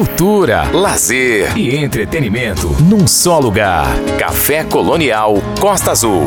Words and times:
cultura, 0.00 0.62
lazer 0.72 1.58
e 1.58 1.76
entretenimento 1.76 2.68
num 2.80 3.06
só 3.06 3.38
lugar. 3.38 3.86
Café 4.18 4.64
Colonial 4.64 5.34
Costa 5.60 5.90
Azul. 5.90 6.26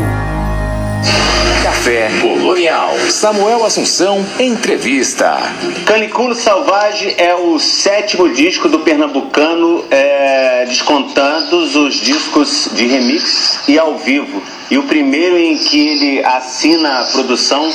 Café 1.63 2.07
Colonial. 2.21 2.94
Samuel 3.09 3.65
Assunção, 3.65 4.23
entrevista. 4.39 5.39
Caniculo 5.88 6.36
Salvage 6.36 7.15
é 7.17 7.33
o 7.33 7.57
sétimo 7.57 8.31
disco 8.31 8.70
do 8.70 8.81
pernambucano, 8.81 9.83
é, 9.90 10.65
descontando 10.67 11.58
os 11.58 11.96
discos 11.96 12.69
de 12.74 12.85
remix 12.85 13.67
e 13.67 13.79
ao 13.79 13.97
vivo. 13.97 14.40
E 14.74 14.78
o 14.79 14.81
primeiro 14.85 15.37
em 15.37 15.55
que 15.55 15.87
ele 15.87 16.26
assina 16.26 17.02
a 17.02 17.03
produção 17.03 17.72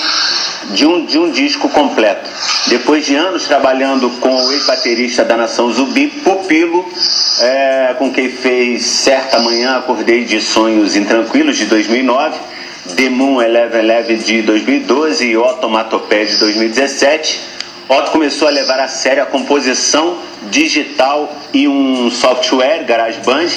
de 0.72 0.84
um, 0.84 1.06
de 1.06 1.16
um 1.16 1.30
disco 1.30 1.68
completo. 1.68 2.28
Depois 2.66 3.06
de 3.06 3.14
anos 3.14 3.46
trabalhando 3.46 4.10
com 4.18 4.34
o 4.34 4.52
ex-baterista 4.52 5.24
da 5.24 5.36
Nação 5.36 5.70
Zumbi, 5.70 6.08
Pupilo, 6.08 6.84
é, 7.40 7.94
com 7.96 8.10
quem 8.12 8.28
fez 8.28 8.82
Certa 8.84 9.38
Manhã 9.38 9.76
Acordei 9.76 10.24
de 10.24 10.40
Sonhos 10.40 10.96
Intranquilos, 10.96 11.56
de 11.56 11.66
2009, 11.66 12.36
The 12.96 13.08
Moon 13.10 13.40
Eleven 13.40 13.78
Eleven, 13.78 14.18
de 14.18 14.42
2012 14.42 15.24
e 15.24 15.36
Otomatopé, 15.36 16.24
de 16.24 16.36
2017. 16.36 17.40
Otto 17.88 18.10
começou 18.10 18.48
a 18.48 18.50
levar 18.50 18.80
a 18.80 18.88
sério 18.88 19.22
a 19.22 19.26
composição 19.26 20.18
digital 20.50 21.32
e 21.54 21.68
um 21.68 22.10
software, 22.10 22.82
GarageBand, 22.82 23.50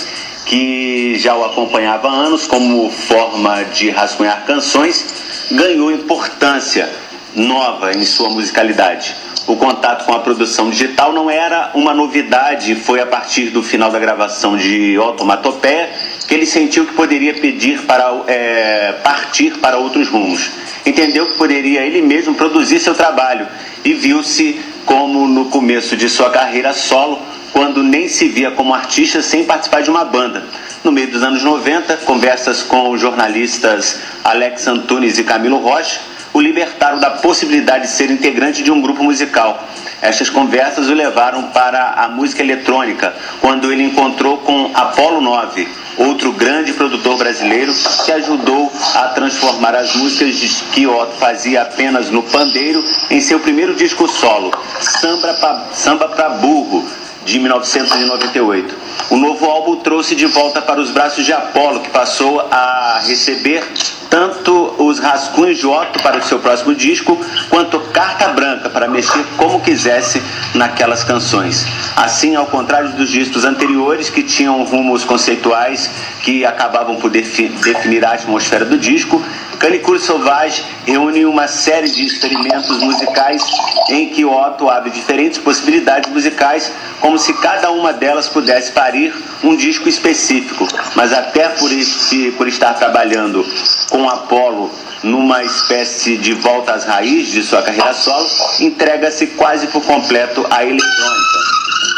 que 0.52 1.18
já 1.18 1.34
o 1.34 1.46
acompanhava 1.46 2.10
há 2.10 2.12
anos 2.12 2.46
como 2.46 2.90
forma 2.92 3.64
de 3.64 3.90
rascunhar 3.90 4.44
canções, 4.46 5.48
ganhou 5.50 5.90
importância 5.90 6.90
nova 7.34 7.94
em 7.94 8.04
sua 8.04 8.30
musicalidade. 8.30 9.16
O 9.48 9.56
contato 9.56 10.04
com 10.04 10.14
a 10.14 10.20
produção 10.20 10.70
digital 10.70 11.14
não 11.14 11.30
era 11.30 11.72
uma 11.74 11.94
novidade, 11.94 12.76
foi 12.76 13.00
a 13.00 13.06
partir 13.06 13.46
do 13.46 13.64
final 13.64 13.90
da 13.92 13.98
gravação 13.98 14.58
de 14.58 14.98
Automatopeia 14.98 15.90
que 16.28 16.34
ele 16.34 16.46
sentiu 16.46 16.86
que 16.86 16.94
poderia 16.96 17.34
pedir 17.36 17.84
para 17.84 18.12
é, 18.28 18.96
partir 19.02 19.58
para 19.60 19.78
outros 19.78 20.10
rumos. 20.10 20.52
Entendeu 20.86 21.28
que 21.28 21.38
poderia 21.38 21.80
ele 21.82 22.02
mesmo 22.02 22.36
produzir 22.36 22.82
seu 22.82 22.94
trabalho 22.94 23.48
e 23.86 23.94
viu-se 23.94 24.60
como 24.86 25.26
no 25.28 25.46
começo 25.46 25.96
de 25.96 26.10
sua 26.10 26.30
carreira 26.30 26.74
solo, 26.74 27.22
quando 27.54 27.84
nem 27.84 28.08
se 28.08 28.28
via 28.28 28.52
como 28.52 28.74
artista 28.74 29.22
sem 29.22 29.46
participar 29.46 29.82
de 29.82 29.90
uma 29.90 30.06
banda. 30.06 30.44
No 30.84 30.92
meio 30.92 31.12
dos 31.12 31.24
anos 31.24 31.44
90, 31.44 31.98
conversas 31.98 32.64
com 32.64 32.90
os 32.90 33.00
jornalistas 33.00 34.00
Alex 34.24 34.68
Antunes 34.68 35.18
e 35.18 35.24
Camilo 35.24 35.58
Rocha 35.58 36.12
o 36.34 36.40
libertaram 36.40 37.00
da 37.00 37.10
possibilidade 37.10 37.84
de 37.84 37.92
ser 37.92 38.10
integrante 38.10 38.64
de 38.64 38.72
um 38.72 38.82
grupo 38.82 39.04
musical. 39.04 39.68
Estas 40.02 40.30
conversas 40.30 40.88
o 40.88 40.94
levaram 40.94 41.44
para 41.50 41.92
a 41.92 42.10
música 42.10 42.42
eletrônica, 42.42 43.14
quando 43.40 43.72
ele 43.72 43.84
encontrou 43.84 44.38
com 44.40 44.72
Apollo 44.74 45.22
9, 45.22 45.68
outro 45.98 46.32
grande 46.32 46.74
produtor 46.74 47.18
brasileiro 47.18 47.74
que 48.06 48.12
ajudou 48.12 48.72
a 48.96 49.10
transformar 49.10 49.76
as 49.76 49.96
músicas 49.96 50.64
que 50.72 50.88
Otto 50.88 51.18
fazia 51.20 51.62
apenas 51.62 52.10
no 52.10 52.24
pandeiro 52.24 52.84
em 53.10 53.22
seu 53.22 53.40
primeiro 53.40 53.76
disco 53.76 54.08
solo, 54.08 54.52
Samba 54.80 55.34
pra, 55.34 55.66
Samba 55.74 56.08
Burro, 56.42 56.88
de 57.26 57.40
1998. 57.40 58.76
O 59.10 59.18
novo 59.18 59.46
álbum 59.46 59.78
trouxe 59.78 60.16
de 60.16 60.26
volta 60.26 60.62
para 60.62 60.80
os 60.80 60.92
braços 60.92 61.26
de 61.26 61.34
Apollo, 61.34 61.82
que 61.82 61.90
passou 61.90 62.42
a 62.52 63.02
receber 63.04 63.64
tanto 64.12 64.76
os 64.78 65.00
rascunhos 65.00 65.58
de 65.58 65.66
Otto 65.66 66.04
para 66.04 66.18
o 66.18 66.22
seu 66.22 66.38
próximo 66.38 66.76
disco, 66.76 67.18
quanto 67.50 67.80
carta 67.80 68.28
branca 68.28 68.70
para 68.70 68.90
mexer 68.90 69.24
como 69.38 69.62
quisesse 69.62 70.22
naquelas 70.54 71.02
canções. 71.02 71.66
Assim, 71.96 72.36
ao 72.36 72.46
contrário 72.46 72.90
dos 72.90 73.10
discos 73.10 73.46
anteriores, 73.46 74.10
que 74.10 74.22
tinham 74.22 74.62
rumos 74.66 75.06
conceituais 75.06 75.90
que 76.24 76.46
acabavam 76.46 76.98
por 76.98 77.10
definir 77.10 78.06
a 78.06 78.12
atmosfera 78.12 78.66
do 78.66 78.78
disco, 78.78 79.24
Canicure 79.62 80.00
Sauvage 80.00 80.64
reúne 80.86 81.24
uma 81.24 81.48
série 81.48 81.88
de 81.88 82.04
experimentos 82.04 82.80
musicais 82.80 83.46
em 83.90 84.10
que 84.10 84.26
Otto 84.26 84.68
abre 84.70 84.90
diferentes 84.90 85.38
possibilidades 85.38 86.12
musicais, 86.12 86.74
como 87.00 87.18
se 87.18 87.32
cada 87.36 87.72
uma 87.72 87.94
delas 87.94 88.28
pudesse 88.28 88.72
parir 88.72 89.14
um 89.44 89.56
disco 89.56 89.88
específico. 89.88 90.68
Mas 90.96 91.14
até 91.14 91.48
por, 91.50 91.72
este, 91.72 92.32
por 92.32 92.48
estar 92.48 92.74
trabalhando 92.74 93.46
com 93.92 94.01
Apollo 94.10 94.70
numa 95.04 95.44
espécie 95.44 96.18
de 96.18 96.34
volta 96.34 96.74
às 96.74 96.86
raízes 96.86 97.32
de 97.32 97.44
sua 97.44 97.62
carreira 97.62 97.94
solo, 97.94 98.28
entrega-se 98.60 99.28
quase 99.28 99.68
por 99.68 99.84
completo 99.84 100.46
à 100.50 100.64
eletrônica 100.64 101.32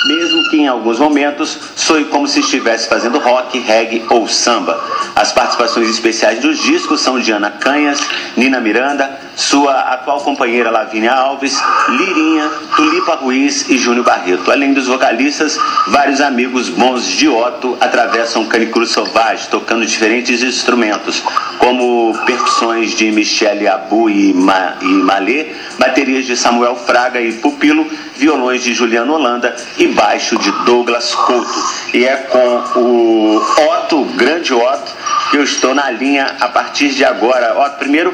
mesmo 0.05 0.49
que 0.49 0.57
em 0.57 0.67
alguns 0.67 0.99
momentos 0.99 1.57
soe 1.75 2.05
como 2.05 2.27
se 2.27 2.41
estivesse 2.41 2.87
fazendo 2.87 3.19
rock, 3.19 3.59
reggae 3.59 4.03
ou 4.09 4.27
samba. 4.27 4.79
As 5.15 5.31
participações 5.31 5.89
especiais 5.89 6.39
dos 6.39 6.59
discos 6.59 7.01
são 7.01 7.19
de 7.19 7.31
Ana 7.31 7.51
Canhas, 7.51 7.99
Nina 8.35 8.59
Miranda, 8.59 9.19
sua 9.35 9.79
atual 9.93 10.21
companheira 10.21 10.69
Lavínia 10.69 11.11
Alves, 11.11 11.59
Lirinha, 11.89 12.49
Tulipa 12.75 13.15
Ruiz 13.15 13.69
e 13.69 13.77
Júnior 13.77 14.05
Barreto. 14.05 14.51
Além 14.51 14.73
dos 14.73 14.87
vocalistas, 14.87 15.57
vários 15.87 16.21
amigos 16.21 16.69
bons 16.69 17.07
de 17.07 17.27
Otto 17.27 17.77
atravessam 17.79 18.45
Canicru 18.45 18.85
Sauvage, 18.85 19.47
tocando 19.47 19.85
diferentes 19.85 20.43
instrumentos, 20.43 21.23
como 21.57 22.13
percussões 22.25 22.91
de 22.91 23.11
Michele 23.11 23.67
Abu 23.67 24.09
e, 24.09 24.33
Ma 24.33 24.75
e 24.81 24.85
Malê, 24.85 25.53
baterias 25.79 26.25
de 26.25 26.35
Samuel 26.35 26.75
Fraga 26.75 27.19
e 27.19 27.33
Pupilo, 27.33 27.89
violões 28.15 28.63
de 28.63 28.73
Juliano 28.73 29.13
Holanda 29.13 29.55
e 29.77 29.87
baixo 29.87 30.37
de 30.37 30.51
Douglas 30.63 31.15
Couto. 31.15 31.63
E 31.93 32.05
é 32.05 32.15
com 32.17 32.79
o 32.79 33.37
Otto, 33.37 34.03
grande 34.15 34.53
Otto, 34.53 34.91
que 35.31 35.37
eu 35.37 35.43
estou 35.43 35.73
na 35.73 35.89
linha 35.89 36.35
a 36.39 36.47
partir 36.47 36.89
de 36.89 37.03
agora. 37.03 37.59
Otto, 37.59 37.77
primeiro 37.77 38.13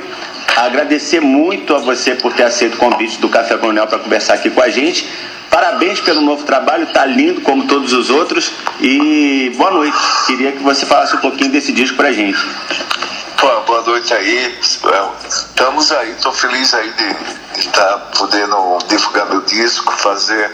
agradecer 0.56 1.20
muito 1.20 1.76
a 1.76 1.80
você 1.80 2.16
por 2.16 2.34
ter 2.34 2.44
aceito 2.44 2.76
o 2.76 2.78
convite 2.78 3.20
do 3.20 3.30
Café 3.30 3.58
Coronel 3.58 3.88
para 3.88 4.00
conversar 4.00 4.36
aqui 4.36 4.50
com 4.50 4.62
a 4.62 4.70
gente. 4.70 5.08
Parabéns 5.50 6.00
pelo 6.00 6.22
novo 6.22 6.44
trabalho, 6.44 6.86
tá 6.88 7.06
lindo 7.06 7.42
como 7.42 7.68
todos 7.68 7.92
os 7.94 8.10
outros. 8.10 8.52
E 8.80 9.52
boa 9.58 9.72
noite. 9.72 9.98
Queria 10.28 10.52
que 10.52 10.64
você 10.64 10.86
falasse 10.86 11.16
um 11.16 11.20
pouquinho 11.20 11.52
desse 11.52 11.72
disco 11.72 11.98
pra 11.98 12.12
gente. 12.12 12.38
Pô, 13.40 13.62
boa 13.62 13.82
noite 13.82 14.14
aí. 14.14 14.58
Estamos 14.62 15.92
aí, 15.92 16.12
estou 16.12 16.34
feliz 16.34 16.74
aí 16.74 16.92
de 16.92 17.60
estar 17.60 17.84
tá 17.84 17.98
podendo 18.18 18.78
divulgar 18.88 19.28
meu 19.28 19.42
disco, 19.42 19.92
fazer, 19.94 20.52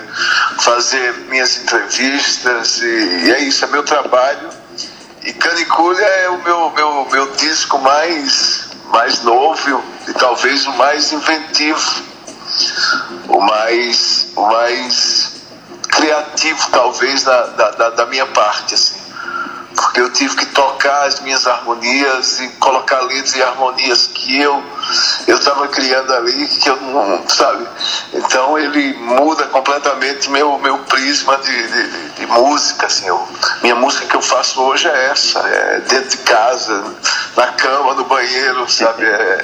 fazer 0.59 1.13
minhas 1.29 1.57
entrevistas 1.57 2.81
e, 2.81 3.25
e 3.25 3.31
é 3.31 3.39
isso, 3.41 3.65
é 3.65 3.67
meu 3.67 3.83
trabalho. 3.83 4.49
E 5.23 5.33
Canicúlia 5.33 6.05
é 6.05 6.29
o 6.29 6.43
meu, 6.43 6.69
meu, 6.71 7.07
meu 7.11 7.31
disco 7.31 7.79
mais, 7.79 8.64
mais 8.89 9.21
novo 9.23 9.83
e 10.07 10.13
talvez 10.13 10.65
o 10.65 10.71
mais 10.73 11.11
inventivo, 11.11 12.03
o 13.27 13.41
mais, 13.41 14.31
o 14.35 14.41
mais 14.41 15.33
criativo 15.89 16.69
talvez 16.71 17.23
da, 17.23 17.47
da, 17.47 17.89
da 17.91 18.05
minha 18.05 18.25
parte. 18.27 18.73
Assim 18.73 19.04
porque 19.75 20.01
eu 20.01 20.11
tive 20.11 20.35
que 20.35 20.45
tocar 20.47 21.05
as 21.05 21.19
minhas 21.19 21.45
harmonias 21.45 22.39
e 22.39 22.47
colocar 22.59 23.01
letras 23.01 23.35
e 23.35 23.43
harmonias 23.43 24.07
que 24.07 24.39
eu 24.41 24.63
eu 25.27 25.37
estava 25.37 25.67
criando 25.67 26.13
ali 26.13 26.47
que 26.47 26.69
eu 26.69 26.75
não 26.77 27.27
sabe? 27.27 27.67
Então 28.13 28.57
ele 28.57 28.93
muda 28.93 29.45
completamente 29.47 30.29
meu 30.29 30.57
meu 30.59 30.77
prisma 30.79 31.37
de, 31.37 31.67
de, 31.67 32.09
de 32.09 32.25
música 32.27 32.85
assim. 32.85 33.07
Eu, 33.07 33.27
minha 33.61 33.75
música 33.75 34.05
que 34.05 34.15
eu 34.15 34.21
faço 34.21 34.61
hoje 34.61 34.87
é 34.87 35.05
essa 35.11 35.39
é 35.39 35.79
dentro 35.81 36.09
de 36.09 36.17
casa 36.17 36.83
na 37.35 37.47
cama 37.47 37.93
no 37.95 38.05
banheiro 38.05 38.69
sabe? 38.69 39.05
É, 39.05 39.41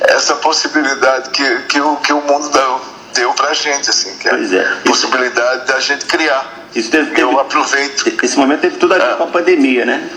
é 0.00 0.12
essa 0.12 0.36
possibilidade 0.36 1.30
que 1.30 1.62
que 1.62 1.80
o 1.80 1.96
que 1.96 2.12
o 2.12 2.20
mundo 2.22 2.48
dá 2.50 2.97
deu 3.14 3.32
pra 3.34 3.52
gente, 3.54 3.90
assim, 3.90 4.16
que 4.18 4.28
é 4.28 4.32
a 4.32 4.36
é. 4.36 4.74
possibilidade 4.84 5.66
da 5.66 5.80
gente 5.80 6.04
criar. 6.06 6.68
Isso 6.74 6.90
teve, 6.90 7.10
teve, 7.10 7.22
eu 7.22 7.38
aproveito. 7.38 8.12
Esse 8.22 8.36
momento 8.36 8.60
teve 8.60 8.76
tudo 8.76 8.94
a 8.94 8.98
ver 8.98 9.12
é. 9.12 9.14
com 9.16 9.24
a 9.24 9.28
pandemia, 9.28 9.84
né? 9.84 10.08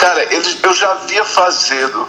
Cara, 0.00 0.26
eu 0.32 0.74
já 0.74 0.94
vinha 1.06 1.22
fazendo 1.26 2.08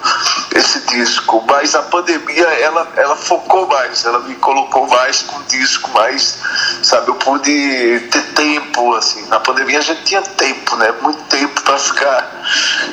esse 0.55 0.79
disco, 0.87 1.43
mas 1.45 1.75
a 1.75 1.81
pandemia 1.81 2.47
ela, 2.61 2.89
ela 2.95 3.17
focou 3.17 3.67
mais, 3.67 4.05
ela 4.05 4.19
me 4.19 4.33
colocou 4.35 4.87
mais 4.87 5.23
com 5.23 5.37
o 5.39 5.43
disco, 5.43 5.89
mais, 5.91 6.37
sabe, 6.81 7.09
eu 7.09 7.15
pude 7.15 7.99
ter 8.09 8.21
tempo, 8.33 8.95
assim. 8.95 9.27
Na 9.27 9.41
pandemia 9.41 9.79
a 9.79 9.81
gente 9.81 10.03
tinha 10.03 10.21
tempo, 10.21 10.77
né? 10.77 10.89
Muito 11.01 11.21
tempo 11.23 11.61
para 11.63 11.77
ficar. 11.77 12.31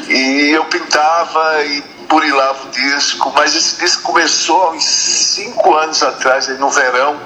E 0.08 0.50
eu 0.50 0.64
pintava 0.64 1.62
e 1.62 1.80
burilava 2.08 2.66
o 2.66 2.70
disco, 2.70 3.32
mas 3.36 3.54
esse 3.54 3.76
disco 3.76 4.02
começou 4.02 4.60
há 4.64 4.70
uns 4.72 4.84
cinco 4.84 5.76
anos 5.76 6.02
atrás, 6.02 6.48
no 6.58 6.70
verão, 6.70 7.20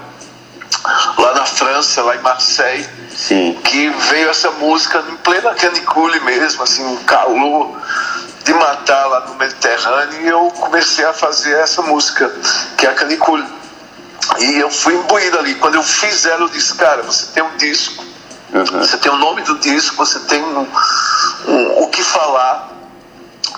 lá 1.18 1.34
na 1.34 1.46
França, 1.46 2.02
lá 2.02 2.16
em 2.16 2.20
Marseille, 2.20 2.88
Sim. 3.14 3.58
que 3.64 3.88
veio 3.88 4.30
essa 4.30 4.50
música 4.52 5.04
em 5.10 5.16
plena 5.16 5.54
canicule 5.54 6.18
mesmo, 6.20 6.62
assim, 6.62 6.84
um 6.84 6.96
calor 7.04 7.78
de 8.44 8.52
matar 8.54 9.06
lá 9.06 9.20
no 9.26 9.34
Mediterrâneo, 9.36 10.22
e 10.22 10.28
eu 10.28 10.50
comecei 10.50 11.04
a 11.04 11.12
fazer 11.12 11.56
essa 11.58 11.82
música, 11.82 12.32
que 12.76 12.86
é 12.86 12.90
a 12.90 12.94
canicule. 12.94 13.46
E 14.38 14.58
eu 14.58 14.70
fui 14.70 14.94
imbuído 14.94 15.38
ali. 15.38 15.54
Quando 15.56 15.74
eu 15.74 15.82
fiz 15.82 16.24
ela, 16.26 16.42
eu 16.42 16.48
disse, 16.48 16.74
cara, 16.74 17.02
você 17.02 17.26
tem 17.26 17.42
um 17.42 17.56
disco, 17.56 18.04
uhum. 18.52 18.64
você 18.64 18.96
tem 18.96 19.12
o 19.12 19.16
nome 19.16 19.42
do 19.42 19.58
disco, 19.58 19.96
você 19.96 20.18
tem 20.20 20.42
um, 20.42 20.66
um, 21.46 21.82
o 21.82 21.88
que 21.88 22.02
falar 22.02 22.72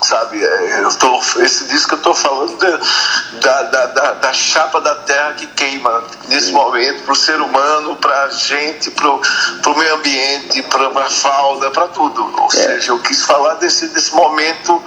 sabe? 0.05 0.45
É, 0.45 0.81
eu 0.83 0.95
tô, 0.97 1.19
esse 1.41 1.65
disco 1.67 1.95
eu 1.95 1.99
estou 1.99 2.15
falando 2.15 2.57
da, 2.57 3.63
da, 3.63 3.87
da, 3.87 4.13
da, 4.13 4.33
chapa 4.33 4.81
da 4.81 4.95
terra 4.97 5.33
que 5.35 5.47
queima 5.49 6.05
nesse 6.29 6.53
momento 6.53 7.03
para 7.03 7.13
o 7.13 7.17
ser 7.17 7.41
humano, 7.41 7.97
para 7.97 8.25
a 8.25 8.29
gente, 8.31 8.91
para 8.91 9.09
o 9.09 9.79
meio 9.79 9.95
ambiente, 9.95 10.63
para 10.63 10.89
a 10.89 11.11
fauna, 11.11 11.71
para 11.71 11.89
tudo. 11.89 12.33
Ou 12.39 12.47
é. 12.47 12.51
seja, 12.51 12.93
eu 12.93 12.99
quis 13.01 13.23
falar 13.23 13.55
desse, 13.55 13.89
desse 13.89 14.15
momento 14.15 14.83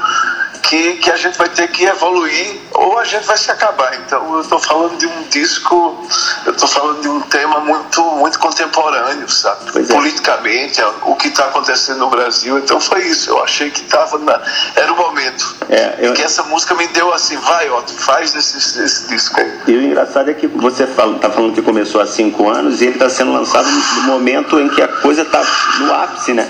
que, 0.61 0.93
que 0.97 1.11
a 1.11 1.15
gente 1.15 1.37
vai 1.37 1.49
ter 1.49 1.67
que 1.69 1.85
evoluir 1.85 2.59
ou 2.73 2.99
a 2.99 3.03
gente 3.03 3.25
vai 3.25 3.37
se 3.37 3.49
acabar. 3.51 3.95
Então 4.05 4.35
eu 4.35 4.41
estou 4.41 4.59
falando 4.59 4.97
de 4.97 5.07
um 5.07 5.23
disco, 5.29 6.07
eu 6.45 6.53
estou 6.53 6.67
falando 6.67 7.01
de 7.01 7.07
um 7.07 7.21
tema 7.21 7.59
muito, 7.59 8.01
muito 8.01 8.39
contemporâneo, 8.39 9.29
sabe? 9.29 9.79
É. 9.79 9.83
Politicamente, 9.83 10.81
o 11.03 11.15
que 11.15 11.27
está 11.27 11.45
acontecendo 11.45 11.99
no 11.99 12.09
Brasil. 12.09 12.57
Então 12.59 12.79
foi 12.79 13.03
isso. 13.03 13.29
Eu 13.29 13.43
achei 13.43 13.69
que 13.69 13.81
tava 13.83 14.17
na, 14.19 14.41
era 14.75 14.91
o 14.91 14.95
momento. 14.95 15.55
É, 15.69 15.95
eu... 15.99 16.13
E 16.13 16.15
que 16.15 16.23
essa 16.23 16.43
música 16.43 16.75
me 16.75 16.87
deu 16.87 17.13
assim, 17.13 17.37
vai, 17.37 17.69
Otto, 17.69 17.93
faz 17.93 18.35
esse, 18.35 18.57
esse 18.57 19.07
disco 19.07 19.39
aí. 19.39 19.59
E 19.67 19.75
o 19.75 19.81
engraçado 19.81 20.29
é 20.29 20.33
que 20.33 20.47
você 20.47 20.83
está 20.83 21.29
falando 21.29 21.53
que 21.53 21.61
começou 21.61 22.01
há 22.01 22.05
cinco 22.05 22.49
anos 22.49 22.81
e 22.81 22.85
ele 22.85 22.93
está 22.93 23.09
sendo 23.09 23.33
lançado 23.33 23.67
no 23.69 24.03
momento 24.03 24.59
em 24.59 24.69
que 24.69 24.81
a 24.81 24.87
coisa 24.87 25.21
está 25.21 25.43
no 25.79 25.93
ápice, 25.93 26.33
né? 26.33 26.49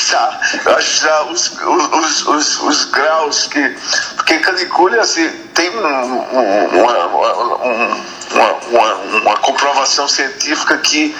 Já, 0.00 0.40
acho 0.76 1.02
já 1.02 1.22
os, 1.24 1.52
os, 1.52 2.26
os, 2.26 2.60
os, 2.62 2.84
graus 2.86 3.46
que. 3.46 3.76
Porque 4.16 4.38
Canicule 4.38 4.98
assim, 4.98 5.28
tem 5.54 5.70
um, 5.70 5.82
um, 5.82 6.66
uma, 6.82 7.96
uma, 8.32 8.52
uma, 8.70 8.94
uma, 9.20 9.36
comprovação 9.36 10.08
científica 10.08 10.78
que, 10.78 11.14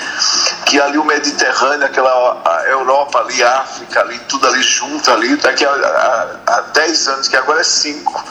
que 0.66 0.80
ali 0.80 0.98
o 0.98 1.04
Mediterrâneo, 1.04 1.86
aquela 1.86 2.42
Europa 2.68 3.20
ali, 3.20 3.42
África 3.42 4.00
ali, 4.00 4.18
tudo 4.28 4.46
ali 4.46 4.62
junto 4.62 5.10
ali, 5.10 5.36
daqui 5.36 5.64
a, 5.64 5.70
a, 5.70 6.56
a 6.56 6.60
10 6.72 7.08
anos, 7.08 7.28
que 7.28 7.36
agora 7.36 7.60
é 7.60 7.64
5, 7.64 8.24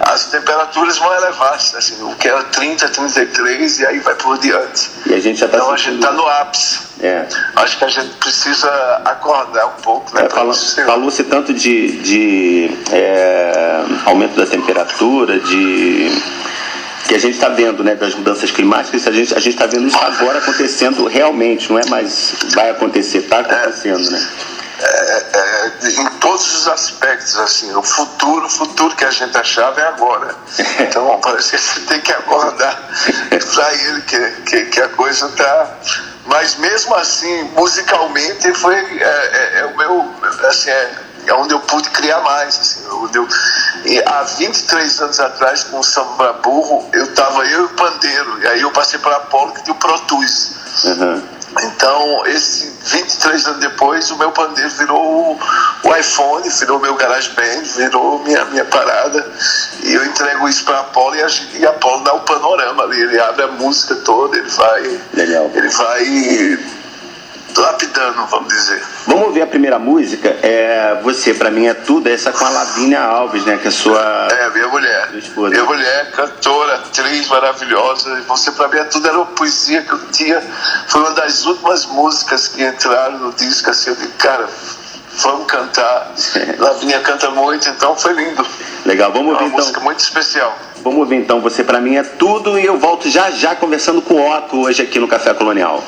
as 0.00 0.26
temperaturas 0.26 0.98
vão 0.98 1.14
elevar-se, 1.14 1.76
assim, 1.76 2.02
o 2.02 2.14
que 2.16 2.28
era 2.28 2.42
30, 2.44 2.88
33 2.88 3.80
e 3.80 3.86
aí 3.86 3.98
vai 4.00 4.14
por 4.14 4.38
diante. 4.38 4.90
E 5.06 5.14
a 5.14 5.20
gente 5.20 5.40
já 5.40 5.48
tá 5.48 5.56
então 5.56 5.70
a 5.70 5.76
gente 5.76 5.96
está 5.96 6.12
no 6.12 6.26
ápice. 6.26 6.92
É. 7.00 7.26
Acho 7.56 7.78
que 7.78 7.84
a 7.84 7.88
gente 7.88 8.14
precisa 8.16 8.70
acordar 9.04 9.66
um 9.66 9.82
pouco. 9.82 10.14
Né, 10.14 10.24
é, 10.24 10.84
Falou-se 10.84 11.24
tanto 11.24 11.52
de, 11.52 11.98
de 11.98 12.78
é, 12.92 13.84
aumento 14.06 14.36
da 14.36 14.46
temperatura, 14.46 15.40
de 15.40 16.10
que 17.08 17.14
a 17.14 17.18
gente 17.18 17.34
está 17.34 17.48
vendo, 17.48 17.82
né, 17.82 17.94
das 17.94 18.14
mudanças 18.14 18.50
climáticas, 18.50 19.06
a 19.06 19.12
gente 19.12 19.34
a 19.34 19.38
está 19.38 19.66
vendo 19.66 19.88
isso 19.88 19.98
agora 19.98 20.38
acontecendo 20.38 21.06
realmente, 21.06 21.70
não 21.70 21.78
é 21.78 21.86
mais 21.86 22.34
vai 22.54 22.70
acontecer, 22.70 23.18
está 23.18 23.40
acontecendo, 23.40 24.10
né? 24.10 24.28
É, 24.84 25.24
é, 25.34 25.88
em 25.90 26.06
todos 26.18 26.54
os 26.56 26.68
aspectos, 26.68 27.36
assim, 27.38 27.72
o 27.72 27.82
futuro, 27.82 28.46
o 28.46 28.50
futuro 28.50 28.96
que 28.96 29.04
a 29.04 29.10
gente 29.10 29.36
achava 29.36 29.80
é 29.80 29.86
agora. 29.86 30.34
Então 30.80 31.20
parece 31.22 31.50
que 31.50 31.56
gente 31.58 31.86
tem 31.86 32.00
que 32.00 32.12
acordar 32.12 32.90
para 33.54 33.74
ele 33.74 34.02
que, 34.02 34.30
que, 34.46 34.64
que 34.66 34.80
a 34.80 34.88
coisa 34.88 35.26
está 35.26 35.78
mas 36.24 36.56
mesmo 36.56 36.94
assim, 36.94 37.42
musicalmente, 37.56 38.54
foi 38.54 38.74
é, 38.74 39.04
é, 39.04 39.58
é 39.60 39.66
o 39.66 39.76
meu, 39.76 40.14
assim, 40.48 40.70
é, 40.70 40.90
é, 41.26 41.34
onde 41.34 41.54
eu 41.54 41.60
pude 41.60 41.90
criar 41.90 42.20
mais. 42.20 42.58
Assim, 42.58 42.80
eu, 43.14 43.28
e 43.84 44.02
há 44.04 44.22
23 44.22 45.00
anos 45.00 45.20
atrás, 45.20 45.64
com 45.64 45.78
o 45.78 45.82
Samba 45.82 46.34
Burro, 46.34 46.88
eu 46.92 47.04
estava 47.04 47.44
eu 47.46 47.62
e 47.62 47.64
o 47.64 47.68
Pandeiro, 47.70 48.40
e 48.40 48.46
aí 48.46 48.60
eu 48.60 48.70
passei 48.70 48.98
para 48.98 49.14
a 49.14 49.18
Apolo 49.18 49.52
que 49.52 49.62
deu 49.62 49.74
Tools. 50.06 50.52
Uhum. 50.84 51.22
Então, 51.60 52.26
esse 52.26 52.72
23 52.84 53.46
anos 53.46 53.60
depois, 53.60 54.10
o 54.10 54.16
meu 54.16 54.30
pandeiro 54.32 54.70
virou 54.70 55.38
o, 55.84 55.96
iPhone, 55.96 56.48
virou 56.48 56.78
meu 56.78 56.94
GarageBand, 56.94 57.62
virou 57.76 58.18
minha, 58.20 58.44
minha 58.46 58.64
parada. 58.64 59.30
E 59.82 59.92
eu 59.92 60.04
entrego 60.04 60.48
isso 60.48 60.64
para 60.64 60.78
a 60.78 60.80
Apollo 60.80 61.14
e 61.14 61.22
a, 61.22 61.28
e 61.54 61.66
a 61.66 61.70
Apollo 61.70 62.04
dá 62.04 62.14
o 62.14 62.20
panorama 62.20 62.84
ali. 62.84 63.02
Ele 63.02 63.20
abre 63.20 63.42
a 63.42 63.48
música 63.48 63.94
toda, 63.96 64.36
ele 64.36 64.48
vai. 64.48 65.00
Legal. 65.12 65.50
Ele 65.54 65.68
vai 65.68 66.58
lapidando, 67.60 68.26
vamos 68.26 68.48
dizer. 68.48 68.82
Vamos 69.06 69.34
ver 69.34 69.42
a 69.42 69.46
primeira 69.46 69.78
música. 69.78 70.28
É, 70.42 71.00
você, 71.02 71.34
para 71.34 71.50
mim, 71.50 71.66
é 71.66 71.74
tudo. 71.74 72.08
Essa 72.08 72.32
com 72.32 72.44
a 72.44 72.50
Lavínia 72.50 73.00
Alves, 73.00 73.44
né? 73.44 73.58
Que 73.60 73.68
é 73.68 73.70
sua. 73.70 74.28
É, 74.30 74.50
minha 74.50 74.68
mulher. 74.68 75.10
Minha 75.12 75.64
mulher, 75.64 76.10
cantora, 76.12 76.76
atriz 76.76 77.28
maravilhosa. 77.28 78.22
Você, 78.28 78.50
para 78.52 78.68
mim, 78.68 78.78
é 78.78 78.84
tudo. 78.84 79.08
Era 79.08 79.16
uma 79.16 79.26
poesia 79.26 79.82
que 79.82 79.92
eu 79.92 79.98
tinha. 80.10 80.40
Foi 80.88 81.00
uma 81.00 81.12
das 81.12 81.44
últimas 81.44 81.86
músicas 81.86 82.48
que 82.48 82.64
entraram 82.64 83.18
no 83.18 83.32
disco. 83.32 83.70
Assim, 83.70 83.90
eu 83.90 83.96
disse, 83.96 84.08
cara, 84.18 84.48
vamos 85.18 85.46
cantar. 85.46 86.12
Lavínia 86.58 87.00
canta 87.00 87.30
muito, 87.30 87.68
então 87.68 87.96
foi 87.96 88.12
lindo. 88.14 88.46
Legal, 88.84 89.12
vamos 89.12 89.34
é 89.34 89.38
uma 89.38 89.46
então. 89.46 89.58
música 89.58 89.80
muito 89.80 90.00
especial. 90.00 90.56
Vamos 90.82 91.08
ver 91.08 91.16
então, 91.16 91.40
você 91.40 91.62
para 91.62 91.80
mim 91.80 91.94
é 91.94 92.02
tudo 92.02 92.58
e 92.58 92.66
eu 92.66 92.76
volto 92.76 93.08
já 93.08 93.30
já 93.30 93.54
conversando 93.54 94.02
com 94.02 94.14
o 94.14 94.36
Otto 94.36 94.60
hoje 94.62 94.82
aqui 94.82 94.98
no 94.98 95.06
Café 95.06 95.32
Colonial. 95.32 95.82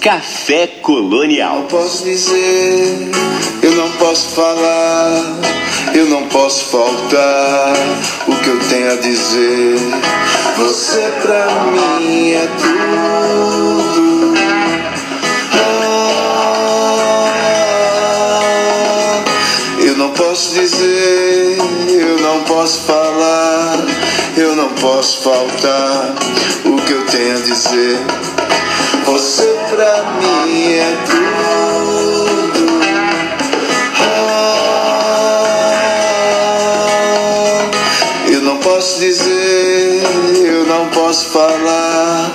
Café 0.00 0.68
Colonial. 0.80 1.56
Não 1.56 1.62
posso 1.64 2.04
dizer, 2.04 3.10
eu 3.62 3.72
não 3.72 3.90
posso 3.92 4.28
falar, 4.28 5.38
eu 5.92 6.06
não 6.06 6.28
posso 6.28 6.66
faltar 6.66 7.72
o 8.28 8.36
que 8.36 8.48
eu 8.48 8.58
tenho 8.68 8.92
a 8.92 8.96
dizer. 8.96 9.76
Você 10.56 11.00
pra 11.20 11.48
mim 11.72 12.30
é 12.30 12.48
tudo. 12.58 14.34
Ah, 16.30 17.24
eu 19.80 19.96
não 19.96 20.10
posso 20.10 20.54
dizer, 20.54 21.58
eu 21.88 22.18
não 22.20 22.44
posso 22.44 22.82
falar, 22.82 23.84
eu 24.36 24.54
não 24.54 24.68
posso 24.74 25.22
faltar 25.22 26.14
o 26.64 26.76
que 26.82 26.92
eu 26.92 27.04
tenho 27.06 27.36
a 27.36 27.40
dizer. 27.40 27.98
Você 29.06 29.56
pra 29.70 30.02
mim 30.20 30.72
é 30.72 30.96
tudo. 31.06 32.80
Ah, 37.60 37.70
eu 38.30 38.40
não 38.42 38.56
posso 38.58 39.00
dizer, 39.00 40.02
eu 40.44 40.66
não 40.66 40.88
posso 40.88 41.26
falar, 41.26 42.30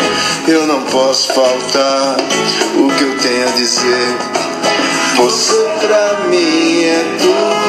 eu 0.48 0.66
não 0.68 0.82
posso 0.84 1.34
faltar 1.34 2.18
o 2.78 2.88
que 2.96 3.04
eu 3.04 3.18
tenho 3.20 3.48
a 3.48 3.52
dizer. 3.52 4.18
Você 5.16 5.68
pra 5.80 6.28
mim 6.28 6.84
é 6.84 7.04
tudo. 7.20 7.63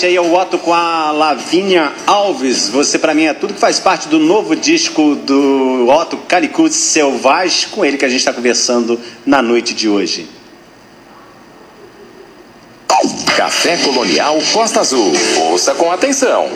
Esse 0.00 0.06
aí 0.06 0.16
é 0.16 0.20
o 0.22 0.32
Otto 0.32 0.56
com 0.56 0.72
a 0.72 1.10
Lavínia 1.12 1.92
Alves. 2.06 2.70
Você 2.70 2.98
pra 2.98 3.12
mim 3.12 3.24
é 3.24 3.34
tudo 3.34 3.52
que 3.52 3.60
faz 3.60 3.78
parte 3.78 4.08
do 4.08 4.18
novo 4.18 4.56
disco 4.56 5.14
do 5.14 5.88
Otto 5.90 6.16
Calicut 6.16 6.72
Selvagem, 6.72 7.68
com 7.68 7.84
ele 7.84 7.98
que 7.98 8.06
a 8.06 8.08
gente 8.08 8.20
está 8.20 8.32
conversando 8.32 8.98
na 9.26 9.42
noite 9.42 9.74
de 9.74 9.90
hoje. 9.90 10.26
Café 13.40 13.78
Colonial 13.78 14.38
Costa 14.52 14.80
Azul. 14.80 15.14
Ouça 15.48 15.72
com 15.72 15.90
atenção. 15.90 16.50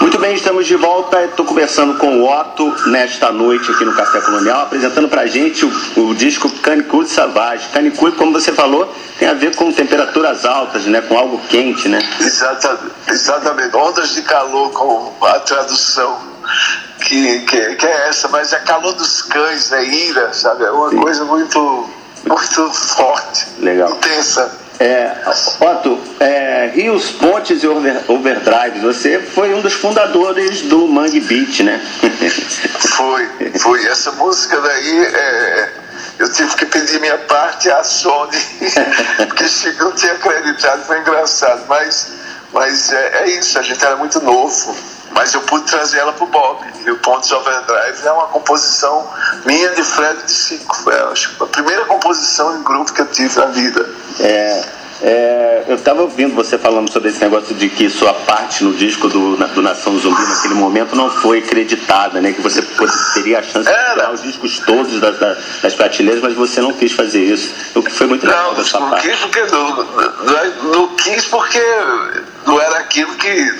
Muito 0.00 0.18
bem, 0.18 0.34
estamos 0.34 0.66
de 0.66 0.74
volta. 0.74 1.22
Estou 1.22 1.46
conversando 1.46 1.96
com 1.96 2.18
o 2.18 2.28
Otto 2.28 2.74
nesta 2.88 3.30
noite 3.30 3.70
aqui 3.70 3.84
no 3.84 3.94
Café 3.94 4.20
Colonial, 4.20 4.62
apresentando 4.62 5.08
pra 5.08 5.26
gente 5.26 5.64
o, 5.64 5.70
o 6.08 6.12
disco 6.12 6.50
Canicule 6.58 7.06
Savage. 7.06 7.68
Canicule, 7.68 8.10
como 8.16 8.32
você 8.32 8.50
falou, 8.50 8.92
tem 9.16 9.28
a 9.28 9.34
ver 9.34 9.54
com 9.54 9.70
temperaturas 9.70 10.44
altas, 10.44 10.86
né? 10.86 11.00
Com 11.02 11.16
algo 11.16 11.40
quente, 11.48 11.88
né? 11.88 12.00
Exata, 12.18 12.80
exatamente. 13.06 13.76
Ondas 13.76 14.12
de 14.12 14.22
calor, 14.22 14.72
com 14.72 15.24
a 15.24 15.38
tradução 15.38 16.18
que, 17.00 17.42
que, 17.42 17.76
que 17.76 17.86
é 17.86 18.08
essa, 18.08 18.26
mas 18.26 18.52
é 18.52 18.58
calor 18.58 18.92
dos 18.94 19.22
cães, 19.22 19.70
é 19.70 19.84
ira, 19.84 20.32
sabe? 20.32 20.64
É 20.64 20.70
uma 20.72 20.90
Sim. 20.90 20.96
coisa 20.96 21.24
muito, 21.24 21.88
muito 22.26 22.72
forte, 22.72 23.46
Legal. 23.60 23.88
intensa. 23.92 24.61
É, 24.82 25.16
Otto, 25.60 25.96
é, 26.18 26.72
Rios, 26.74 27.12
Pontes 27.12 27.62
e 27.62 27.68
over, 27.68 28.02
Overdrive, 28.08 28.80
você 28.80 29.20
foi 29.20 29.54
um 29.54 29.60
dos 29.60 29.74
fundadores 29.74 30.62
do 30.62 30.88
Mangue 30.88 31.20
Beat, 31.20 31.60
né? 31.60 31.80
Foi, 32.96 33.28
foi. 33.58 33.86
Essa 33.86 34.12
música 34.12 34.60
daí, 34.60 35.04
é, 35.04 35.72
eu 36.18 36.32
tive 36.32 36.54
que 36.56 36.66
pedir 36.66 37.00
minha 37.00 37.16
parte 37.18 37.70
à 37.70 37.82
Sony, 37.82 38.36
porque 39.28 39.48
Chico 39.48 39.84
não 39.84 39.92
tinha 39.92 40.12
acreditado, 40.12 40.84
foi 40.84 40.98
engraçado. 41.00 41.64
Mas, 41.68 42.12
mas 42.52 42.92
é, 42.92 43.22
é 43.22 43.30
isso, 43.30 43.58
a 43.58 43.62
gente 43.62 43.84
era 43.84 43.96
muito 43.96 44.20
novo. 44.20 44.76
Mas 45.14 45.34
eu 45.34 45.40
pude 45.42 45.64
trazer 45.70 45.98
ela 45.98 46.12
pro 46.12 46.26
Bob. 46.26 46.64
E 46.84 46.90
o 46.90 46.96
Pontes 46.98 47.30
Overdrive 47.30 48.06
é 48.06 48.12
uma 48.12 48.26
composição 48.28 49.06
minha 49.44 49.70
de 49.70 49.82
Fred 49.82 50.22
de 50.24 50.32
Chico. 50.32 50.76
Foi 50.76 50.94
acho, 51.12 51.42
a 51.42 51.46
primeira 51.46 51.84
composição 51.84 52.56
em 52.58 52.62
grupo 52.62 52.92
que 52.92 53.00
eu 53.02 53.06
tive 53.06 53.38
na 53.38 53.46
vida. 53.46 53.88
É, 54.20 54.64
é, 55.02 55.64
eu 55.68 55.74
estava 55.76 56.02
ouvindo 56.02 56.34
você 56.34 56.56
falando 56.56 56.90
sobre 56.92 57.08
esse 57.10 57.20
negócio 57.20 57.54
de 57.54 57.68
que 57.68 57.90
sua 57.90 58.14
parte 58.14 58.62
no 58.62 58.72
disco 58.72 59.08
do, 59.08 59.36
do 59.36 59.62
Nação 59.62 59.98
Zumbi 59.98 60.22
naquele 60.22 60.54
momento 60.54 60.94
não 60.94 61.10
foi 61.10 61.38
acreditada, 61.40 62.20
né? 62.20 62.32
Que 62.32 62.40
você 62.40 62.62
teria 63.14 63.40
a 63.40 63.42
chance 63.42 63.68
de 63.68 63.74
Era. 63.74 63.94
tirar 63.94 64.12
os 64.12 64.22
discos 64.22 64.60
todos 64.60 65.00
das, 65.00 65.18
das, 65.18 65.38
das 65.60 65.74
prateleiras, 65.74 66.22
mas 66.22 66.34
você 66.34 66.60
não 66.60 66.72
quis 66.72 66.92
fazer 66.92 67.20
isso. 67.22 67.52
O 67.74 67.82
que 67.82 67.90
foi 67.90 68.06
muito 68.06 68.24
legal 68.26 68.50
Não, 68.50 68.54
da 68.54 68.64
sua 68.64 68.80
não 68.80 68.90
parte. 68.90 69.08
quis 69.08 69.18
porque 69.18 69.40
não, 69.44 69.76
não, 69.76 70.72
não 70.72 70.88
quis 70.96 71.24
porque 71.26 71.60
não 72.46 72.60
era 72.60 72.78
aquilo 72.78 73.14
que. 73.16 73.52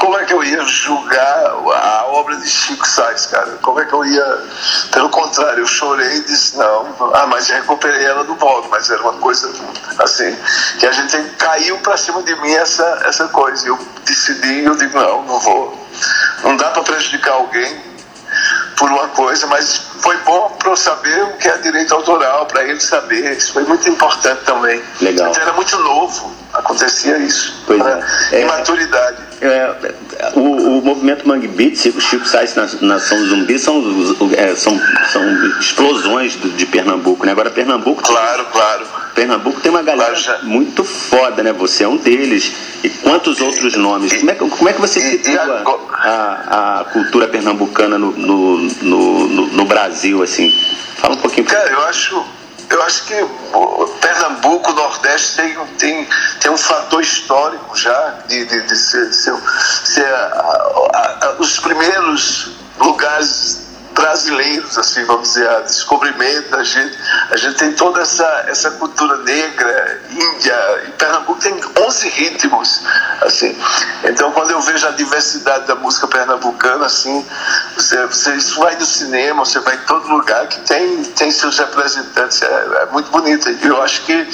Como 0.00 0.18
é 0.18 0.24
que 0.24 0.32
eu 0.32 0.42
ia 0.42 0.62
julgar 0.64 1.46
a 1.46 2.06
obra 2.08 2.36
de 2.36 2.48
Chico 2.48 2.86
Sainz, 2.86 3.26
cara? 3.26 3.58
Como 3.62 3.80
é 3.80 3.84
que 3.84 3.92
eu 3.92 4.04
ia. 4.04 4.48
Pelo 4.92 5.08
contrário, 5.10 5.60
eu 5.60 5.66
chorei 5.66 6.16
e 6.16 6.20
disse, 6.24 6.56
não, 6.56 7.12
ah, 7.14 7.26
mas 7.26 7.46
já 7.46 7.56
recuperei 7.56 8.04
ela 8.04 8.24
do 8.24 8.34
Bob, 8.34 8.68
mas 8.68 8.90
era 8.90 9.00
uma 9.02 9.14
coisa 9.14 9.52
assim, 9.98 10.36
que 10.78 10.86
a 10.86 10.92
gente 10.92 11.16
caiu 11.36 11.78
pra 11.78 11.96
cima 11.96 12.22
de 12.22 12.34
mim 12.36 12.52
essa, 12.52 13.02
essa 13.04 13.28
coisa. 13.28 13.68
Eu 13.68 13.78
decidi, 14.04 14.64
eu 14.64 14.76
digo, 14.76 14.98
não, 14.98 15.22
não 15.24 15.38
vou. 15.38 15.88
Não 16.42 16.56
dá 16.56 16.70
pra 16.70 16.82
prejudicar 16.82 17.32
alguém 17.32 17.90
por 18.76 18.90
uma 18.90 19.08
coisa, 19.08 19.46
mas 19.46 19.82
foi 20.00 20.16
bom 20.18 20.56
para 20.58 20.70
eu 20.70 20.76
saber 20.76 21.22
o 21.24 21.36
que 21.36 21.48
é 21.48 21.58
direito 21.58 21.94
autoral, 21.94 22.46
para 22.46 22.64
ele 22.64 22.80
saber. 22.80 23.36
Isso 23.36 23.52
foi 23.52 23.64
muito 23.64 23.88
importante 23.88 24.42
também. 24.44 24.82
Legal. 25.00 25.26
Gente 25.26 25.40
era 25.40 25.52
muito 25.52 25.76
novo, 25.78 26.34
acontecia 26.60 27.18
isso. 27.18 27.62
Pois 27.66 27.78
né? 27.82 28.04
é. 28.32 28.36
É. 28.36 28.42
Imaturidade. 28.42 29.16
É, 29.42 29.74
o, 30.34 30.40
o 30.40 30.82
movimento 30.84 31.26
Mangue 31.26 31.48
Beats, 31.48 31.86
o 31.86 32.00
Chico 32.00 32.26
Sainz 32.28 32.54
na 32.54 32.68
Nação 32.82 33.18
Zumbi 33.26 33.58
são, 33.58 33.82
é, 34.36 34.54
são, 34.54 34.78
são 35.10 35.22
explosões 35.58 36.36
do- 36.36 36.50
de 36.50 36.66
Pernambuco, 36.66 37.24
né? 37.24 37.32
Agora 37.32 37.50
Pernambuco 37.50 38.02
Claro, 38.02 38.44
claro. 38.52 38.86
Pernambuco 39.14 39.58
tem 39.60 39.70
uma 39.70 39.82
galera 39.82 40.14
Claro, 40.14 40.44
muito 40.46 40.84
foda, 40.84 41.42
né? 41.42 41.52
Você 41.54 41.84
é 41.84 41.88
um 41.88 41.96
deles. 41.96 42.52
E 42.84 42.88
quantos 42.90 43.40
outros 43.40 43.74
nomes? 43.76 44.12
Como 44.12 44.30
é 44.30 44.34
que, 44.34 44.48
como 44.48 44.68
é 44.68 44.72
que 44.74 44.80
você 44.80 45.00
E- 45.00 45.02
e 45.16 45.24
situa 45.24 45.42
agora- 45.42 45.80
a, 45.94 46.80
a 46.80 46.84
cultura 46.84 47.26
pernambucana 47.28 47.98
no, 47.98 48.12
no, 48.12 48.58
no, 48.82 49.26
no- 49.28 49.46
no 49.48 49.64
Brasil, 49.64 50.22
assim? 50.22 50.50
Fala 50.96 51.14
um 51.14 51.18
pouquinho. 51.18 51.46
pra- 51.46 51.56
Cara, 51.56 51.70
eu 51.70 51.82
acho, 51.84 52.22
eu 52.70 52.82
acho 52.82 53.04
que 53.04 53.14
Pernambuco, 54.00 54.72
Nordeste 54.72 55.36
tem, 55.36 55.54
tem, 55.78 56.08
tem 56.40 56.50
um 56.50 56.56
fator 56.56 57.02
histórico 57.02 57.76
já 57.76 58.14
de, 58.26 58.44
de, 58.44 58.62
de 58.62 58.76
ser, 58.76 59.12
ser, 59.12 59.34
ser 59.84 60.06
a- 60.06 60.88
a- 60.94 61.18
a- 61.26 61.36
os 61.38 61.58
primeiros 61.58 62.52
lugares 62.78 63.60
brasileiros, 63.94 64.78
assim, 64.78 65.04
vamos 65.04 65.28
dizer, 65.28 65.48
a 65.48 65.60
descobrimento 65.60 66.50
da 66.50 66.62
gente. 66.62 66.96
A 67.30 67.36
gente 67.36 67.56
tem 67.56 67.72
toda 67.72 68.00
essa, 68.00 68.44
essa 68.48 68.70
cultura 68.72 69.16
negra, 69.18 70.00
índia, 70.10 70.84
e 70.86 70.90
Pernambuco 70.92 71.40
tem 71.40 71.60
11 71.78 72.08
ritmos, 72.08 72.82
assim. 73.22 73.56
Então, 74.04 74.32
quando 74.32 74.50
eu 74.50 74.60
vejo 74.60 74.86
a 74.86 74.90
diversidade 74.92 75.66
da 75.66 75.74
música 75.74 76.06
pernambucana, 76.06 76.86
assim, 76.86 77.26
você, 77.76 78.06
você 78.06 78.34
isso 78.36 78.58
vai 78.60 78.74
no 78.76 78.84
cinema, 78.84 79.44
você 79.44 79.60
vai 79.60 79.74
em 79.74 79.80
todo 79.80 80.08
lugar 80.08 80.46
que 80.46 80.60
tem, 80.60 81.02
tem 81.04 81.30
seus 81.30 81.58
representantes, 81.58 82.42
é, 82.42 82.46
é 82.82 82.86
muito 82.92 83.10
bonito. 83.10 83.50
E 83.50 83.66
eu 83.66 83.82
acho 83.82 84.02
que 84.02 84.28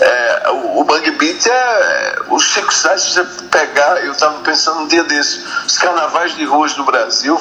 é, 0.00 0.50
o, 0.50 0.80
o 0.80 0.84
Bang 0.84 1.10
Beat 1.12 1.46
é. 1.46 2.18
O 2.28 2.38
Chico 2.38 2.72
se 2.72 2.86
você 2.98 3.24
pegar, 3.50 4.04
eu 4.04 4.12
estava 4.12 4.38
pensando 4.40 4.80
um 4.80 4.86
dia 4.86 5.02
desse, 5.04 5.44
os 5.66 5.78
carnavais 5.78 6.36
de 6.36 6.44
ruas 6.44 6.76
no 6.76 6.84
Brasil 6.84 7.40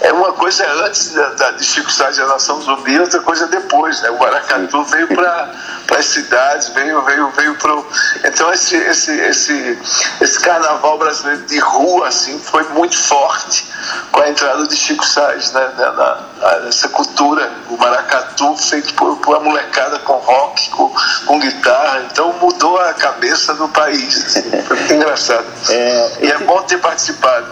é 0.00 0.12
uma 0.12 0.32
coisa 0.32 0.64
antes 0.84 1.12
da, 1.14 1.28
da- 1.30 1.50
de 1.52 1.64
Chico 1.64 1.90
e 1.90 2.20
a 2.20 2.26
Nação 2.26 2.60
Zumbi, 2.60 2.98
outra 3.00 3.20
coisa 3.20 3.46
depois, 3.46 4.00
né? 4.02 4.10
O 4.10 4.18
Maracatu 4.18 4.84
veio 4.84 5.08
para 5.08 5.50
as 5.98 6.06
cidades, 6.06 6.68
veio, 6.68 7.00
veio, 7.02 7.30
veio 7.30 7.54
para 7.56 7.72
Então 8.24 8.52
esse, 8.52 8.76
esse, 8.76 9.10
esse, 9.20 9.78
esse 10.20 10.40
carnaval 10.40 10.98
brasileiro 10.98 11.42
de 11.46 11.58
rua 11.58 12.08
assim 12.08 12.38
foi 12.38 12.62
muito 12.70 12.96
forte 12.98 13.66
com 14.12 14.20
a 14.20 14.28
entrada 14.28 14.66
de 14.66 14.76
Chico 14.76 15.04
Sainz 15.04 15.52
né? 15.52 15.70
na, 15.76 15.92
na- 15.92 16.58
nessa 16.64 16.88
cultura, 16.88 17.50
o 17.68 17.76
maracatu 17.76 18.56
feito 18.56 18.94
por, 18.94 19.16
por 19.18 19.36
uma 19.36 19.44
molecada 19.44 19.98
com 20.00 20.14
rock, 20.14 20.70
com, 20.70 20.94
com 21.26 21.38
guitarra, 21.40 22.02
então 22.10 22.32
mudou 22.34 22.78
a 22.80 22.92
cabeça 22.94 23.54
do 23.54 23.68
país. 23.68 24.24
assim. 24.26 24.50
Foi 24.62 24.76
muito 24.78 24.92
engraçado. 24.94 25.46
É, 25.68 26.12
e 26.22 26.26
é 26.30 26.38
bom 26.38 26.62
ter 26.62 26.78
participado. 26.78 27.46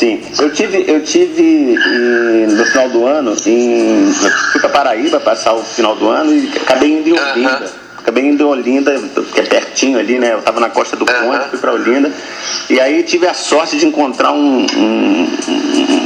Sim, 0.00 0.22
eu 0.38 0.50
tive, 0.50 0.82
eu 0.88 1.02
tive 1.02 1.42
em- 1.42 2.46
no 2.46 2.64
final 2.64 2.88
do 2.88 3.06
ano, 3.06 3.36
em, 3.44 4.10
fui 4.50 4.58
para 4.58 4.70
Paraíba 4.70 5.20
passar 5.20 5.52
o 5.52 5.62
final 5.62 5.94
do 5.94 6.08
ano 6.08 6.32
e 6.34 6.50
acabei 6.56 6.90
indo 6.90 7.08
em. 7.10 7.12
Olinda. 7.12 7.70
Acabei 8.00 8.24
indo 8.26 8.42
em 8.42 8.46
Olinda, 8.46 8.94
que 9.32 9.40
é 9.40 9.44
pertinho 9.44 9.98
ali, 9.98 10.18
né? 10.18 10.34
Eu 10.34 10.42
tava 10.42 10.60
na 10.60 10.70
costa 10.70 10.96
do. 10.96 11.04
Conde, 11.06 11.48
fui 11.50 11.58
pra 11.58 11.72
Olinda. 11.72 12.12
E 12.68 12.80
aí 12.80 13.02
tive 13.02 13.26
a 13.26 13.34
sorte 13.34 13.76
de 13.76 13.86
encontrar 13.86 14.32
um- 14.32 14.66
um- 14.76 15.38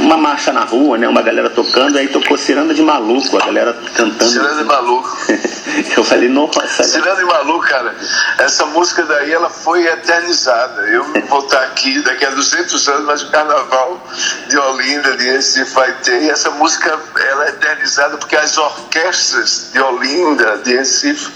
uma 0.03 0.17
marcha 0.17 0.51
na 0.53 0.61
rua, 0.63 0.97
né? 0.97 1.07
Uma 1.07 1.21
galera 1.21 1.49
tocando, 1.49 1.97
aí 1.97 2.07
tocou 2.07 2.37
Ciranda 2.37 2.73
de 2.73 2.81
Maluco, 2.81 3.37
a 3.37 3.45
galera 3.45 3.73
cantando. 3.95 4.31
Ciranda 4.31 4.55
de 4.57 4.63
Maluco. 4.63 5.17
Eu 5.97 6.03
falei, 6.03 6.29
nossa, 6.29 6.83
Ciranda 6.83 7.17
de 7.17 7.25
Maluco, 7.25 7.65
cara, 7.67 7.95
essa 8.39 8.65
música 8.67 9.03
daí 9.03 9.31
ela 9.33 9.49
foi 9.49 9.85
eternizada. 9.85 10.81
Eu 10.87 11.03
vou 11.27 11.39
estar 11.39 11.59
aqui 11.63 11.99
daqui 12.01 12.25
a 12.25 12.29
200 12.29 12.87
anos, 12.87 13.05
mas 13.05 13.21
o 13.23 13.29
carnaval 13.31 14.01
de 14.47 14.57
Olinda, 14.57 15.17
de 15.17 15.25
Recife 15.25 15.73
vai 15.73 15.91
ter. 16.03 16.23
E 16.23 16.29
essa 16.29 16.49
música 16.51 16.97
ela 17.29 17.45
é 17.45 17.49
eternizada 17.49 18.17
porque 18.17 18.35
as 18.35 18.57
orquestras 18.57 19.69
de 19.73 19.79
Olinda, 19.81 20.57
de 20.63 20.75
Recife, 20.75 21.31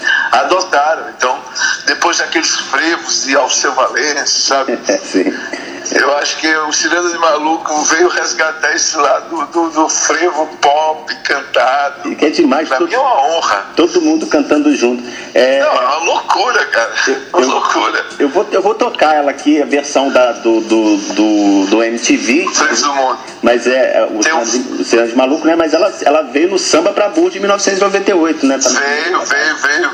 adotaram. 0.59 1.09
Então, 1.17 1.39
depois 1.85 2.17
daqueles 2.17 2.55
frevos 2.55 3.23
de 3.25 3.35
Alceu 3.35 3.73
Valença, 3.73 4.25
sabe? 4.39 4.77
Eu 5.91 6.15
acho 6.17 6.37
que 6.37 6.47
o 6.55 6.71
Ciranda 6.71 7.09
de 7.09 7.17
Maluco 7.17 7.81
veio 7.85 8.09
resgatar 8.09 8.75
esse 8.75 8.95
lado 8.95 9.43
do, 9.47 9.69
do 9.71 9.89
frevo 9.89 10.45
pop 10.61 11.15
cantado. 11.23 12.11
E 12.11 12.15
que 12.15 12.25
é 12.27 12.29
demais, 12.29 12.67
Pra 12.67 12.77
todo, 12.77 12.89
mim 12.89 12.93
é 12.93 12.99
uma 12.99 13.21
honra. 13.23 13.65
todo 13.75 13.99
mundo 14.01 14.27
cantando 14.27 14.75
junto. 14.75 15.03
É, 15.33 15.59
Não, 15.61 15.67
é 15.67 15.79
uma 15.79 15.97
loucura, 16.03 16.63
cara. 16.67 16.93
É 17.07 17.11
uma 17.35 17.41
Eu- 17.43 17.49
loucura. 17.49 18.05
eu, 18.19 18.29
vou, 18.29 18.47
eu 18.51 18.61
vou 18.61 18.75
tocar 18.75 19.15
ela 19.15 19.31
aqui, 19.31 19.59
a 19.61 19.65
versão 19.65 20.11
da, 20.11 20.33
do, 20.33 20.61
do, 20.61 20.97
do, 20.97 21.65
do 21.67 21.83
MTV. 21.83 22.47
Frente 22.53 22.81
do 22.83 22.93
mundo. 22.93 23.19
Mas 23.41 23.65
é, 23.65 23.97
é, 23.97 24.03
o 24.11 24.19
Tem 24.19 24.33
um- 24.33 24.83
Ciranda 24.83 25.07
de- 25.09 25.15
Maluco, 25.15 25.47
né? 25.47 25.55
Mas 25.55 25.73
ela, 25.73 25.91
ela 26.03 26.21
veio 26.23 26.49
no 26.51 26.59
samba 26.59 26.91
pra 26.93 27.09
burro 27.09 27.31
de 27.31 27.39
1998, 27.39 28.45
né? 28.45 28.57
Veio, 28.59 29.25
veio, 29.25 29.55
veio. 29.57 29.91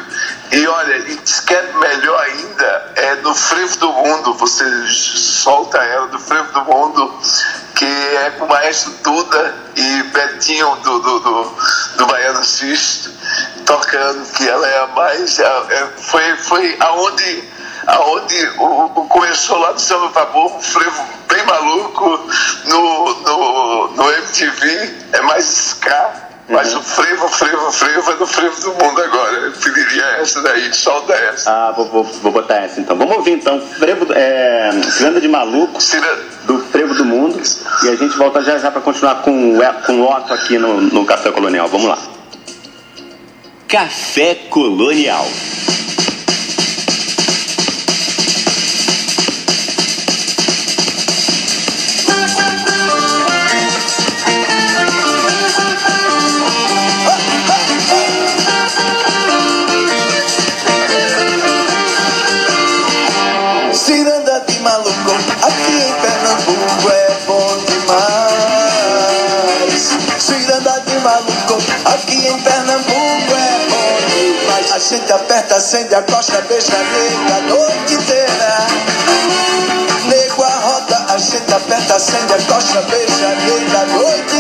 E 0.56 0.68
olha, 0.68 0.96
e 1.00 1.18
que 1.18 1.54
é 1.54 1.74
melhor 1.74 2.18
ainda 2.22 2.94
é 2.96 3.16
no 3.16 3.36
Frevo 3.36 3.78
do 3.78 3.90
Mundo. 3.92 4.34
Você 4.36 4.64
solta 4.88 5.78
ela 5.80 6.08
do 6.08 6.18
Frevo 6.18 6.50
do 6.54 6.62
Mundo, 6.62 7.14
que 7.76 7.86
é 7.86 8.30
com 8.32 8.46
o 8.46 8.48
Maestro 8.48 8.92
Duda 9.04 9.54
e 9.76 10.04
Betinho 10.04 10.74
do, 10.78 11.00
do, 11.00 11.20
do, 11.20 11.56
do 11.98 12.06
Baiano 12.06 12.40
Assiste, 12.40 13.10
tocando, 13.66 14.26
que 14.32 14.48
ela 14.48 14.66
é 14.66 14.84
a 14.84 14.88
mais. 14.88 15.38
a- 15.42 15.66
é- 15.72 15.88
foi, 15.98 16.38
foi 16.38 16.78
aonde, 16.80 17.44
aonde 17.88 18.48
o, 18.58 18.86
o 18.86 19.08
começou 19.10 19.58
lá 19.60 19.74
do 19.74 19.82
Samba 19.82 20.08
pra 20.12 20.26
Burro, 20.28 20.56
um 20.58 20.62
frevo 20.62 21.06
bem 21.28 21.44
maluco, 21.46 22.30
no, 22.66 23.14
no, 23.24 23.88
no 23.90 24.10
MTV, 24.10 24.96
é 25.12 25.22
mais 25.22 25.46
ska. 25.46 26.25
Mas 26.48 26.76
o 26.76 26.82
frevo, 26.84 27.28
frevo, 27.28 27.72
frevo 27.72 28.12
é 28.12 28.16
do 28.18 28.28
frevo 28.28 28.62
do 28.62 28.70
mundo 28.84 29.02
agora. 29.02 29.38
Eu 29.38 29.52
pediria 29.54 30.04
essa 30.22 30.44
daí, 30.44 30.72
solta 30.74 31.14
essa. 31.14 31.50
Ah, 31.50 31.72
vou, 31.76 31.86
vou, 31.90 32.04
vou 32.04 32.32
botar 32.32 32.58
essa 32.58 32.80
então. 32.80 32.96
Vamos 32.96 33.16
ouvir 33.18 33.32
então. 33.32 33.60
Frevo, 33.60 34.06
é, 34.14 34.70
Ciranda 34.92 35.20
de 35.20 35.28
Maluco, 35.28 35.82
Cira- 35.82 36.20
do 36.44 36.60
Frevo 36.60 36.94
do 36.94 37.04
Mundo. 37.04 37.42
E 37.84 37.90
a 37.90 37.96
gente 37.96 38.16
volta 38.16 38.44
já 38.44 38.60
já 38.60 38.70
pra 38.70 38.80
continuar 38.82 39.24
com, 39.24 39.58
o 39.58 39.74
com 39.88 40.02
o 40.02 40.04
Otto 40.12 40.34
aqui 40.34 40.60
no, 40.60 40.82
no 40.82 41.04
Café 41.04 41.32
Colonial. 41.32 41.68
Vamos 41.68 41.88
lá. 41.88 41.98
Café 43.68 44.36
Colonial. 44.50 45.28
Aqui 71.86 72.28
em 72.28 72.40
Pernambuco 72.42 73.34
é 73.34 73.70
bom 73.70 73.98
demais. 74.10 74.72
A 74.72 74.80
gente 74.80 75.12
aperta, 75.12 75.56
acende 75.56 75.96
a 75.96 76.02
costa, 76.04 76.42
beija 76.42 76.78
nega 76.78 77.36
a 77.36 77.42
noite 77.42 77.94
inteira. 77.94 78.68
Nego 80.06 80.44
a 80.44 80.50
roda, 80.50 81.06
a 81.10 81.18
gente 81.18 81.54
aperta, 81.54 81.96
acende 81.96 82.34
a 82.34 82.54
costa, 82.54 82.82
beija 82.82 83.30
nega 83.36 83.80
a 83.80 83.86
noite 83.86 84.35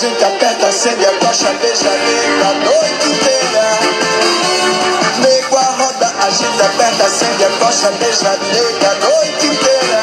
gente 0.00 0.24
aperta, 0.24 0.68
acende 0.68 1.06
a 1.06 1.10
tocha, 1.18 1.50
beija 1.60 1.90
nega 1.90 2.48
a 2.48 2.54
noite 2.54 3.08
inteira. 3.08 3.66
Nego 5.18 5.58
a 5.58 5.64
roda, 5.76 6.14
a 6.20 6.30
gente 6.30 6.62
aperta, 6.62 7.04
acende 7.04 7.44
a 7.44 7.48
tocha, 7.58 7.90
beija 7.98 8.32
nega 8.52 8.90
a 8.90 8.94
noite 8.94 9.46
inteira. 9.46 10.02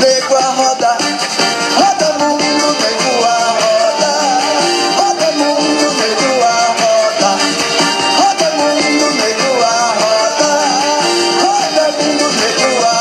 Nego 0.00 0.36
a 0.36 0.54
roda, 0.58 0.98
roda 1.78 2.08
mundo, 2.18 2.66
nego 2.82 3.24
a 3.24 3.38
roda. 3.62 4.12
Roda 4.98 5.28
mundo, 5.38 5.86
nego 6.00 6.30
a 6.44 6.74
roda. 6.80 7.30
Roda 8.20 8.48
mundo, 8.58 9.06
nego 9.20 9.50
a 9.64 9.94
roda. 10.00 10.50
Roda 11.40 11.84
mundo, 11.98 12.26
nego 12.36 12.68
a 12.84 12.90
roda. 12.90 12.95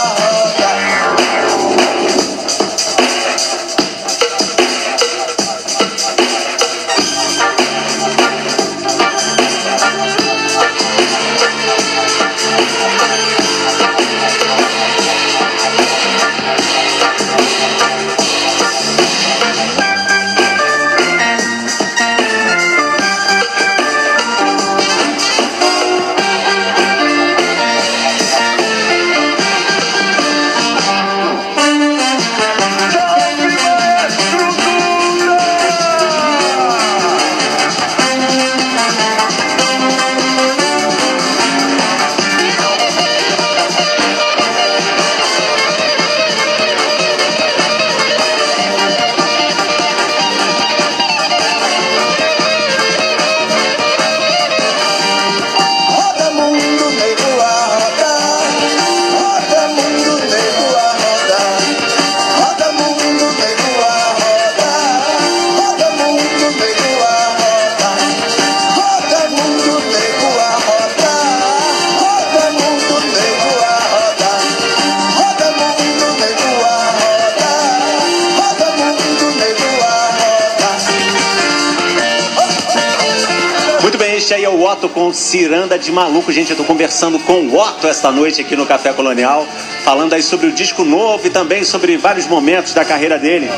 Ciranda 85.15 85.79
de 85.79 85.91
Maluco. 85.91 86.31
Gente, 86.31 86.51
eu 86.51 86.57
tô 86.57 86.63
conversando 86.65 87.17
com 87.19 87.47
o 87.47 87.57
Otto 87.57 87.87
esta 87.87 88.11
noite 88.11 88.41
aqui 88.41 88.55
no 88.55 88.65
Café 88.65 88.91
Colonial, 88.91 89.47
falando 89.83 90.13
aí 90.13 90.21
sobre 90.21 90.47
o 90.47 90.51
disco 90.51 90.83
novo 90.83 91.25
e 91.25 91.29
também 91.29 91.63
sobre 91.63 91.97
vários 91.97 92.27
momentos 92.27 92.73
da 92.73 92.83
carreira 92.83 93.17
dele. 93.17 93.49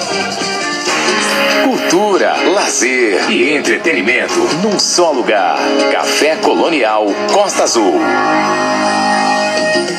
Cultura, 1.64 2.36
lazer 2.54 3.30
e 3.32 3.56
entretenimento 3.56 4.40
num 4.62 4.78
só 4.78 5.12
lugar. 5.12 5.58
Café 5.92 6.36
Colonial 6.38 7.08
Costa 7.34 7.64
Azul. 7.64 8.00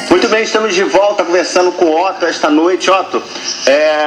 Muito 0.08 0.28
bem, 0.28 0.42
estamos 0.42 0.74
de 0.74 0.84
volta 0.84 1.24
conversando 1.24 1.72
com 1.72 1.86
o 1.86 2.06
Otto 2.06 2.24
esta 2.24 2.48
noite. 2.48 2.90
Otto, 2.90 3.22
é, 3.66 4.06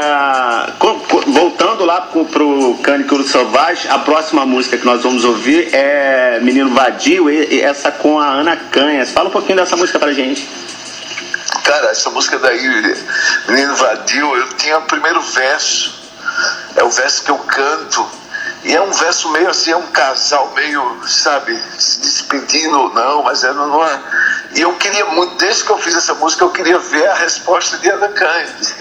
voltando 1.81 1.85
lá 1.85 2.01
pro, 2.01 2.25
pro 2.25 2.75
Cânico 2.83 3.23
Sauvage, 3.23 3.87
a 3.87 3.99
próxima 3.99 4.45
música 4.45 4.77
que 4.77 4.85
nós 4.85 5.01
vamos 5.03 5.23
ouvir 5.25 5.73
é 5.73 6.39
Menino 6.41 6.73
Vadio, 6.73 7.29
e, 7.29 7.55
e 7.55 7.61
essa 7.61 7.91
com 7.91 8.19
a 8.19 8.27
Ana 8.27 8.55
Canhas. 8.55 9.11
Fala 9.11 9.29
um 9.29 9.31
pouquinho 9.31 9.57
dessa 9.57 9.75
música 9.75 9.99
pra 9.99 10.11
gente. 10.11 10.47
Cara, 11.63 11.87
essa 11.89 12.09
música 12.09 12.37
daí, 12.39 12.95
Menino 13.47 13.75
Vadio, 13.75 14.35
eu 14.35 14.49
tinha 14.55 14.77
o 14.77 14.83
primeiro 14.83 15.21
verso. 15.21 15.99
É 16.75 16.83
o 16.83 16.89
verso 16.89 17.23
que 17.23 17.31
eu 17.31 17.37
canto. 17.37 18.07
E 18.63 18.75
é 18.75 18.81
um 18.81 18.91
verso 18.91 19.31
meio 19.31 19.49
assim, 19.49 19.71
é 19.71 19.77
um 19.77 19.87
casal 19.87 20.51
meio, 20.53 21.01
sabe, 21.07 21.59
se 21.79 21.99
despedindo 21.99 22.79
ou 22.79 22.93
não, 22.93 23.23
mas 23.23 23.43
é 23.43 23.51
numa. 23.53 24.03
E 24.55 24.61
eu 24.61 24.73
queria 24.73 25.05
muito, 25.05 25.35
desde 25.35 25.63
que 25.63 25.69
eu 25.69 25.77
fiz 25.77 25.95
essa 25.95 26.13
música, 26.15 26.43
eu 26.43 26.49
queria 26.49 26.77
ver 26.77 27.07
a 27.07 27.15
resposta 27.15 27.77
de 27.77 27.89
Ana 27.89 28.09
Canhas. 28.09 28.73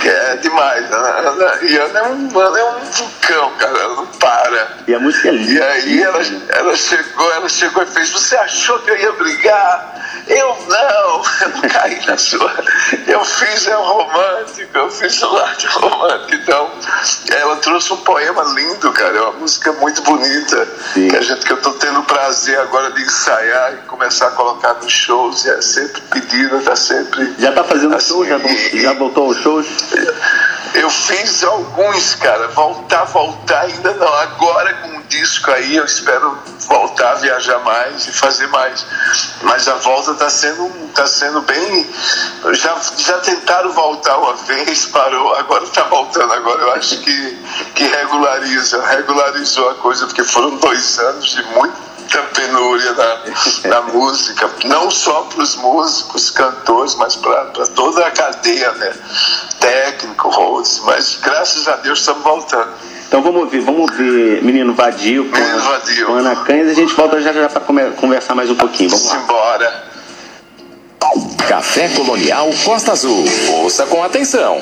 que 0.00 0.08
é 0.08 0.36
demais. 0.36 0.92
Ana, 0.92 1.08
Ana, 1.30 1.58
e 1.62 1.76
Ana 1.76 1.98
é, 1.98 2.02
um, 2.02 2.38
Ana 2.38 2.58
é 2.58 2.64
um 2.64 2.80
vulcão, 2.80 3.52
cara, 3.56 3.78
ela 3.78 3.94
não 3.96 4.06
para. 4.06 4.78
E 4.86 4.94
a 4.94 4.98
música 4.98 5.28
é 5.28 5.32
linda. 5.32 5.52
E 5.52 5.62
aí 5.62 6.02
ela, 6.02 6.20
ela 6.50 6.76
chegou, 6.76 7.32
ela 7.32 7.48
chegou 7.48 7.82
e 7.82 7.86
fez, 7.86 8.10
você 8.10 8.36
achou 8.36 8.78
que 8.80 8.90
eu 8.90 8.96
ia 8.98 9.12
brigar? 9.12 10.00
Eu 10.26 10.56
não, 10.68 11.22
eu 11.40 11.48
não 11.48 11.60
caí 11.68 12.04
na 12.06 12.16
sua. 12.16 12.54
Eu 13.06 13.24
fiz 13.24 13.66
é 13.66 13.76
um 13.76 13.82
romântico, 13.82 14.78
eu 14.78 14.90
fiz 14.90 15.22
um 15.22 15.36
arte 15.36 15.66
romântico. 15.66 16.34
Então, 16.34 16.70
ela 17.30 17.56
trouxe 17.56 17.92
um 17.92 17.96
poema 17.98 18.42
lindo, 18.54 18.92
cara. 18.92 19.16
É 19.16 19.20
uma 19.22 19.32
música 19.32 19.72
muito 19.72 20.02
bonita. 20.02 20.68
Sim. 20.94 21.08
Que 21.08 21.16
a 21.16 21.22
gente 21.22 21.44
que 21.44 21.52
eu 21.52 21.60
tô 21.60 21.72
tendo 21.72 22.00
o 22.00 22.04
prazer 22.04 22.58
agora 22.60 22.92
de 22.92 23.02
ensaiar 23.02 23.74
e 23.74 23.76
começar 23.88 24.28
a 24.28 24.30
colocar 24.32 24.74
nos 24.90 24.92
shows. 24.92 25.46
É 25.46 25.62
sempre 25.62 26.00
pedida, 26.02 26.60
tá 26.60 26.74
sempre. 26.74 27.34
Já 27.38 27.52
tá 27.52 27.62
fazendo 27.64 27.94
assim, 27.94 28.08
show? 28.08 28.26
Já, 28.26 28.38
e- 28.38 28.80
já 28.82 28.92
voltou 28.94 29.28
aos 29.28 29.38
shows? 29.38 29.66
eu 30.74 30.90
fiz 30.90 31.44
alguns, 31.44 32.14
cara. 32.16 32.48
Voltar, 32.48 33.04
voltar 33.04 33.60
ainda 33.62 33.94
não. 33.94 34.12
Agora 34.14 34.74
com 34.74 34.98
o 34.98 35.02
disco 35.04 35.50
aí, 35.52 35.76
eu 35.76 35.84
espero 35.84 36.36
voltar 36.68 37.12
a 37.12 37.14
viajar 37.16 37.58
mais 37.60 38.06
e 38.06 38.12
fazer 38.12 38.46
mais. 38.48 38.84
Mas 39.42 39.68
a 39.68 39.74
volta 39.76 40.14
tá 40.14 40.28
sendo, 40.28 40.68
tá 40.94 41.06
sendo 41.06 41.40
bem. 41.42 41.88
Já, 42.52 42.76
já 42.96 43.18
tentaram 43.18 43.72
voltar 43.72 44.16
uma 44.18 44.34
vez, 44.46 44.86
parou, 44.86 45.34
agora 45.36 45.66
tá 45.68 45.84
voltando. 45.84 46.32
Agora 46.32 46.62
eu 46.62 46.72
acho 46.74 46.98
que, 47.00 47.38
que 47.74 47.84
regulariza, 47.84 48.84
regularizou 48.86 49.70
a 49.70 49.74
coisa, 49.76 50.06
porque 50.06 50.24
foram 50.24 50.56
dois 50.56 50.98
anos 50.98 51.30
de 51.30 51.42
muita 52.12 52.22
penúria 52.34 52.92
na, 52.92 53.68
na 53.68 53.82
música, 53.92 54.50
não 54.64 54.90
só 54.90 55.22
para 55.22 55.42
os 55.42 55.54
músicos, 55.56 56.30
cantores, 56.30 56.94
mas 56.96 57.14
para 57.16 57.44
toda 57.74 58.04
a 58.06 58.10
cadeia, 58.10 58.72
né? 58.72 58.92
Técnico, 59.60 60.28
host, 60.28 60.82
mas 60.84 61.18
graças 61.22 61.68
a 61.68 61.76
Deus 61.76 62.00
estamos 62.00 62.22
voltando. 62.22 62.68
Então 63.06 63.22
vamos 63.22 63.42
ouvir, 63.42 63.60
vamos 63.60 63.90
ouvir 63.90 64.42
Menino 64.42 64.72
Vadio 64.74 65.28
com, 65.30 65.36
Menino 65.36 65.60
Vadio. 65.60 66.06
com 66.06 66.14
Ana 66.14 66.36
Canhas 66.44 66.68
e 66.68 66.70
a 66.70 66.74
gente 66.74 66.94
volta 66.94 67.20
já 67.20 67.32
já 67.32 67.48
pra 67.48 67.60
come- 67.60 67.90
conversar 67.92 68.34
mais 68.34 68.50
um 68.50 68.54
pouquinho. 68.54 68.90
Vamos 68.90 69.06
lá. 69.08 69.18
Simbora. 69.20 69.90
Café 71.48 71.88
Colonial 71.88 72.48
Costa 72.64 72.92
Azul. 72.92 73.24
Ouça 73.62 73.84
com 73.86 74.02
atenção. 74.04 74.60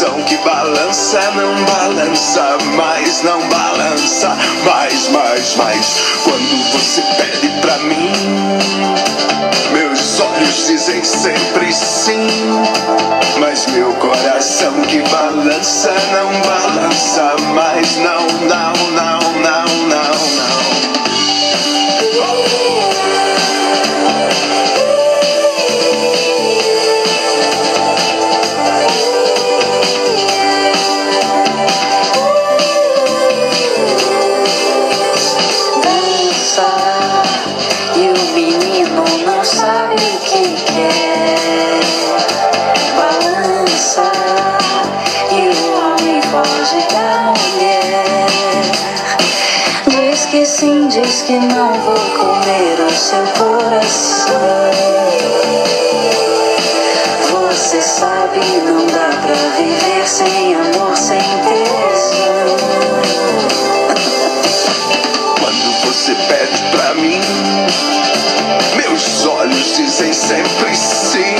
Coração 0.00 0.22
que 0.22 0.36
balança, 0.38 1.20
não 1.32 1.64
balança 1.64 2.56
mais, 2.74 3.22
não 3.22 3.38
balança 3.48 4.34
mais, 4.64 5.08
mais, 5.08 5.56
mais. 5.56 6.00
Quando 6.24 6.72
você 6.72 7.02
pede 7.18 7.48
pra 7.60 7.76
mim, 7.80 8.10
meus 9.72 10.20
olhos 10.20 10.66
dizem 10.68 11.04
sempre 11.04 11.70
sim. 11.72 12.28
Mas 13.38 13.66
meu 13.66 13.92
coração 13.94 14.72
que 14.88 15.02
balança, 15.02 15.92
não 16.12 16.30
balança 16.40 17.36
mais, 17.54 17.96
não, 17.98 18.26
não, 18.48 18.72
não, 18.92 19.20
não, 19.42 19.66
não, 19.88 20.14
não. 20.94 20.99
Que 51.30 51.38
não 51.54 51.72
vou 51.74 51.94
comer 51.94 52.80
o 52.80 52.90
seu 52.90 53.22
coração. 53.38 54.34
Você 57.30 57.80
sabe, 57.80 58.40
não 58.66 58.84
dá 58.86 59.10
pra 59.22 59.34
viver 59.56 60.08
sem 60.08 60.56
amor, 60.56 60.96
sem 60.96 61.20
tesão. 61.20 62.56
Quando 65.38 65.84
você 65.84 66.16
pede 66.26 66.62
pra 66.72 66.94
mim, 66.94 67.20
meus 68.74 69.24
olhos 69.24 69.76
dizem 69.76 70.12
sempre 70.12 70.74
sim. 70.74 71.36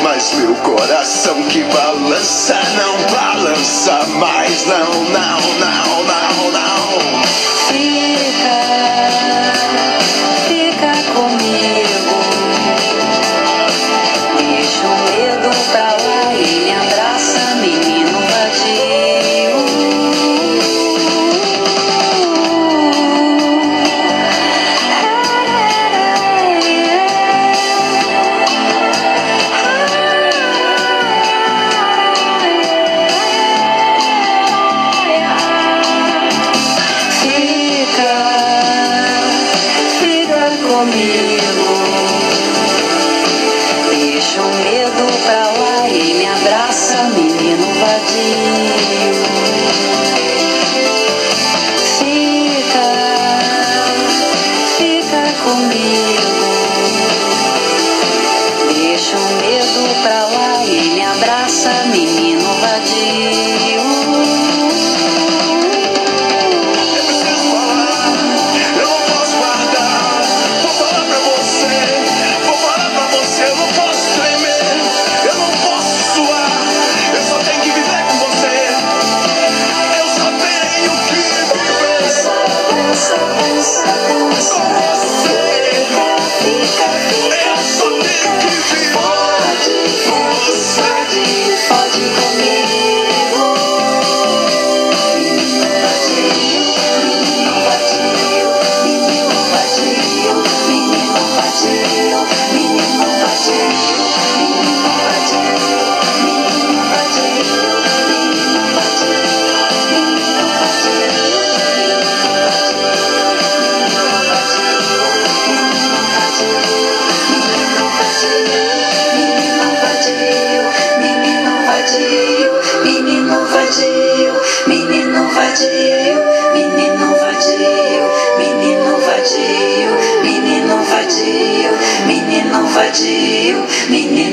Mas 0.00 0.32
meu 0.34 0.54
coração 0.56 1.42
que 1.48 1.64
balança, 1.64 2.54
não 2.76 2.96
balança 3.18 4.06
mais, 4.14 4.64
não, 4.64 4.94
não, 5.10 5.40
não, 5.58 6.04
não, 6.04 6.52
não. 6.52 7.05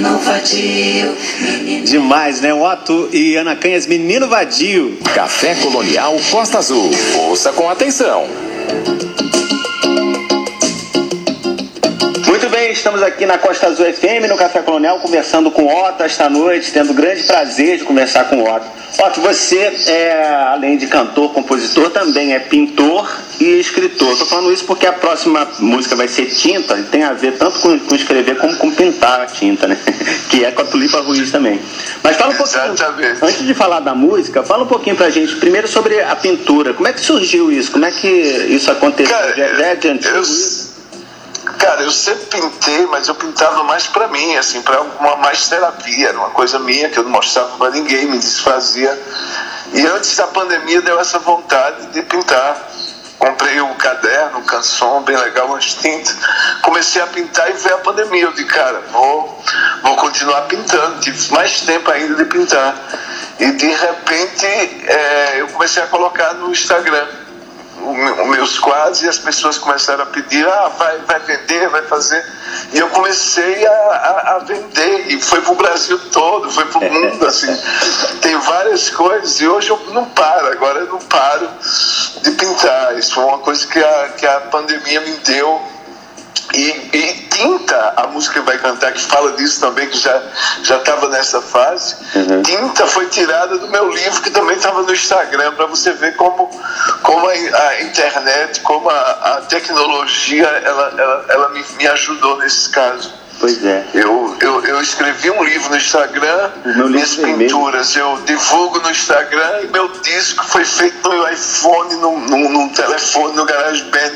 Menino 0.04 0.20
vadio, 0.20 1.16
menino 1.40 1.86
Demais, 1.86 2.42
né? 2.42 2.54
Otto 2.54 3.10
e 3.14 3.38
Ana 3.38 3.56
Canhas, 3.56 3.88
Menino 3.88 4.28
Vadio. 4.28 4.98
Café 5.16 5.56
Colonial 5.56 6.20
Costa 6.30 6.58
Azul. 6.58 6.92
Ouça 7.30 7.54
com 7.54 7.70
atenção. 7.70 8.28
Estamos 12.84 13.02
aqui 13.02 13.26
na 13.26 13.38
Costa 13.38 13.68
Azul 13.68 13.86
FM, 13.86 14.28
no 14.28 14.36
Café 14.36 14.62
Colonial, 14.62 15.00
conversando 15.00 15.50
com 15.50 15.66
Otto 15.66 16.04
esta 16.04 16.30
noite, 16.30 16.70
tendo 16.74 16.92
o 16.92 16.94
grande 16.94 17.24
prazer 17.24 17.78
de 17.78 17.86
conversar 17.86 18.26
com 18.26 18.44
Otto. 18.44 18.68
Otto, 19.00 19.22
você, 19.22 19.74
é, 19.88 20.26
além 20.52 20.76
de 20.76 20.88
cantor, 20.88 21.32
compositor, 21.32 21.92
também 21.92 22.34
é 22.34 22.40
pintor 22.40 23.10
e 23.40 23.58
escritor. 23.58 24.12
Estou 24.12 24.28
falando 24.28 24.52
isso 24.52 24.66
porque 24.66 24.86
a 24.86 24.92
próxima 24.92 25.48
música 25.60 25.96
vai 25.96 26.10
ser 26.10 26.26
Tinta, 26.26 26.78
e 26.78 26.84
tem 26.84 27.04
a 27.04 27.14
ver 27.14 27.38
tanto 27.38 27.58
com, 27.60 27.80
com 27.80 27.96
escrever 27.96 28.36
como 28.36 28.54
com 28.58 28.70
pintar 28.70 29.22
a 29.22 29.28
tinta, 29.28 29.66
né? 29.66 29.78
Que 30.30 30.44
é 30.44 30.52
com 30.52 30.64
a 30.64 30.66
Tulipa 30.66 31.00
Ruiz 31.00 31.32
também. 31.32 31.62
Mas 32.04 32.18
fala 32.18 32.34
um 32.34 32.36
pouquinho, 32.36 32.74
Exatamente. 32.74 33.24
antes 33.24 33.48
de 33.48 33.54
falar 33.54 33.80
da 33.80 33.96
música, 33.96 34.44
fala 34.44 34.64
um 34.64 34.68
pouquinho 34.68 34.98
pra 34.98 35.10
gente, 35.10 35.38
primeiro 35.38 35.70
sobre 35.70 36.02
a 36.02 36.18
pintura. 36.18 36.74
Como 36.74 36.88
é 36.88 36.92
que 36.92 37.00
surgiu 37.00 37.50
isso? 37.50 37.72
Como 37.72 37.86
é 37.86 37.92
que 37.92 38.08
isso 38.10 38.70
aconteceu? 38.70 39.16
Cara, 39.16 39.34
já, 39.38 39.48
já 39.54 39.66
é 39.68 39.76
de 39.76 39.88
antigo 39.88 40.16
eu, 40.18 40.22
isso? 40.22 40.73
Cara, 41.64 41.82
eu 41.82 41.92
sempre 41.92 42.26
pintei, 42.26 42.86
mas 42.88 43.08
eu 43.08 43.16
pintava 43.16 43.64
mais 43.64 43.88
pra 43.88 44.10
mim, 44.10 44.36
assim, 44.36 44.62
para 44.62 44.82
uma 44.82 45.16
mais 45.16 45.48
terapia, 45.48 46.10
era 46.10 46.18
uma 46.18 46.32
coisa 46.32 46.60
minha 46.60 46.90
que 46.90 46.98
eu 47.00 47.04
não 47.04 47.12
mostrava 47.12 47.58
pra 47.58 47.70
ninguém, 47.70 48.06
me 48.06 48.18
desfazia. 48.18 49.02
E 49.74 49.86
antes 49.88 50.14
da 50.18 50.28
pandemia 50.28 50.82
deu 50.82 51.00
essa 51.00 51.20
vontade 51.20 51.88
de 51.88 52.02
pintar. 52.02 52.70
Comprei 53.18 53.62
um 53.62 53.74
caderno, 53.76 54.40
um 54.40 54.44
canção 54.44 55.02
bem 55.04 55.16
legal, 55.16 55.48
umas 55.48 55.76
tintas. 55.76 56.18
Comecei 56.62 57.02
a 57.02 57.08
pintar 57.08 57.50
e 57.50 57.54
veio 57.54 57.76
a 57.76 57.78
pandemia. 57.78 58.24
Eu 58.24 58.34
disse, 58.34 58.46
cara, 58.46 58.84
vou, 58.92 59.42
vou 59.82 59.96
continuar 59.96 60.42
pintando. 60.42 61.00
Tive 61.00 61.32
mais 61.32 61.62
tempo 61.62 61.90
ainda 61.90 62.16
de 62.16 62.26
pintar. 62.26 62.76
E 63.40 63.52
de 63.52 63.68
repente 63.68 64.46
eh, 64.46 65.36
eu 65.38 65.48
comecei 65.48 65.82
a 65.82 65.88
colocar 65.88 66.34
no 66.34 66.52
Instagram 66.52 67.08
os 67.84 68.28
meus 68.28 68.60
quadros 68.60 69.02
e 69.04 69.10
as 69.10 69.18
pessoas 69.18 69.58
começaram 69.58 70.04
a 70.04 70.06
pedir, 70.08 70.48
ah, 70.48 70.72
vai, 70.78 70.98
vai 71.00 71.20
vender, 71.20 71.68
vai 71.70 71.84
fazer. 71.84 72.24
E 72.74 72.80
eu 72.80 72.90
comecei 72.90 73.66
a, 73.66 73.72
a, 73.72 74.36
a 74.36 74.40
vender, 74.40 75.08
e 75.08 75.22
foi 75.22 75.42
pro 75.42 75.56
Brasil 75.56 76.00
todo, 76.12 76.50
foi 76.52 76.66
pro 76.66 76.82
mundo, 76.82 77.26
assim. 77.26 77.56
Tem 78.22 78.38
várias 78.40 78.90
coisas, 78.90 79.40
e 79.42 79.48
hoje 79.48 79.70
eu 79.70 79.80
não 79.92 80.06
paro, 80.06 80.48
agora 80.48 80.80
eu 80.80 80.88
não 80.88 81.00
paro 81.00 81.50
de 82.22 82.32
pintar. 82.32 82.98
Isso 82.98 83.14
foi 83.14 83.24
uma 83.24 83.40
coisa 83.40 83.68
que 83.68 83.80
a, 83.80 84.10
que 84.18 84.26
a 84.26 84.40
pandemia 84.42 85.02
me 85.02 85.18
deu. 85.18 85.73
E, 86.54 86.90
e 86.94 87.24
Tinta, 87.34 87.94
a 87.98 88.08
música 88.08 88.40
que 88.40 88.46
vai 88.46 88.58
cantar, 88.60 88.92
que 88.92 89.02
fala 89.02 89.32
disso 89.34 89.60
também, 89.60 89.90
que 89.90 89.98
já 89.98 90.22
já 90.62 90.78
estava 90.78 91.10
nessa 91.10 91.42
fase. 91.42 91.96
Tinta 92.44 92.86
foi 92.86 93.08
tirada 93.08 93.58
do 93.58 93.68
meu 93.70 93.90
livro, 93.90 94.22
que 94.22 94.30
também 94.30 94.56
estava 94.56 94.84
no 94.84 94.94
Instagram, 94.94 95.54
para 95.54 95.66
você 95.66 95.92
ver 95.94 96.16
como, 96.16 96.50
como 97.02 97.28
a, 97.28 97.32
a 97.32 97.82
internet, 97.82 98.62
como 98.62 98.88
a, 98.90 98.94
a 98.94 99.42
tecnologia, 99.50 100.46
ela, 100.46 100.94
ela, 100.96 101.26
ela 101.30 101.50
me, 101.50 101.66
me 101.78 101.88
ajudou 101.88 102.38
nesse 102.38 102.70
caso. 102.70 103.23
Pois 103.44 103.62
é. 103.66 103.86
Eu, 103.94 104.38
eu, 104.40 104.66
eu 104.68 104.82
escrevi 104.82 105.30
um 105.30 105.44
livro 105.44 105.70
no 105.70 105.76
Instagram, 105.76 106.52
livro 106.64 106.90
minhas 106.92 107.16
vermelho. 107.16 107.40
pinturas 107.40 107.94
eu 107.94 108.18
divulgo 108.26 108.80
no 108.80 108.90
Instagram 108.90 109.64
e 109.64 109.68
meu 109.68 109.90
disco 110.00 110.46
foi 110.46 110.64
feito 110.64 111.10
no 111.10 111.28
iPhone, 111.28 111.94
no, 111.96 112.20
no, 112.22 112.50
no 112.50 112.70
telefone, 112.70 113.36
no 113.36 113.44
GarageBand. 113.44 114.16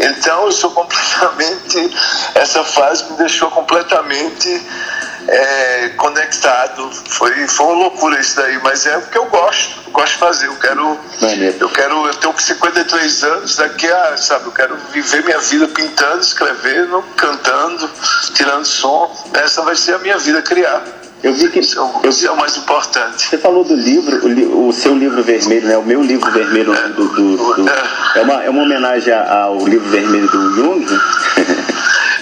Então 0.00 0.46
eu 0.46 0.50
sou 0.50 0.72
completamente. 0.72 1.96
Essa 2.34 2.64
fase 2.64 3.08
me 3.08 3.16
deixou 3.18 3.48
completamente 3.52 4.60
é, 5.28 5.90
conectado. 6.26 6.90
Foi, 7.10 7.32
foi 7.48 7.66
uma 7.66 7.74
loucura 7.74 8.18
isso 8.20 8.36
daí, 8.36 8.58
mas 8.62 8.84
é 8.86 8.96
o 8.96 9.02
que 9.02 9.16
eu 9.18 9.26
gosto, 9.26 9.80
eu 9.86 9.92
gosto 9.92 10.12
de 10.14 10.18
fazer. 10.18 10.46
Eu 10.46 10.56
quero. 10.56 10.98
Maneiro. 11.20 11.56
Eu 11.60 11.68
quero, 11.70 12.06
eu 12.06 12.14
tenho 12.14 12.34
53 12.38 13.24
anos, 13.24 13.56
daqui 13.56 13.86
a, 13.90 14.16
sabe, 14.16 14.46
eu 14.46 14.52
quero 14.52 14.76
viver 14.92 15.24
minha 15.24 15.38
vida 15.38 15.68
pintando, 15.68 16.20
escrevendo, 16.20 17.02
cantando, 17.16 17.90
tirando 18.34 18.64
som. 18.64 19.14
Essa 19.34 19.62
vai 19.62 19.76
ser 19.76 19.94
a 19.94 19.98
minha 19.98 20.18
vida, 20.18 20.42
criar. 20.42 20.82
Eu 21.22 21.32
vi 21.32 21.48
que. 21.48 21.60
Isso 21.60 21.78
é 21.78 21.82
o, 21.82 22.00
Eu 22.04 22.10
isso 22.10 22.20
vi, 22.20 22.26
é 22.26 22.30
o 22.30 22.36
mais 22.36 22.56
importante. 22.56 23.22
você 23.26 23.38
falou 23.38 23.64
do 23.64 23.74
livro, 23.74 24.24
o, 24.24 24.28
li- 24.28 24.46
o 24.46 24.70
seu 24.72 24.94
livro 24.94 25.22
vermelho, 25.22 25.66
né? 25.66 25.76
O 25.78 25.82
meu 25.82 26.02
livro 26.02 26.30
vermelho 26.30 26.72
do. 26.94 27.08
do- 27.08 27.36
do- 27.54 27.68
é, 28.14 28.20
uma, 28.22 28.44
é 28.44 28.50
uma 28.50 28.62
homenagem 28.62 29.12
ao 29.14 29.58
livro 29.66 29.88
vermelho 29.88 30.28
do 30.28 30.54
Jung. 30.54 30.86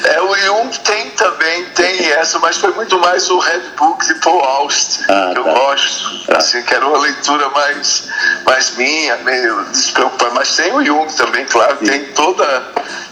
É, 0.05 0.21
o 0.21 0.35
Jung 0.35 0.79
tem 0.81 1.11
também, 1.11 1.64
tem 1.71 2.12
essa, 2.12 2.38
mas 2.38 2.59
foi 2.59 2.71
muito 2.73 2.99
mais 2.99 3.31
o 3.31 3.38
Red 3.38 3.61
Book 3.77 4.07
de 4.07 4.14
Paul 4.17 4.38
Auster, 4.45 5.05
Ah, 5.09 5.31
que 5.33 5.38
eu 5.38 5.45
tá. 5.45 5.53
gosto. 5.53 6.27
Tá. 6.27 6.37
Assim, 6.37 6.62
que 6.62 6.75
era 6.75 6.87
uma 6.87 6.99
leitura 6.99 7.49
mais, 7.49 8.05
mais 8.45 8.77
minha, 8.77 9.17
meio 9.19 9.64
despreocupada. 9.64 10.33
Mas 10.35 10.55
tem 10.57 10.73
o 10.75 10.85
Jung 10.85 11.11
também, 11.14 11.47
claro, 11.47 11.79
tem 11.79 12.05
toda, 12.12 12.45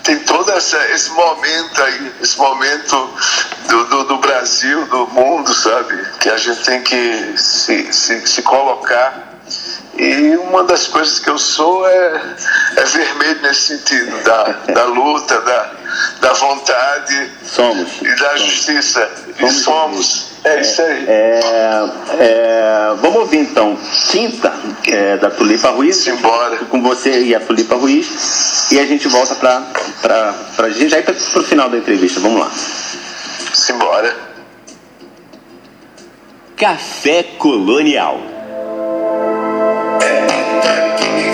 tem 0.02 0.18
todo 0.20 0.50
essa, 0.52 0.76
esse 0.90 1.10
momento 1.12 1.82
aí, 1.82 2.12
esse 2.20 2.36
momento 2.38 3.14
do, 3.68 3.84
do, 3.84 4.04
do 4.04 4.16
Brasil, 4.18 4.84
do 4.86 5.06
mundo, 5.08 5.52
sabe? 5.54 5.96
Que 6.20 6.28
a 6.28 6.36
gente 6.36 6.62
tem 6.62 6.82
que 6.82 7.34
se, 7.38 7.90
se, 7.90 8.26
se 8.26 8.42
colocar. 8.42 9.30
E 9.94 10.36
uma 10.36 10.64
das 10.64 10.86
coisas 10.88 11.18
que 11.18 11.28
eu 11.28 11.38
sou 11.38 11.86
é, 11.88 12.22
é 12.76 12.84
vermelho 12.84 13.42
nesse 13.42 13.78
sentido, 13.78 14.22
da, 14.24 14.42
da 14.72 14.84
luta, 14.84 15.40
da, 15.42 15.70
da 16.20 16.32
vontade 16.32 17.30
Somos. 17.44 18.00
e 18.00 18.16
da 18.16 18.36
justiça. 18.36 19.10
E 19.38 19.50
Somos 19.50 19.62
somos. 19.62 20.32
É 20.44 20.60
isso 20.60 20.82
aí. 20.82 21.04
É, 21.08 21.40
é, 22.18 22.94
vamos 23.00 23.16
ouvir 23.16 23.38
então 23.38 23.78
Tinta, 24.10 24.52
é 24.88 25.16
da 25.16 25.30
Tulipa 25.30 25.70
Ruiz. 25.70 25.96
Simbora. 25.96 26.56
Com 26.64 26.82
você 26.82 27.22
e 27.22 27.34
a 27.34 27.40
Tulipa 27.40 27.76
Ruiz. 27.76 28.70
E 28.70 28.78
a 28.80 28.86
gente 28.86 29.06
volta 29.08 29.34
para 29.36 30.34
pra 30.56 30.70
gente 30.70 30.88
já 30.88 30.98
ir 30.98 31.04
para 31.04 31.14
o 31.14 31.44
final 31.44 31.68
da 31.68 31.78
entrevista. 31.78 32.20
Vamos 32.20 32.40
lá. 32.40 32.50
Simbora. 33.52 34.16
Café 36.56 37.22
Colonial. 37.38 38.20
que 40.96 41.32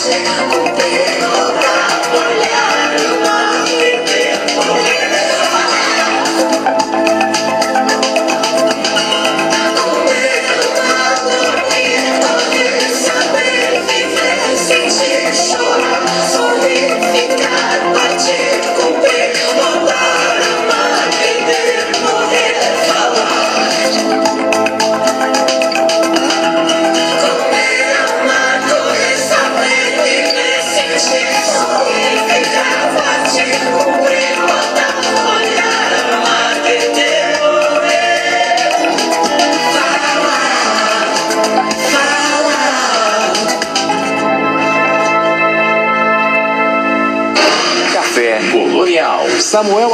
Samuel 0.00 1.09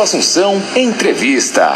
Assunção, 0.07 0.63
entrevista. 0.77 1.75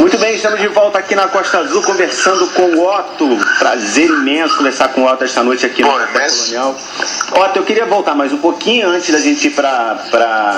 Muito 0.00 0.18
bem, 0.18 0.34
estamos 0.34 0.60
de 0.60 0.66
volta 0.66 0.98
aqui 0.98 1.14
na 1.14 1.28
Costa 1.28 1.58
Azul 1.58 1.80
conversando 1.80 2.48
com 2.48 2.62
o 2.62 2.84
Otto. 2.84 3.38
Prazer 3.60 4.10
imenso 4.10 4.56
conversar 4.56 4.88
com 4.88 5.02
o 5.02 5.06
Otto 5.06 5.22
esta 5.22 5.44
noite 5.44 5.64
aqui 5.64 5.84
no 5.84 5.92
Café 5.92 6.28
Colonial. 6.28 6.76
Otto, 7.30 7.56
eu 7.60 7.62
queria 7.62 7.86
voltar 7.86 8.16
mais 8.16 8.32
um 8.32 8.38
pouquinho 8.38 8.88
antes 8.88 9.12
da 9.12 9.20
gente 9.20 9.46
ir 9.46 9.50
para 9.52 9.96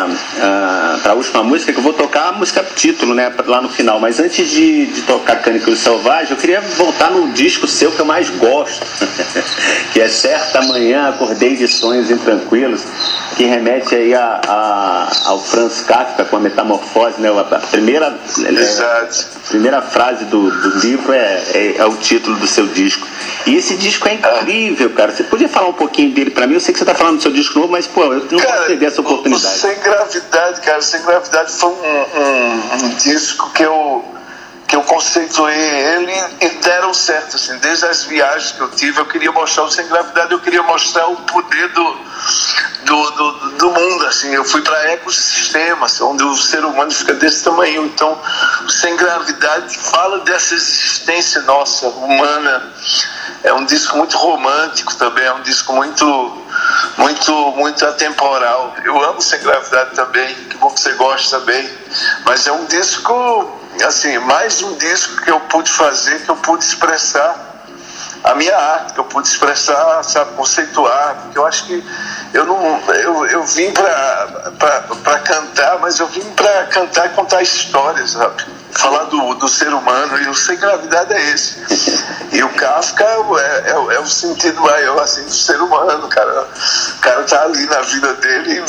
uh, 0.08 1.08
a 1.10 1.12
última 1.12 1.42
música, 1.42 1.74
que 1.74 1.78
eu 1.78 1.82
vou 1.82 1.92
tocar 1.92 2.28
a 2.28 2.32
música 2.32 2.64
título, 2.74 3.14
né, 3.14 3.30
lá 3.44 3.60
no 3.60 3.68
final. 3.68 4.00
Mas 4.00 4.18
antes 4.18 4.48
de, 4.48 4.86
de 4.86 5.02
tocar 5.02 5.42
Cânico 5.42 5.76
Selvagem, 5.76 6.30
eu 6.30 6.38
queria 6.38 6.62
voltar 6.62 7.10
no 7.10 7.30
disco 7.32 7.68
seu 7.68 7.92
que 7.92 8.00
eu 8.00 8.06
mais 8.06 8.30
gosto, 8.30 8.80
que 9.92 10.00
é 10.00 10.08
Certa 10.08 10.62
Manhã 10.62 11.10
Acordei 11.10 11.54
de 11.54 11.68
Sonhos 11.68 12.10
Intranquilos 12.10 12.86
que 13.40 13.46
remete 13.46 13.94
aí 13.94 14.14
a, 14.14 14.38
a, 14.46 15.30
ao 15.30 15.40
Franz 15.42 15.80
Kafka 15.80 16.26
com 16.26 16.36
a 16.36 16.40
metamorfose, 16.40 17.18
né? 17.22 17.30
A 17.30 17.58
primeira, 17.58 18.14
Exato. 18.36 19.26
a 19.34 19.48
primeira 19.48 19.80
frase 19.80 20.26
do, 20.26 20.50
do 20.50 20.78
livro 20.80 21.10
é, 21.14 21.42
é, 21.54 21.76
é, 21.78 21.86
o 21.86 21.96
título 21.96 22.36
do 22.36 22.46
seu 22.46 22.66
disco. 22.66 23.08
E 23.46 23.56
esse 23.56 23.76
disco 23.76 24.06
é 24.08 24.12
incrível, 24.12 24.90
cara. 24.90 25.10
Você 25.10 25.24
podia 25.24 25.48
falar 25.48 25.68
um 25.68 25.72
pouquinho 25.72 26.12
dele 26.12 26.32
para 26.32 26.46
mim? 26.46 26.52
Eu 26.52 26.60
sei 26.60 26.74
que 26.74 26.80
você 26.80 26.84
tá 26.84 26.94
falando 26.94 27.16
do 27.16 27.22
seu 27.22 27.32
disco 27.32 27.58
novo, 27.58 27.72
mas, 27.72 27.86
pô, 27.86 28.04
eu 28.12 28.28
não 28.30 28.38
cara, 28.38 28.52
posso 28.52 28.66
perder 28.66 28.84
essa 28.84 29.00
oportunidade. 29.00 29.58
Sem 29.58 29.78
Gravidade, 29.78 30.60
cara, 30.60 30.82
Sem 30.82 31.02
Gravidade 31.02 31.50
foi 31.50 31.70
um, 31.70 31.72
um, 31.72 32.84
um 32.84 32.88
disco 32.96 33.50
que 33.54 33.62
eu 33.62 34.04
que 34.68 34.76
eu 34.76 34.82
conceituei 34.82 35.56
ele 35.56 36.12
e 36.40 36.48
deram 36.62 36.94
certo, 36.94 37.34
assim, 37.34 37.58
desde 37.58 37.86
as 37.86 38.04
viagens 38.04 38.52
que 38.52 38.60
eu 38.60 38.68
tive, 38.70 39.00
eu 39.00 39.06
queria 39.06 39.32
mostrar 39.32 39.64
o 39.64 39.70
Sem 39.70 39.84
Gravidade, 39.88 40.30
eu 40.30 40.38
queria 40.38 40.62
mostrar 40.62 41.08
o 41.08 41.16
poder 41.16 41.72
do, 41.72 41.98
do, 42.90 43.10
do, 43.12 43.50
do 43.50 43.70
mundo, 43.70 44.06
assim, 44.06 44.34
eu 44.34 44.44
fui 44.44 44.60
para 44.62 44.92
ecossistemas, 44.92 46.00
onde 46.00 46.24
o 46.24 46.36
ser 46.36 46.64
humano 46.64 46.90
fica 46.90 47.14
desse 47.14 47.44
tamanho, 47.44 47.86
então, 47.86 48.20
o 48.64 48.68
Sem 48.68 48.96
Gravidade 48.96 49.78
fala 49.78 50.18
dessa 50.20 50.54
existência 50.54 51.42
nossa, 51.42 51.86
humana, 51.86 52.74
é 53.44 53.52
um 53.52 53.64
disco 53.64 53.96
muito 53.96 54.16
romântico 54.16 54.94
também, 54.96 55.24
é 55.24 55.32
um 55.32 55.42
disco 55.42 55.72
muito, 55.72 56.46
muito, 56.98 57.32
muito 57.52 57.86
atemporal, 57.86 58.74
eu 58.84 59.04
amo 59.04 59.22
Sem 59.22 59.40
Gravidade 59.40 59.94
também, 59.94 60.34
que 60.34 60.56
bom 60.56 60.70
que 60.70 60.80
você 60.80 60.92
gosta 60.94 61.38
também, 61.38 61.70
mas 62.24 62.48
é 62.48 62.52
um 62.52 62.64
disco 62.64 63.58
assim, 63.84 64.18
mais 64.18 64.60
um 64.62 64.74
disco 64.74 65.22
que 65.22 65.30
eu 65.30 65.38
pude 65.40 65.70
fazer, 65.70 66.24
que 66.24 66.28
eu 66.28 66.36
pude 66.36 66.64
expressar 66.64 67.49
a 68.22 68.34
minha 68.34 68.56
arte, 68.56 68.92
que 68.92 69.00
eu 69.00 69.04
pude 69.04 69.28
expressar, 69.28 70.02
sabe, 70.02 70.34
conceituar, 70.34 71.16
porque 71.22 71.38
eu 71.38 71.46
acho 71.46 71.66
que 71.66 71.84
eu 72.34 72.44
não 72.44 72.80
eu, 72.94 73.26
eu 73.26 73.44
vim 73.44 73.72
para 73.72 75.18
cantar, 75.24 75.78
mas 75.80 75.98
eu 75.98 76.06
vim 76.06 76.24
para 76.32 76.66
cantar 76.66 77.06
e 77.06 77.08
contar 77.10 77.42
histórias, 77.42 78.10
sabe? 78.10 78.44
Falar 78.72 79.04
do, 79.04 79.34
do 79.34 79.48
ser 79.48 79.72
humano, 79.72 80.18
e 80.22 80.28
o 80.28 80.34
sem 80.34 80.56
gravidade 80.56 81.12
é 81.12 81.30
esse. 81.30 81.56
E 82.32 82.42
o 82.42 82.48
Kafka 82.50 83.04
é, 83.04 83.70
é, 83.70 83.94
é, 83.94 84.00
o 84.00 84.06
sentido 84.06 84.60
maior 84.60 85.02
assim, 85.02 85.24
do 85.24 85.34
ser 85.34 85.60
humano, 85.60 86.08
cara. 86.08 86.48
O 86.96 87.00
cara 87.00 87.22
tá 87.24 87.42
ali 87.42 87.66
na 87.66 87.80
vida 87.80 88.14
dele 88.14 88.62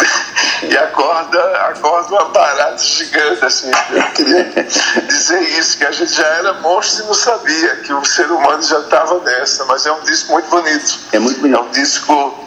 e, 0.63 0.65
e 0.73 0.77
acorda, 0.77 1.39
acorda 1.67 2.15
uma 2.15 2.29
parada 2.31 2.77
gigante, 2.77 3.45
assim. 3.45 3.71
Eu 3.91 4.03
queria 4.13 4.67
dizer 5.07 5.41
isso, 5.59 5.77
que 5.77 5.85
a 5.85 5.91
gente 5.91 6.13
já 6.13 6.25
era 6.25 6.53
monstro 6.53 7.03
e 7.03 7.07
não 7.07 7.13
sabia, 7.13 7.75
que 7.77 7.93
o 7.93 8.03
ser 8.03 8.29
humano 8.31 8.61
já 8.63 8.79
estava 8.79 9.19
nessa, 9.19 9.65
mas 9.65 9.85
é 9.85 9.91
um 9.91 10.01
disco 10.01 10.33
muito 10.33 10.49
bonito. 10.49 10.99
É 11.11 11.19
muito 11.19 11.39
bonito. 11.39 11.59
É 11.59 11.61
um 11.61 11.69
disco 11.69 12.40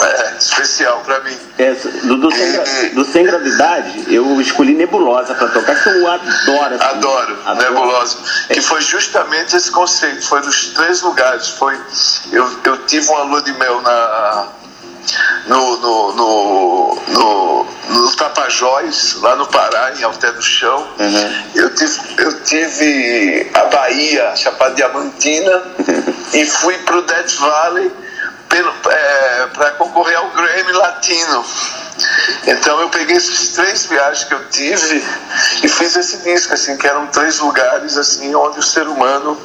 é, 0.00 0.36
especial 0.38 1.00
para 1.04 1.20
mim. 1.20 1.36
É, 1.58 1.72
do, 1.72 2.16
do, 2.16 2.30
sem, 2.32 2.94
do, 2.94 3.04
Sem, 3.04 3.24
Gravidade, 3.24 4.04
eu 4.12 4.40
escolhi 4.40 4.74
Nebulosa 4.74 5.34
para 5.34 5.48
tocar, 5.48 5.82
que 5.82 5.88
eu 5.88 6.10
adoro. 6.10 6.28
Assim, 6.28 6.84
adoro, 6.84 7.38
adoro, 7.44 7.62
Nebulosa. 7.62 8.18
É. 8.48 8.54
Que 8.54 8.60
foi 8.60 8.80
justamente 8.80 9.56
esse 9.56 9.70
conceito, 9.70 10.26
foi 10.26 10.40
dos 10.40 10.68
três 10.68 11.02
lugares. 11.02 11.48
Foi, 11.48 11.78
eu, 12.32 12.48
eu 12.64 12.86
tive 12.86 13.08
uma 13.08 13.22
lua 13.24 13.42
de 13.42 13.52
mel 13.52 13.80
na, 13.82 14.48
no, 15.46 15.76
no, 15.78 16.12
no, 16.14 17.02
no, 17.08 17.66
no 17.90 18.16
Tapajós, 18.16 19.16
lá 19.20 19.36
no 19.36 19.46
Pará, 19.46 19.92
em 19.98 20.02
Alté 20.02 20.30
do 20.32 20.42
Chão. 20.42 20.88
Uhum. 20.98 21.42
Eu, 21.54 21.74
tive, 21.74 22.00
eu 22.18 22.40
tive 22.42 23.50
a 23.54 23.64
Bahia, 23.64 24.34
Chapada 24.36 24.74
Diamantina, 24.74 25.62
e 26.32 26.44
fui 26.46 26.78
para 26.78 26.96
o 26.96 27.02
Death 27.02 27.34
Valley 27.36 27.92
é, 28.58 29.46
para 29.52 29.70
concorrer 29.72 30.16
ao 30.18 30.30
Grammy 30.30 30.72
Latino. 30.72 31.44
Então 32.46 32.80
eu 32.80 32.88
peguei 32.88 33.16
esses 33.16 33.50
três 33.50 33.86
viagens 33.86 34.24
que 34.24 34.34
eu 34.34 34.48
tive 34.48 35.04
e 35.62 35.68
fiz 35.68 35.94
esse 35.94 36.18
disco, 36.18 36.54
assim, 36.54 36.76
que 36.76 36.86
eram 36.86 37.06
três 37.08 37.38
lugares 37.38 37.96
assim 37.96 38.34
onde 38.34 38.58
o 38.58 38.62
ser 38.62 38.88
humano, 38.88 39.38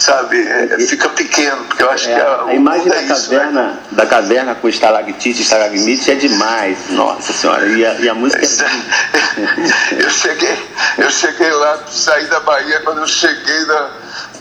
sabe, 0.00 0.46
é, 0.46 0.78
fica 0.80 1.08
pequeno, 1.10 1.64
porque 1.64 1.82
eu 1.82 1.90
acho 1.90 2.10
É, 2.10 2.14
que 2.14 2.20
a, 2.20 2.44
a 2.48 2.54
imagem 2.54 2.88
da 2.88 2.96
é 2.96 3.02
isso, 3.04 3.30
né? 3.32 3.38
caverna, 3.38 3.80
da 3.92 4.06
caverna 4.06 4.54
com 4.56 4.68
estalactite 4.68 5.38
e 5.38 5.42
estalagmite 5.42 6.10
é 6.10 6.14
demais, 6.16 6.78
nossa 6.90 7.32
senhora. 7.32 7.66
E 7.66 7.86
a, 7.86 7.94
e 7.94 8.08
a 8.08 8.14
música 8.14 8.44
é 8.44 8.46
eu 10.02 10.10
cheguei, 10.10 10.68
eu 10.98 11.10
cheguei 11.10 11.50
lá, 11.50 11.78
saí 11.88 12.26
da 12.26 12.40
Bahia, 12.40 12.80
quando 12.80 12.98
eu 12.98 13.06
cheguei 13.06 13.64
na, 13.66 13.90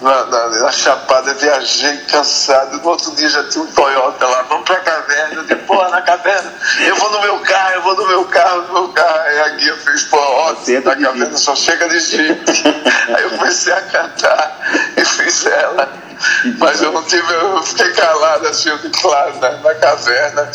na, 0.01 0.26
na- 0.26 0.49
na 0.49 0.71
Chapada, 0.71 1.34
viajei 1.34 1.97
cansado. 2.09 2.78
No 2.82 2.89
outro 2.89 3.11
dia 3.15 3.30
já 3.30 3.47
tinha 3.49 3.63
um 3.63 3.67
Toyota 3.67 4.26
lá, 4.28 4.43
vamos 4.43 4.65
pra 4.65 4.80
caverna, 4.80 5.36
eu 5.36 5.43
disse, 5.43 5.55
porra, 5.63 5.89
na 5.89 6.01
caverna, 6.01 6.53
eu 6.86 6.95
vou 6.95 7.11
no 7.11 7.21
meu 7.21 7.39
carro, 7.39 7.73
eu 7.76 7.82
vou 7.82 7.95
no 7.95 8.07
meu 8.07 8.26
carro, 8.26 8.61
no 8.63 8.73
meu 8.73 8.89
carro. 8.89 9.19
Aí 9.21 9.39
a 9.39 9.49
guia 9.49 9.76
fez, 9.78 10.03
pô, 10.03 10.17
ó, 10.17 10.55
Senta 10.63 10.95
na 10.95 11.01
caverna 11.07 11.38
só 11.38 11.55
chega 11.55 11.88
de 11.89 11.99
jeito. 11.99 12.51
Aí 13.15 13.23
eu 13.23 13.30
comecei 13.32 13.73
a 13.73 13.82
cantar 13.82 14.59
e 14.97 15.05
fiz 15.05 15.45
ela. 15.45 16.05
Mas 16.59 16.82
eu 16.82 16.91
não 16.91 17.03
tive, 17.03 17.32
eu 17.34 17.61
fiquei 17.63 17.89
calado 17.93 18.47
assim, 18.47 18.69
eu 18.69 18.80
claro, 19.01 19.34
né, 19.39 19.59
na 19.63 19.76
caverna. 19.76 20.49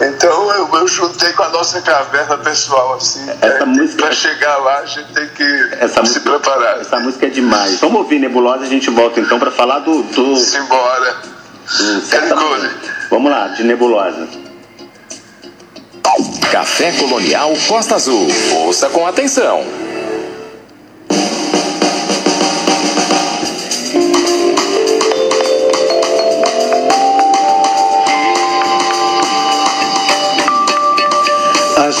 Então 0.00 0.50
eu, 0.54 0.74
eu 0.74 0.88
juntei 0.88 1.32
com 1.32 1.42
a 1.42 1.48
nossa 1.50 1.80
caverna 1.82 2.38
pessoal, 2.38 2.94
assim. 2.94 3.28
Essa 3.40 3.62
é, 3.62 3.64
música- 3.64 4.02
Pra 4.06 4.12
chegar 4.12 4.56
lá 4.58 4.78
a 4.78 4.86
gente 4.86 5.12
tem 5.12 5.28
que 5.28 5.68
essa 5.80 5.94
se 5.94 6.00
música, 6.00 6.30
preparar. 6.30 6.80
essa 6.80 6.98
música 7.00 7.26
é 7.26 7.30
demais. 7.30 7.80
Vamos 7.80 8.02
ouvir 8.02 8.18
Nebulosa, 8.18 8.64
a 8.64 8.68
gente 8.68 8.90
volta 8.90 9.20
então 9.20 9.38
para 9.38 9.50
falar 9.50 9.80
do, 9.80 10.02
do, 10.02 10.36
Simbora. 10.36 11.16
do. 11.78 12.00
Vamos 13.10 13.30
lá, 13.30 13.48
de 13.48 13.62
Nebulosa. 13.64 14.28
Café 16.50 16.92
Colonial 16.92 17.52
Costa 17.66 17.94
Azul. 17.94 18.26
Ouça 18.66 18.88
com 18.90 19.06
atenção. 19.06 19.64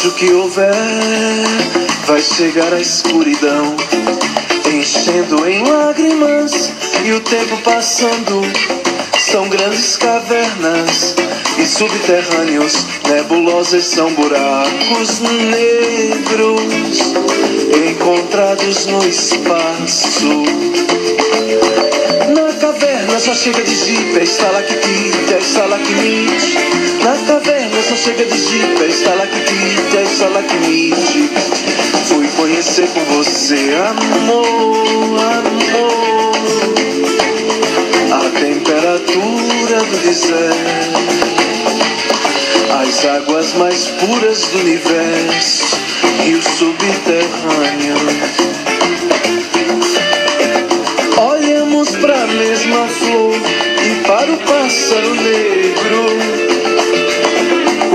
Acho 0.02 0.14
que 0.14 0.32
houver, 0.32 0.74
vai 2.08 2.20
chegar 2.20 2.74
a 2.74 2.80
escuridão, 2.80 3.76
enchendo 4.66 5.48
em 5.48 5.62
lágrimas 5.62 6.72
e 7.04 7.12
o 7.12 7.20
tempo 7.20 7.56
passando. 7.58 8.42
São 9.20 9.48
grandes 9.48 9.96
cavernas 9.96 11.14
e 11.56 11.64
subterrâneos, 11.64 12.84
nebulosas 13.08 13.84
são 13.84 14.12
buracos 14.14 15.20
negros 15.20 17.14
encontrados 17.88 18.86
no 18.86 19.06
espaço. 19.06 20.42
Na 22.34 22.52
caverna 22.54 23.20
só 23.20 23.32
chega 23.32 23.62
de 23.62 23.76
jipe, 23.76 24.18
é 24.18 24.24
estalactite, 24.24 25.32
é 25.32 25.38
estalagmite. 25.38 26.58
Na 27.04 27.16
caverna 27.24 27.61
só 27.82 27.96
chega 27.96 28.24
de 28.24 28.38
jipe, 28.38 28.82
é 28.82 28.86
estalactite, 28.86 29.96
é 29.96 30.02
estalagmite. 30.04 31.30
Fui 32.06 32.28
conhecer 32.36 32.88
com 32.88 33.00
você, 33.16 33.74
amor, 33.74 34.46
amor. 35.18 36.32
A 38.12 38.38
temperatura 38.38 39.78
do 39.80 39.96
deserto, 40.02 40.98
as 42.82 43.04
águas 43.04 43.52
mais 43.54 43.88
puras 43.88 44.42
do 44.52 44.58
universo 44.60 45.76
e 46.24 46.34
o 46.34 46.42
subterrâneo. 46.42 47.96
Olhamos 51.18 51.90
pra 51.96 52.26
mesma 52.26 52.86
flor 52.88 53.34
e 53.84 54.06
para 54.06 54.32
o 54.32 54.36
pássaro 54.38 55.14
negro. 55.14 56.31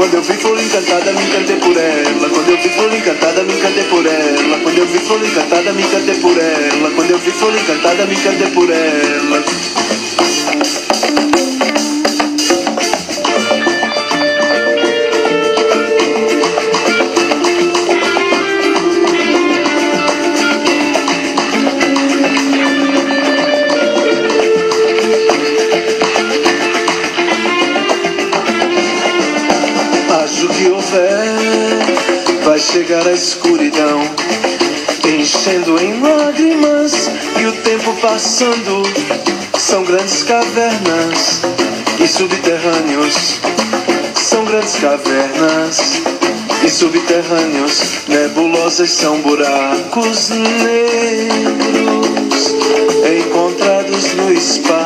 Quando 0.07 0.19
eu 0.19 0.23
vi 0.23 0.37
flor 0.37 0.57
encantada, 0.57 1.11
me 1.11 1.21
encantei 1.21 1.57
por 1.57 1.77
ela. 1.77 2.29
Quando 2.29 2.49
eu 2.49 2.57
vi 2.57 2.69
flor 2.69 2.93
encantada, 2.95 3.43
me 3.43 3.53
encantei 3.53 3.83
por 3.83 4.05
ela. 4.05 4.59
Quando 4.63 4.77
eu 4.77 4.87
vi 4.87 4.99
flor 4.99 5.25
encantada, 5.25 5.73
me 5.73 5.83
encantei 5.83 6.15
por 6.15 6.37
ela. 6.37 6.91
Quando 6.95 7.11
eu 7.11 7.17
vi 7.17 7.31
flor 7.31 7.53
encantada, 7.53 8.05
me 8.05 8.15
encantei 8.15 8.47
por 8.51 8.71
ela. 8.71 9.43
Cavernas 40.27 41.41
e 42.03 42.07
subterrâneos. 42.07 43.39
São 44.15 44.43
grandes 44.43 44.75
cavernas 44.75 46.01
e 46.63 46.69
subterrâneos. 46.69 48.05
Nebulosas 48.09 48.91
são 48.91 49.21
buracos 49.21 50.29
negros 50.29 51.67
encontrados 53.19 54.13
no 54.15 54.33
espaço. 54.33 54.76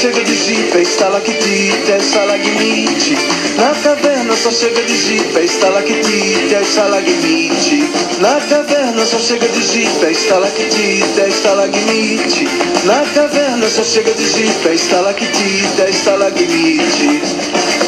Chega 0.00 0.24
de 0.24 0.34
jipe, 0.34 0.78
é 0.78 0.80
estalactite, 0.80 1.92
é 1.92 1.98
estalagmite. 1.98 3.18
Na 3.58 3.74
caverna 3.74 4.34
só 4.34 4.50
chega 4.50 4.80
de 4.82 4.96
jipe, 4.96 5.38
é 5.38 5.44
estalactite, 5.44 6.54
é 6.54 6.62
estalagmite. 6.62 7.90
Na 8.18 8.40
caverna 8.40 9.04
só 9.04 9.18
chega 9.18 9.46
de 9.46 9.62
jipe, 9.62 10.06
é 10.06 10.12
estalactite, 10.12 11.20
é 11.20 11.28
estalagmite. 11.28 12.48
Na 12.84 13.04
caverna 13.14 13.68
só 13.68 13.84
chega 13.84 14.14
de 14.14 14.26
jipe, 14.26 14.68
é 14.68 14.74
estalactite, 14.74 15.82
é 15.82 15.90
estalagmite. 15.90 17.22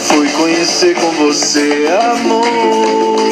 Fui 0.03 0.29
conhecer 0.33 0.95
com 0.97 1.11
você, 1.13 1.87
amor. 2.13 3.23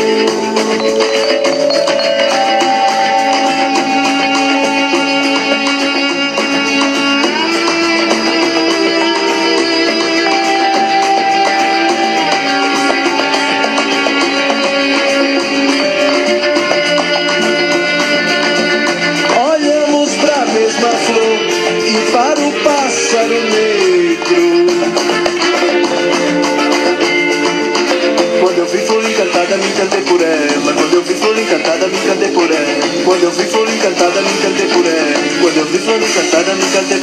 Quando 36.00 36.48
eu 36.48 36.56
vi 36.56 36.62
flor 36.62 36.99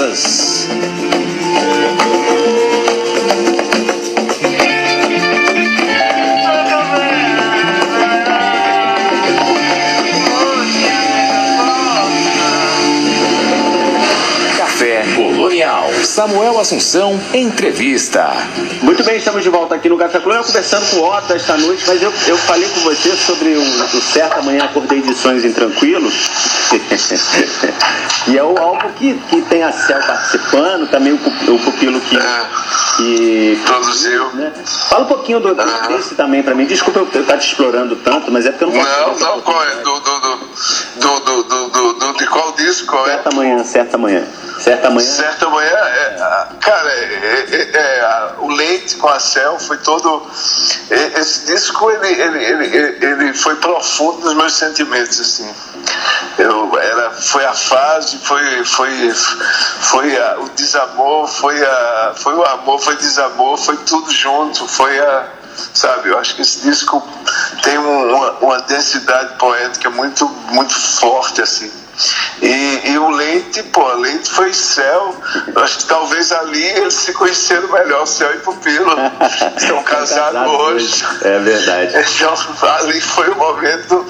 nebulosas. 0.00 0.66
Café 14.56 15.04
Colonial. 15.14 15.90
Samuel 16.04 16.58
Assunção, 16.58 17.20
entrevista. 17.34 18.32
Muito 18.82 19.04
bem, 19.04 19.16
estamos 19.16 19.42
de 19.42 19.50
volta 19.50 19.74
aqui 19.74 19.88
no 19.88 19.98
Café 19.98 20.20
Colonial 20.20 20.44
conversando 20.44 20.88
com 20.90 20.96
o 20.96 21.16
Otto 21.16 21.32
esta 21.34 21.56
noite, 21.58 21.84
mas 21.86 22.02
eu, 22.02 22.12
eu 22.26 22.38
falei 22.38 22.68
com 22.68 22.80
você 22.80 23.14
sobre 23.16 23.50
o, 23.50 23.62
o 23.62 24.00
Certa 24.00 24.38
Amanhã 24.38 24.64
Acordei 24.64 25.02
de 25.02 25.14
Sonhos 25.14 25.44
Intranquilos. 25.44 26.59
E 28.28 28.38
é 28.38 28.42
o 28.44 28.56
álbum 28.58 28.90
que, 28.92 29.14
que 29.28 29.42
tem 29.42 29.62
a 29.64 29.72
Cel 29.72 30.00
participando, 30.06 30.88
também 30.90 31.12
o, 31.12 31.16
o 31.16 31.58
Pupilo 31.58 32.00
que, 32.00 32.16
que 32.96 33.60
Produziu. 33.64 34.32
né? 34.34 34.52
Fala 34.88 35.04
um 35.04 35.08
pouquinho 35.08 35.40
do, 35.40 35.54
desse 35.88 36.14
também 36.14 36.42
pra 36.42 36.54
mim. 36.54 36.66
Desculpa 36.66 37.00
eu 37.00 37.20
estar 37.22 37.38
te 37.38 37.48
explorando 37.48 37.96
tanto, 37.96 38.30
mas 38.30 38.46
é 38.46 38.50
porque 38.52 38.64
eu 38.64 38.70
não 38.70 38.82
Não, 38.82 39.18
não, 39.18 39.40
qual 39.40 39.64
é? 39.64 39.74
Do, 39.76 40.00
do, 40.00 40.20
do, 40.20 41.20
do, 41.20 41.42
do, 41.42 41.68
do, 41.68 41.92
do, 41.94 42.12
de 42.18 42.26
qual 42.26 42.52
disco? 42.52 42.86
Qual 42.86 43.06
é? 43.06 43.12
Certa 43.14 43.30
manhã, 43.34 43.64
certa 43.64 43.98
manhã. 43.98 44.24
Certa 44.60 44.90
manhã. 44.90 45.06
Certa 45.08 45.48
manhã, 45.48 45.70
é, 45.70 46.46
cara, 46.60 46.90
é, 46.90 47.46
é, 47.50 47.70
é, 47.72 48.34
o 48.40 48.48
Leite 48.48 48.96
com 48.96 49.08
a 49.08 49.18
Cel 49.18 49.58
foi 49.58 49.78
todo. 49.78 50.22
é, 50.90 51.18
Esse 51.20 51.46
disco 51.46 51.90
ele, 51.90 52.06
ele, 52.08 52.44
ele, 52.44 52.76
ele- 52.76 53.06
ele 53.06 53.34
foi 53.34 53.56
profundo 53.56 54.20
nos 54.26 54.34
meus 54.34 54.52
sentimentos, 54.52 55.18
assim. 55.18 55.50
Foi 57.20 57.44
a 57.44 57.52
fase, 57.52 58.16
foi, 58.18 58.64
foi, 58.64 59.12
foi 59.14 60.16
a- 60.16 60.36
o 60.40 60.48
desamor, 60.50 61.28
foi, 61.28 61.62
a, 61.64 62.12
foi 62.16 62.34
o 62.34 62.44
amor, 62.44 62.80
foi 62.80 62.96
desamor, 62.96 63.58
foi 63.58 63.76
tudo 63.78 64.10
junto, 64.10 64.66
foi 64.66 64.98
a. 64.98 65.26
Sabe, 65.74 66.08
eu 66.08 66.18
acho 66.18 66.36
que 66.36 66.42
esse 66.42 66.60
disco 66.60 67.02
tem 67.62 67.76
um- 67.78 68.14
uma, 68.16 68.30
uma 68.40 68.60
densidade 68.62 69.34
poética 69.36 69.90
muito, 69.90 70.26
muito 70.52 70.72
forte, 70.74 71.42
assim. 71.42 71.70
E, 72.42 72.90
e 72.90 72.98
o 72.98 73.10
Leite, 73.10 73.62
pô, 73.64 73.82
o 73.82 74.00
Leite 74.00 74.30
foi 74.30 74.52
céu. 74.52 75.14
Eu 75.54 75.62
acho 75.62 75.78
que 75.78 75.84
talvez 75.86 76.32
ali 76.32 76.62
eles 76.62 76.94
se 76.94 77.12
conheceram 77.12 77.70
melhor, 77.70 78.06
céu 78.06 78.32
e 78.34 78.38
pupilo. 78.38 78.94
Estão 79.56 79.82
casados 79.82 80.10
Casado 80.10 80.50
hoje. 80.50 81.04
É 81.22 81.38
verdade. 81.38 81.90
Então, 82.20 82.34
ali 82.76 83.00
foi 83.00 83.28
o 83.30 83.36
momento. 83.36 84.06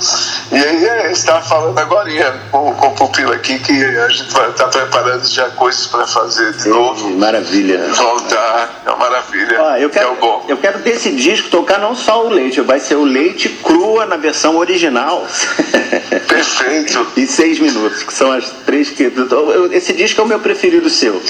E 0.51 0.57
aí, 0.57 0.85
é, 0.85 1.13
estava 1.13 1.41
falando 1.43 1.79
agora 1.79 2.11
com, 2.51 2.75
com 2.75 2.87
o 2.89 2.91
Pupilo 2.95 3.33
aqui 3.33 3.59
que 3.59 3.85
a 3.85 4.09
gente 4.09 4.33
vai 4.33 4.51
estar 4.51 4.69
preparando 4.69 5.25
já 5.27 5.49
coisas 5.51 5.87
para 5.87 6.07
fazer 6.07 6.53
de 6.55 6.69
novo. 6.69 7.11
Maravilha. 7.11 7.93
Voltar, 7.95 8.83
é 8.85 8.91
uma 8.91 8.99
maravilha. 8.99 9.63
Ó, 9.63 9.77
eu 9.77 9.89
é 9.89 9.93
quero, 9.93 10.13
o 10.13 10.17
bom. 10.17 10.45
eu 10.49 10.57
quero 10.57 10.79
desse 10.81 11.13
disco 11.13 11.51
tocar 11.51 11.79
não 11.79 11.95
só 11.95 12.27
o 12.27 12.29
leite, 12.29 12.61
vai 12.61 12.81
ser 12.81 12.97
o 12.97 13.05
leite 13.05 13.49
crua 13.49 14.07
na 14.07 14.17
versão 14.17 14.57
original. 14.57 15.27
Perfeito. 16.27 17.07
em 17.17 17.27
seis 17.27 17.59
minutos, 17.59 18.03
que 18.03 18.13
são 18.21 18.31
as 18.33 18.51
três 18.67 18.91
que. 18.91 19.05
eu- 19.05 19.73
Esse 19.73 19.95
disco 19.95 20.21
é 20.21 20.25
o 20.25 20.27
meu 20.29 20.39
preferido 20.41 20.91
seu. 20.91 21.23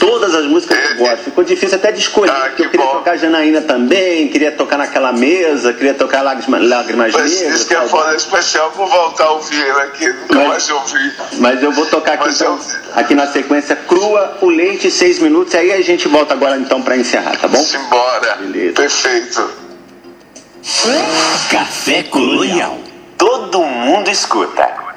Todas 0.00 0.34
as 0.34 0.46
músicas 0.46 0.78
eu 0.92 0.96
gosto. 0.96 1.24
Ficou 1.24 1.44
difícil 1.44 1.76
até 1.76 1.92
de 1.92 1.98
escolher, 2.00 2.32
Ah, 2.32 2.40
porque 2.46 2.62
eu 2.62 2.70
que 2.70 2.70
queria 2.72 2.86
bom. 2.86 2.92
tocar 2.94 3.16
Janaína 3.18 3.60
também, 3.60 4.28
queria 4.28 4.50
tocar 4.50 4.78
naquela 4.78 5.12
mesa, 5.12 5.74
queria 5.74 5.92
tocar 5.92 6.22
Lágrimas, 6.22 6.66
Lágrimas 6.66 7.12
Mas 7.12 7.32
Negras. 7.40 7.54
isso 7.60 7.68
que 7.68 7.74
é 7.74 7.80
foda 7.86 8.16
especial, 8.16 8.72
vou 8.74 8.86
voltar 8.88 9.24
a 9.24 9.30
ouvir 9.32 9.60
ele 9.60 9.80
aqui, 9.82 10.06
nunca 10.08 10.34
Mas- 10.34 10.48
mais 10.48 10.70
ouvi. 10.70 11.12
Mas 11.38 11.62
eu 11.62 11.70
vou 11.72 11.84
tocar 11.86 12.14
aqui, 12.14 12.30
então, 12.30 12.58
aqui 12.94 13.14
na 13.14 13.26
sequência 13.26 13.76
crua, 13.76 14.38
o 14.40 14.48
leite, 14.48 14.90
seis 14.90 15.18
minutos, 15.18 15.52
e 15.52 15.58
aí 15.58 15.72
a 15.72 15.82
gente 15.82 16.08
volta 16.08 16.32
agora 16.32 16.56
então 16.56 16.80
para 16.80 16.96
encerrar, 16.96 17.36
tá 17.36 17.46
bom? 17.46 17.62
Simbora. 17.62 18.36
Beleza. 18.40 18.72
Perfeito. 18.74 19.50
Café 21.50 22.04
Colonial. 22.04 22.78
Todo 23.18 23.62
mundo 23.62 24.10
escuta. 24.10 24.91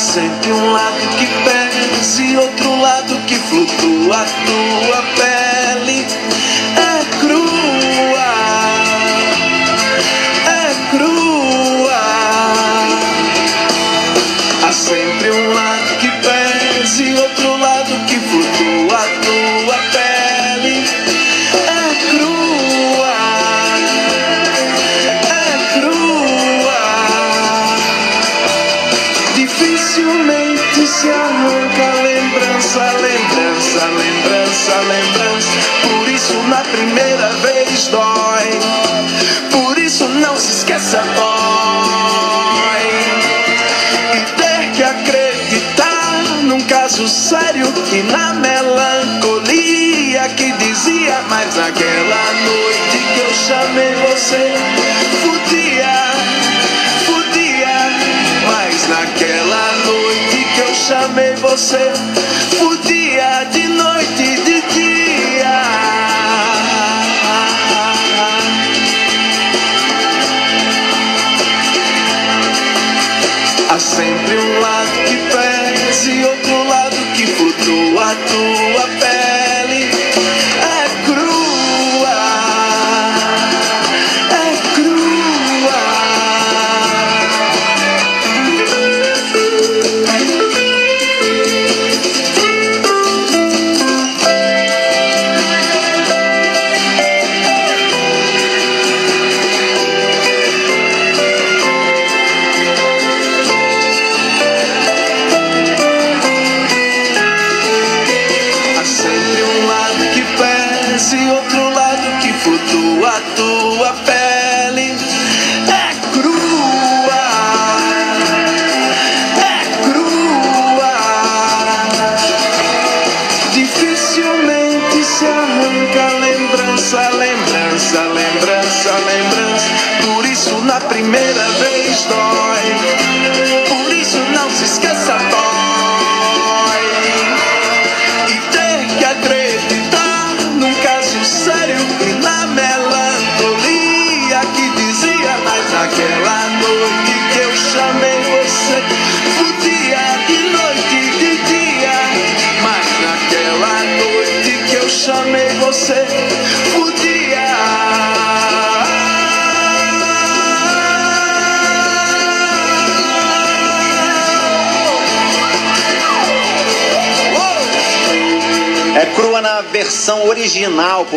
Sempre 0.00 0.50
um 0.50 0.72
lado 0.72 1.08
que 1.18 1.26
pesa 1.44 2.22
e 2.22 2.36
outro 2.36 2.80
lado 2.80 3.14
que 3.26 3.34
flutua. 3.34 4.16
A 4.16 4.24
tua 4.24 5.02
pele 5.14 5.49
caso 47.00 47.08
sério 47.08 47.66
e 47.92 48.02
na 48.02 48.34
melancolia 48.34 50.28
que 50.36 50.52
dizia, 50.52 51.22
mas 51.30 51.54
naquela 51.56 52.32
noite 52.44 52.98
que 53.14 53.20
eu 53.20 53.34
chamei 53.34 53.94
você, 54.06 54.52
podia 55.22 56.12
podia, 57.06 57.90
mas 58.46 58.88
naquela 58.88 59.72
noite 59.86 60.44
que 60.54 60.60
eu 60.60 60.74
chamei 60.74 61.34
você, 61.36 61.89
flutua. 78.14 78.49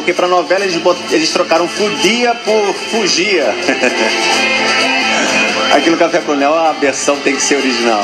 porque 0.03 0.13
para 0.13 0.27
novela 0.27 0.65
eles, 0.65 0.75
bot... 0.81 0.99
eles 1.11 1.31
trocaram 1.31 1.65
fudia 1.65 2.35
por 2.35 2.73
fugia. 2.91 3.55
Aqui 5.73 5.89
no 5.89 5.95
Café 5.95 6.19
Colonial 6.19 6.57
a 6.57 6.73
versão 6.73 7.15
tem 7.21 7.33
que 7.33 7.41
ser 7.41 7.55
original. 7.55 8.03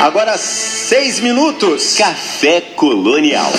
Agora 0.00 0.38
seis 0.38 1.20
minutos. 1.20 1.96
Café 1.98 2.62
Colonial. 2.62 3.52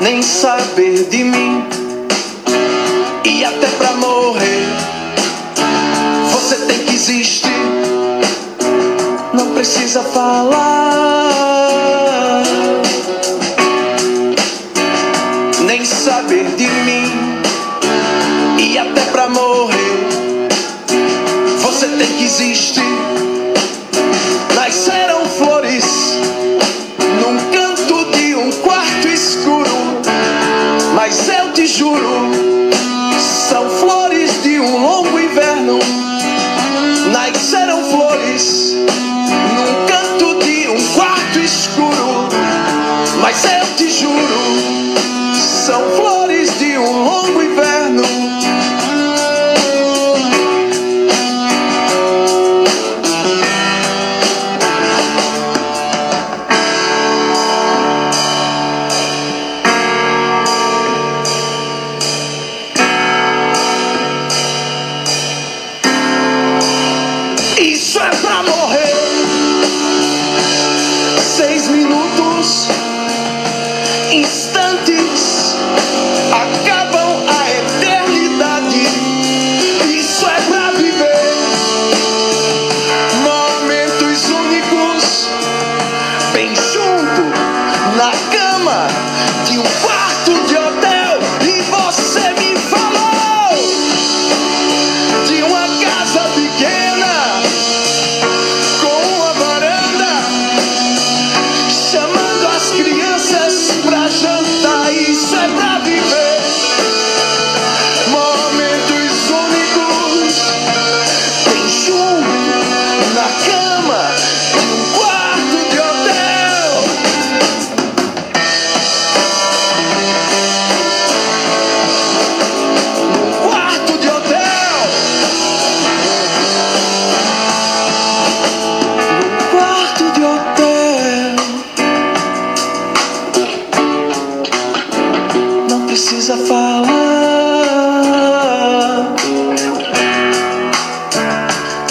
nem 0.00 0.20
saber 0.22 1.04
de 1.08 1.24
mim 1.24 1.64
e 3.24 3.44
até 3.44 3.66
pra 3.78 3.92
morrer 3.94 4.66
você 6.30 6.56
tem 6.66 6.78
que 6.84 6.94
existir. 6.94 7.48
Não 9.32 9.54
precisa 9.54 10.02
falar. 10.02 11.51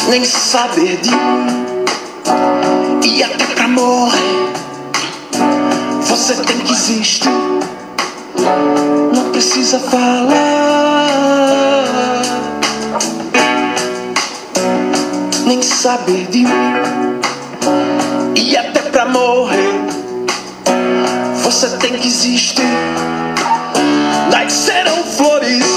nem 0.09 0.25
saber 0.25 0.97
de 0.97 1.11
mim. 1.11 1.85
E 3.03 3.23
até 3.23 3.45
pra 3.45 3.67
morrer, 3.67 4.53
você 6.01 6.35
tem 6.35 6.59
que 6.59 6.71
existir. 6.71 7.29
Não 9.13 9.31
precisa 9.31 9.79
falar, 9.79 10.31
nem 15.45 15.61
saber 15.61 16.27
de 16.27 16.39
mim. 16.39 16.81
E 18.35 18.57
até 18.57 18.81
pra 18.81 19.05
morrer, 19.05 19.81
você 21.43 21.69
tem 21.77 21.93
que 21.93 22.07
existir. 22.07 22.65
Nasceram 24.31 25.03
flores. 25.03 25.70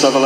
Mustafa 0.00 0.18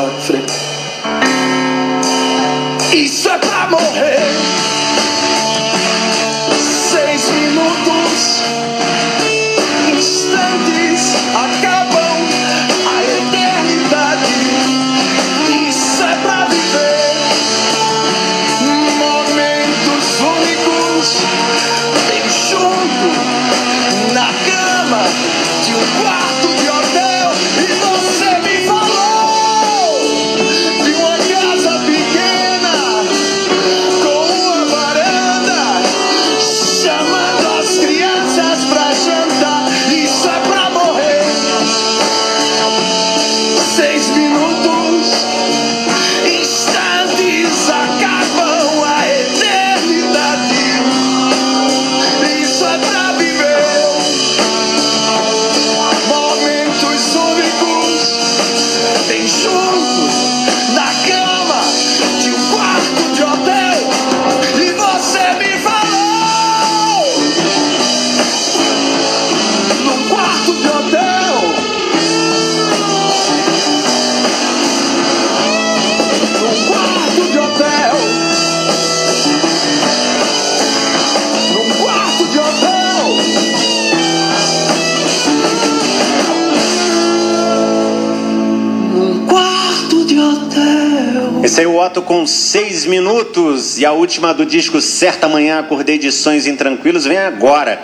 é 91.59 91.67
o 91.67 91.77
Otto 91.77 92.03
com 92.03 92.27
seis 92.27 92.85
minutos 92.85 93.79
e 93.79 93.87
a 93.87 93.93
última 93.93 94.35
do 94.35 94.45
disco 94.45 94.81
Certa 94.81 95.29
Manhã 95.29 95.61
Acordei 95.61 95.99
de 95.99 96.11
Sonhos 96.11 96.47
Intranquilos 96.47 97.05
vem 97.05 97.19
agora. 97.19 97.81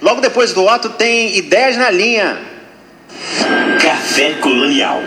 Logo 0.00 0.20
depois 0.20 0.52
do 0.52 0.64
Otto 0.64 0.90
tem 0.90 1.36
Ideias 1.36 1.76
na 1.76 1.90
Linha. 1.90 2.38
Café 3.82 4.34
Colonial. 4.34 5.02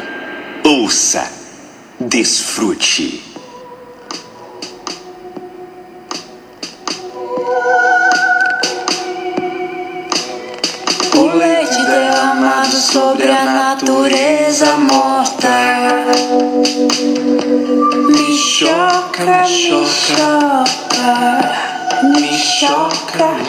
Ouça, 0.66 1.32
desfrute. 1.99 3.24
O 11.16 11.38
leite 11.38 11.86
derramado 11.86 12.76
sobre 12.76 13.32
a 13.32 13.45
natureza 13.45 14.78
morta 14.78 15.24
me 18.64 18.70
choca, 18.70 19.26
me 19.26 19.86
choca, 19.86 20.86
me 22.03 22.32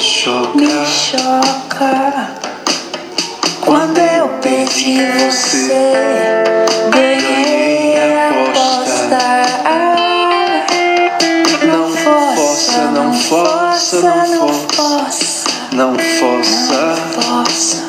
choca, 0.01 0.57
me 0.57 0.67
choca. 0.87 2.31
Quando 3.61 3.99
eu 3.99 4.29
perdi 4.43 5.07
você, 5.07 5.93
ganhei 6.91 7.97
a 7.97 8.31
aposta. 8.31 9.19
Não 11.65 11.97
força, 11.97 12.91
não 12.91 13.15
força, 13.15 14.27
não 14.27 14.49
força. 14.49 15.45
Não 15.73 15.97
força. 15.97 16.97
Força. 17.21 17.85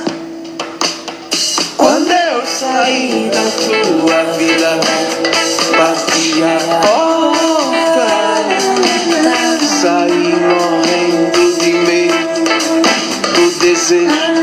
Quando 1.76 2.12
eu 2.12 2.46
saí 2.46 3.32
da 3.34 3.46
tua 3.66 4.24
vida, 4.38 4.80
bati 5.72 6.44
a 6.44 6.58
porta. 6.82 8.08
Saí 9.82 10.34
morrendo 10.48 11.44
de 11.58 11.74
medo 11.74 12.44
do 13.34 13.46
desejo, 13.60 14.35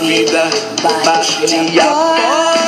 vida, 0.00 0.50
bati 1.04 2.65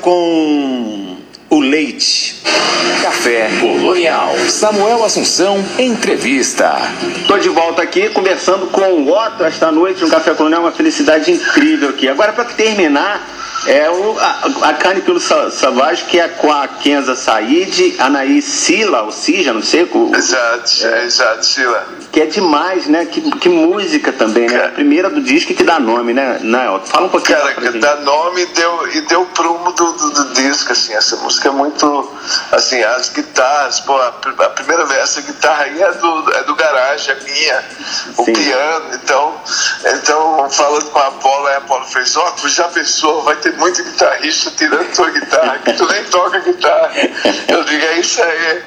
Com 0.00 1.18
o 1.50 1.60
leite. 1.60 2.34
Café 3.00 3.48
Colonial. 3.60 4.34
Samuel 4.48 5.04
Assunção, 5.04 5.64
entrevista. 5.78 6.74
Tô 7.28 7.38
de 7.38 7.48
volta 7.48 7.80
aqui 7.80 8.08
conversando 8.08 8.66
com 8.66 8.80
o 8.80 9.12
Otto 9.12 9.44
esta 9.44 9.70
noite 9.70 10.02
no 10.02 10.10
Café 10.10 10.34
Colonial, 10.34 10.62
uma 10.62 10.72
felicidade 10.72 11.30
incrível 11.30 11.90
aqui. 11.90 12.08
Agora, 12.08 12.32
para 12.32 12.44
terminar, 12.46 13.24
é 13.68 13.88
o, 13.88 14.18
a, 14.18 14.68
a 14.70 14.74
Carne 14.74 15.00
pelo 15.02 15.20
Sa- 15.20 15.50
Savage, 15.52 16.06
que 16.06 16.18
é 16.18 16.26
com 16.26 16.50
a 16.50 16.66
Kenza 16.66 17.14
Said, 17.14 17.94
Anaí 18.00 18.42
Sila, 18.42 19.02
ou 19.02 19.12
Sija, 19.12 19.52
não 19.52 19.62
sei, 19.62 19.84
o- 19.84 20.10
Exato, 20.12 20.86
é, 20.86 21.04
exato, 21.04 21.46
Sila. 21.46 21.86
Que 22.12 22.20
é 22.20 22.26
demais, 22.26 22.86
né? 22.86 23.06
Que, 23.06 23.22
que 23.38 23.48
música 23.48 24.12
também, 24.12 24.46
né? 24.46 24.58
Cara. 24.58 24.68
A 24.68 24.72
primeira 24.72 25.08
do 25.08 25.22
disco 25.22 25.54
que 25.54 25.64
dá 25.64 25.80
nome, 25.80 26.12
né? 26.12 26.38
Otto? 26.70 26.88
Fala 26.88 27.06
um 27.06 27.08
pouquinho 27.08 27.38
Cara, 27.38 27.54
pra 27.54 27.64
gente. 27.64 27.78
dá 27.78 27.96
nome 27.96 28.42
e 28.42 28.46
deu, 28.46 28.88
e 28.92 29.00
deu 29.00 29.24
prumo 29.26 29.72
do, 29.72 29.92
do, 29.92 30.10
do 30.10 30.34
disco, 30.34 30.72
assim, 30.72 30.92
essa 30.92 31.16
música 31.16 31.48
é 31.48 31.52
muito, 31.52 32.12
assim, 32.52 32.82
as 32.82 33.08
guitarras, 33.08 33.80
pô, 33.80 33.96
a, 33.96 34.08
a 34.08 34.50
primeira 34.50 34.84
vez, 34.84 35.00
essa 35.00 35.22
guitarra 35.22 35.64
aí 35.64 35.80
é 35.80 35.92
do, 35.92 36.34
é 36.34 36.42
do 36.44 36.54
garagem, 36.54 37.14
a 37.14 37.24
minha, 37.24 37.64
o 38.18 38.24
Sim. 38.24 38.32
piano, 38.34 38.84
então, 38.92 39.34
então 39.94 40.50
falando 40.50 40.90
com 40.90 40.98
a 40.98 41.06
Apolo, 41.06 41.46
a 41.46 41.56
Apolo 41.56 41.84
fez, 41.86 42.14
ó, 42.16 42.28
oh, 42.28 42.32
tu 42.32 42.48
já 42.48 42.68
pensou, 42.68 43.22
vai 43.22 43.36
ter 43.36 43.56
muito 43.56 43.82
guitarrista 43.82 44.50
tirando 44.50 44.94
tua 44.94 45.10
guitarra, 45.10 45.58
que 45.60 45.72
tu 45.72 45.86
nem 45.86 46.04
toca 46.04 46.40
guitarra. 46.40 46.92
Eu 47.48 47.64
digo, 47.64 47.84
é 47.84 47.98
isso 47.98 48.22
aí. 48.22 48.62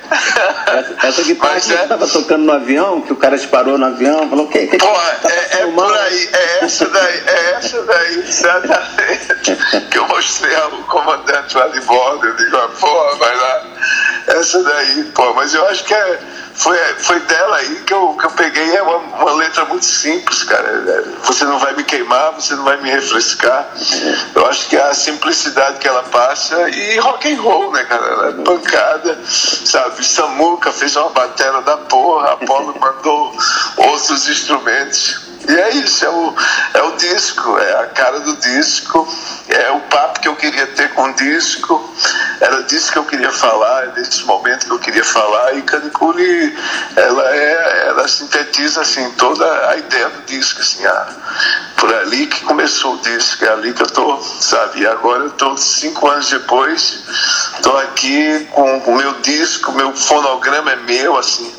Essa, 0.67 1.07
essa 1.07 1.23
guitarra 1.23 1.53
Mas, 1.53 1.65
que 1.65 1.73
é... 1.73 1.87
tava 1.87 2.07
tocando 2.07 2.43
no 2.43 2.51
avião, 2.51 3.01
que 3.01 3.13
o 3.13 3.15
cara 3.15 3.34
disparou 3.35 3.77
no 3.77 3.85
avião, 3.85 4.29
falou, 4.29 4.45
o 4.45 4.49
que, 4.49 4.67
que, 4.67 4.77
Pô, 4.77 4.87
tá 4.87 5.29
é, 5.29 5.61
é 5.61 5.67
por 5.67 5.97
aí, 5.97 6.29
é 6.33 6.65
essa 6.65 6.87
daí, 6.89 7.23
é 7.25 7.51
essa 7.51 7.81
daí, 7.83 8.19
exatamente. 8.19 9.55
que 9.91 9.97
eu 9.97 10.07
mostrei 10.07 10.55
ao 10.55 10.71
comandante 10.83 11.57
lá 11.57 11.67
de 11.67 11.81
bordo, 11.81 12.25
eu 12.25 12.35
digo, 12.35 12.57
ah, 12.57 12.69
pô, 12.79 13.17
vai 13.17 13.35
lá, 13.35 13.63
essa 14.27 14.63
daí, 14.63 15.03
pô, 15.15 15.33
mas 15.33 15.53
eu 15.53 15.65
acho 15.67 15.83
que 15.83 15.93
é 15.93 16.19
foi, 16.55 16.77
foi 16.99 17.19
dela 17.21 17.57
aí 17.57 17.83
que 17.85 17.93
eu, 17.93 18.15
que 18.17 18.25
eu 18.25 18.31
peguei. 18.31 18.75
É 18.75 18.81
uma, 18.81 18.97
uma 18.97 19.33
letra 19.33 19.65
muito 19.65 19.85
simples, 19.85 20.43
cara. 20.43 21.03
Você 21.23 21.43
não 21.45 21.59
vai 21.59 21.75
me 21.75 21.83
queimar, 21.83 22.33
você 22.33 22.55
não 22.55 22.63
vai 22.63 22.77
me 22.81 22.89
refrescar. 22.89 23.67
Eu 24.33 24.45
acho 24.47 24.67
que 24.67 24.77
é 24.77 24.81
a 24.81 24.93
simplicidade 24.93 25.79
que 25.79 25.87
ela 25.87 26.03
passa 26.03 26.69
e 26.69 26.97
rock 26.99 27.31
and 27.31 27.41
roll, 27.41 27.71
né, 27.71 27.83
cara? 27.83 28.05
Ela 28.05 28.29
é 28.29 28.43
pancada, 28.43 29.19
sabe? 29.25 30.05
Samuca 30.05 30.71
fez 30.71 30.95
uma 30.95 31.09
bateria 31.09 31.61
da 31.61 31.77
porra, 31.77 32.33
Apolo 32.33 32.75
mandou 32.79 33.37
outros 33.77 34.27
instrumentos. 34.27 35.24
E 35.47 35.55
é 35.55 35.69
isso, 35.75 36.03
é 36.05 36.09
o, 36.09 36.35
é 36.73 36.81
o 36.81 36.91
disco, 36.97 37.57
é 37.59 37.81
a 37.81 37.87
cara 37.87 38.19
do 38.19 38.35
disco, 38.37 39.07
é 39.47 39.71
o 39.71 39.79
papo 39.81 40.19
que 40.19 40.27
eu 40.27 40.35
queria 40.35 40.65
ter 40.67 40.91
com 40.93 41.03
o 41.03 41.13
disco, 41.13 41.93
era 42.41 42.63
disso 42.63 42.91
que 42.91 42.97
eu 42.97 43.03
queria 43.03 43.31
falar, 43.31 43.83
é 43.83 43.87
desse 43.89 44.23
momento 44.23 44.65
que 44.65 44.71
eu 44.71 44.79
queria 44.79 45.03
falar, 45.03 45.53
e 45.55 45.61
Canicule, 45.61 46.57
ela, 46.95 47.35
é, 47.35 47.87
ela 47.89 48.07
sintetiza 48.07 48.81
assim, 48.81 49.07
toda 49.11 49.45
a 49.69 49.77
ideia 49.77 50.09
do 50.09 50.21
disco, 50.23 50.61
assim, 50.61 50.83
a, 50.83 51.07
por 51.77 51.93
ali 51.93 52.25
que 52.25 52.43
começou 52.45 52.95
o 52.95 52.97
disco, 52.97 53.45
é 53.45 53.49
ali 53.49 53.71
que 53.71 53.83
eu 53.83 53.87
tô, 53.87 54.19
sabe, 54.21 54.81
e 54.81 54.87
agora 54.87 55.25
eu 55.25 55.31
tô 55.31 55.55
cinco 55.57 56.09
anos 56.09 56.27
depois, 56.27 57.03
tô 57.61 57.77
aqui 57.77 58.47
com 58.51 58.79
o 58.79 58.95
meu 58.95 59.13
disco, 59.21 59.71
meu 59.73 59.95
fonograma 59.95 60.71
é 60.71 60.75
meu, 60.77 61.17
assim, 61.19 61.53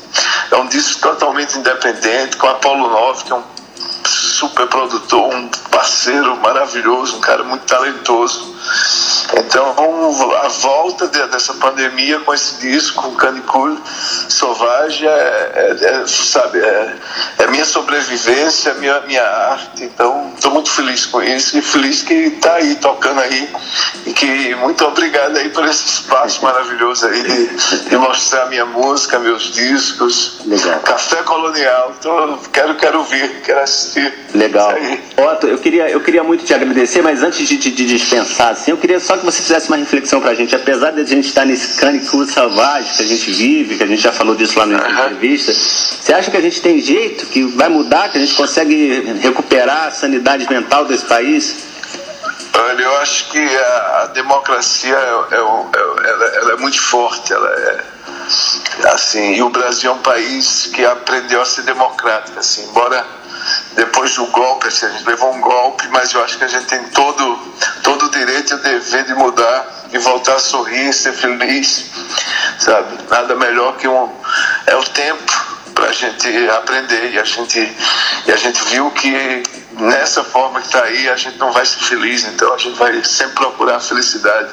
é 0.51 0.55
um 0.57 0.67
disco 0.67 1.01
totalmente 1.01 1.57
independente, 1.57 2.35
com 2.35 2.47
a 2.47 2.55
Paulo 2.55 2.89
Nove, 2.89 3.23
que 3.23 3.31
é 3.31 3.35
um 3.35 3.56
super 4.37 4.67
produtor, 4.67 5.33
um 5.33 5.47
parceiro 5.71 6.37
maravilhoso, 6.37 7.17
um 7.17 7.19
cara 7.19 7.43
muito 7.43 7.65
talentoso. 7.65 8.55
Então, 9.39 9.75
a 10.43 10.47
volta 10.47 11.07
de, 11.07 11.27
dessa 11.27 11.53
pandemia 11.55 12.19
com 12.21 12.33
esse 12.33 12.55
disco, 12.55 13.03
com 13.03 13.15
Canicule 13.15 13.77
Sauvage, 14.29 15.05
é, 15.05 15.09
é, 15.09 15.85
é, 15.85 16.07
sabe, 16.07 16.59
é, 16.59 16.95
é 17.39 17.47
minha 17.47 17.65
sobrevivência, 17.65 18.71
é 18.71 18.73
minha, 18.75 18.99
minha 19.01 19.23
arte. 19.23 19.83
Então, 19.83 20.31
estou 20.35 20.51
muito 20.51 20.71
feliz 20.71 21.05
com 21.05 21.21
isso 21.21 21.57
e 21.57 21.61
feliz 21.61 22.01
que 22.01 22.13
está 22.13 22.55
aí, 22.55 22.75
tocando 22.75 23.19
aí. 23.19 23.49
E 24.05 24.13
que 24.13 24.55
muito 24.55 24.83
obrigado 24.85 25.37
aí 25.37 25.49
por 25.49 25.65
esse 25.65 25.85
espaço 25.85 26.43
maravilhoso 26.43 27.05
aí 27.05 27.21
de, 27.21 27.89
de 27.89 27.97
mostrar 27.97 28.47
minha 28.47 28.65
música, 28.65 29.19
meus 29.19 29.53
discos. 29.53 30.39
Legal. 30.45 30.79
Café 30.79 31.17
Colonial. 31.23 31.93
Tô, 32.01 32.37
quero, 32.51 32.75
quero 32.75 32.99
ouvir, 32.99 33.41
quero 33.43 33.59
assistir. 33.59 34.13
Legal. 34.33 34.73
Otto, 35.17 35.47
eu 35.47 35.59
queria, 35.59 35.89
eu 35.89 35.99
queria 35.99 36.23
muito 36.23 36.43
te 36.43 36.53
agradecer, 36.53 37.01
mas 37.01 37.21
antes 37.21 37.47
de, 37.47 37.57
de 37.57 37.85
dispensar, 37.85 38.51
assim, 38.51 38.71
eu 38.71 38.77
queria 38.77 38.99
só 38.99 39.15
que 39.17 39.26
você 39.31 39.41
fizesse 39.41 39.67
uma 39.67 39.77
reflexão 39.77 40.21
pra 40.21 40.33
gente. 40.33 40.55
Apesar 40.55 40.91
de 40.91 41.01
a 41.01 41.05
gente 41.05 41.27
estar 41.27 41.45
nesse 41.45 41.79
canicule 41.79 42.29
salvagem 42.31 42.93
que 42.95 43.03
a 43.03 43.05
gente 43.05 43.31
vive, 43.31 43.77
que 43.77 43.83
a 43.83 43.87
gente 43.87 44.01
já 44.01 44.11
falou 44.11 44.35
disso 44.35 44.57
lá 44.57 44.65
na 44.65 44.77
uhum. 44.77 44.91
entrevista, 44.91 45.51
você 45.53 46.13
acha 46.13 46.31
que 46.31 46.37
a 46.37 46.41
gente 46.41 46.61
tem 46.61 46.79
jeito, 46.79 47.25
que 47.27 47.43
vai 47.43 47.67
mudar, 47.67 48.09
que 48.09 48.17
a 48.17 48.21
gente 48.21 48.35
consegue 48.35 49.17
recuperar 49.21 49.87
a 49.87 49.91
sanidade 49.91 50.49
mental 50.49 50.85
desse 50.85 51.05
país? 51.05 51.65
Olha, 52.53 52.81
eu 52.81 52.97
acho 52.97 53.29
que 53.29 53.39
a, 53.39 54.01
a 54.03 54.05
democracia 54.07 54.95
é, 54.95 55.35
é, 55.35 55.37
é, 55.37 56.09
ela, 56.09 56.25
ela, 56.35 56.53
é 56.53 56.55
muito 56.55 56.81
forte, 56.81 57.33
ela 57.33 57.49
é 57.49 57.97
assim, 58.93 59.35
e 59.35 59.41
o 59.41 59.49
Brasil 59.49 59.91
é 59.91 59.93
um 59.93 59.99
país 59.99 60.69
que 60.73 60.83
aprendeu 60.85 61.41
a 61.41 61.45
ser 61.45 61.63
democrático, 61.63 62.39
assim, 62.39 62.63
embora 62.63 63.05
depois 63.73 64.15
do 64.15 64.25
golpe, 64.27 64.67
assim, 64.67 64.85
a 64.85 64.89
gente 64.89 65.05
levou 65.05 65.33
um 65.33 65.41
golpe, 65.41 65.87
mas 65.89 66.13
eu 66.13 66.23
acho 66.23 66.37
que 66.37 66.43
a 66.43 66.47
gente 66.47 66.65
tem 66.65 66.83
todo, 66.89 67.37
todo 67.83 68.05
o 68.05 68.11
direito 68.11 68.53
e 68.53 68.55
o 68.55 68.57
dever 68.59 69.05
de 69.05 69.13
mudar 69.13 69.87
e 69.91 69.97
voltar 69.99 70.35
a 70.35 70.39
sorrir, 70.39 70.93
ser 70.93 71.13
feliz, 71.13 71.85
sabe? 72.59 72.97
Nada 73.09 73.35
melhor 73.35 73.77
que 73.77 73.87
um. 73.87 74.09
É 74.65 74.75
o 74.75 74.83
tempo 74.83 75.57
para 75.73 75.89
a 75.89 75.93
gente 75.93 76.27
aprender 76.49 77.13
e 77.13 77.19
a 77.19 77.23
gente, 77.23 77.75
e 78.25 78.31
a 78.31 78.35
gente 78.35 78.59
viu 78.65 78.89
que 78.91 79.43
nessa 79.79 80.23
forma 80.23 80.59
que 80.59 80.67
está 80.67 80.83
aí 80.83 81.09
a 81.09 81.15
gente 81.15 81.37
não 81.37 81.51
vai 81.51 81.65
ser 81.65 81.79
feliz, 81.79 82.23
então 82.25 82.53
a 82.53 82.57
gente 82.57 82.77
vai 82.77 83.03
sempre 83.03 83.35
procurar 83.35 83.77
a 83.77 83.79
felicidade 83.79 84.49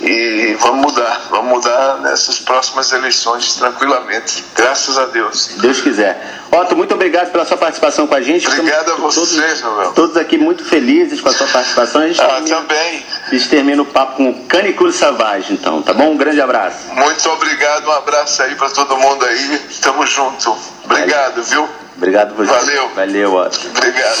e 0.00 0.56
vamos 0.60 0.80
mudar, 0.86 1.26
vamos 1.30 1.50
mudar 1.50 1.98
nessas 1.98 2.38
próximas 2.38 2.92
eleições 2.92 3.54
tranquilamente, 3.54 4.44
graças 4.54 4.98
a 4.98 5.06
Deus. 5.06 5.48
Deus 5.58 5.80
quiser. 5.80 6.36
Otto, 6.50 6.76
muito 6.76 6.94
obrigado 6.94 7.32
pela 7.32 7.44
sua 7.44 7.56
participação 7.56 8.06
com 8.06 8.14
a 8.14 8.20
gente. 8.20 8.46
Obrigado 8.46 8.92
a 8.92 8.94
vocês, 8.96 9.60
todos, 9.60 9.94
Todos 9.94 10.16
aqui 10.16 10.38
muito 10.38 10.64
felizes 10.64 11.20
com 11.20 11.28
a 11.28 11.32
sua 11.32 11.46
participação. 11.48 12.00
A 12.00 12.06
gente 12.06 12.20
ah, 12.20 12.26
termina, 12.26 12.56
também. 12.56 13.06
A 13.26 13.34
gente 13.34 13.48
termina 13.48 13.82
o 13.82 13.86
papo 13.86 14.16
com 14.16 14.30
o 14.30 14.44
Canicule 14.46 14.92
Savage, 14.92 15.52
então, 15.52 15.82
tá 15.82 15.92
bom? 15.92 16.12
Um 16.12 16.16
grande 16.16 16.40
abraço. 16.40 16.88
Muito 16.92 17.28
obrigado, 17.30 17.88
um 17.88 17.92
abraço 17.92 18.42
aí 18.42 18.54
para 18.54 18.70
todo 18.70 18.96
mundo 18.96 19.24
aí. 19.24 19.58
Tamo 19.82 20.06
junto. 20.06 20.56
Obrigado, 20.84 21.42
viu? 21.42 21.85
Obrigado 21.96 22.34
por 22.34 22.46
Valeu. 22.46 22.90
Valeu, 22.94 23.34
Otto. 23.34 23.68
Obrigado. 23.68 24.16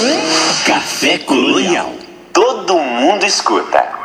Café 0.66 1.18
Colonial. 1.18 1.92
Todo 2.32 2.78
mundo 2.78 3.24
escuta. 3.26 3.96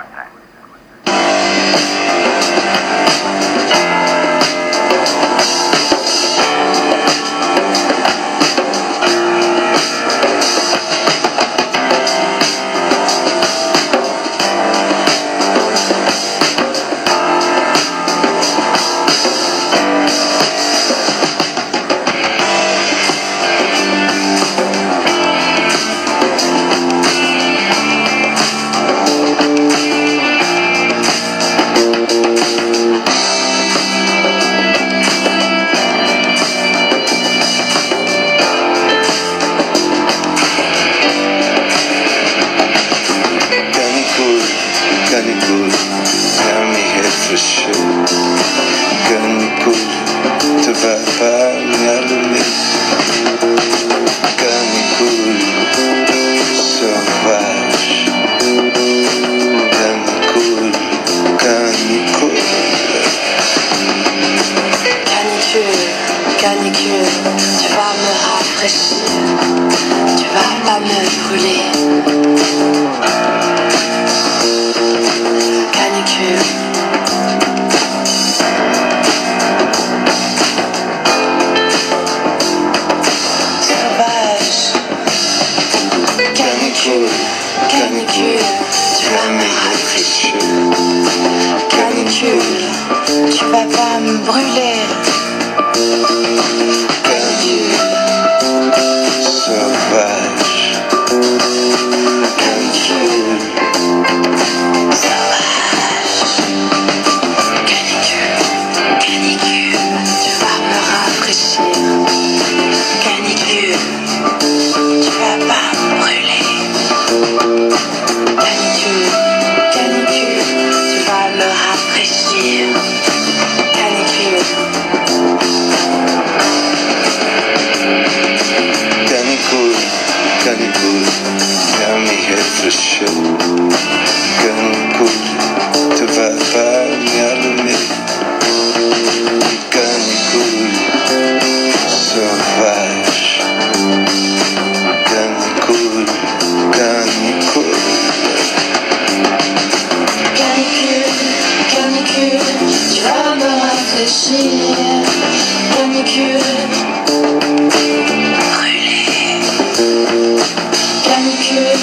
Canicule, 161.21 161.77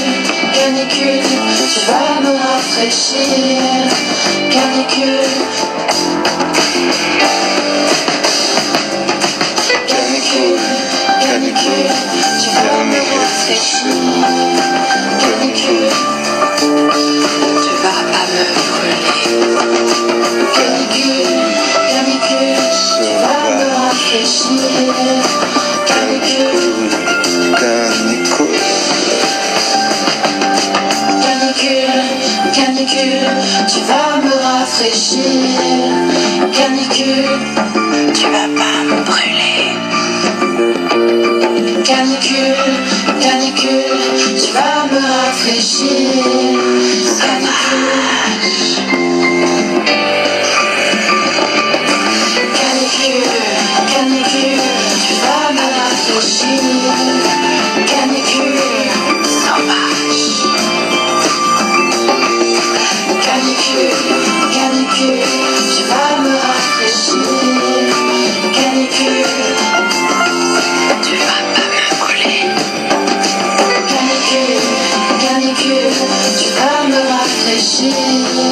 canicule, 0.53 1.23
tu 1.73 1.81
vas 1.87 2.21
me 2.21 2.33
rafraîchir. 2.37 3.85
Canicule. 4.51 5.31
Canicule, 9.87 10.59
canicule, 11.21 11.95
tu 12.43 12.49
vas 12.51 12.83
me 12.85 13.01
rafraîchir. 13.15 13.95
Canicule, 15.21 15.95
tu 17.63 17.73
vas 17.83 18.03
pas 18.11 18.27
me 18.35 18.43
brûler. 18.57 20.18
tu 33.69 33.81
vas 33.81 34.17
me 34.25 34.33
rafraîchir. 34.33 35.21
Canicule, 36.53 37.39
tu 38.15 38.27
vas 38.35 38.49
pas 38.61 38.79
me 38.89 38.97
brûler. 39.05 39.69
Canicule, 41.85 42.75
canicule, 43.21 43.99
tu 44.41 44.53
vas 44.55 44.87
me 44.91 45.01
rafraîchir. 45.13 46.15
Canicule. 47.21 47.99
Canicule, 52.61 53.39
canicule, 53.93 54.67
tu 55.05 55.15
vas 55.25 55.49
me 55.57 55.65
rafraîchir. 55.79 56.63
Canicule. 57.87 58.58
She. 77.59 78.48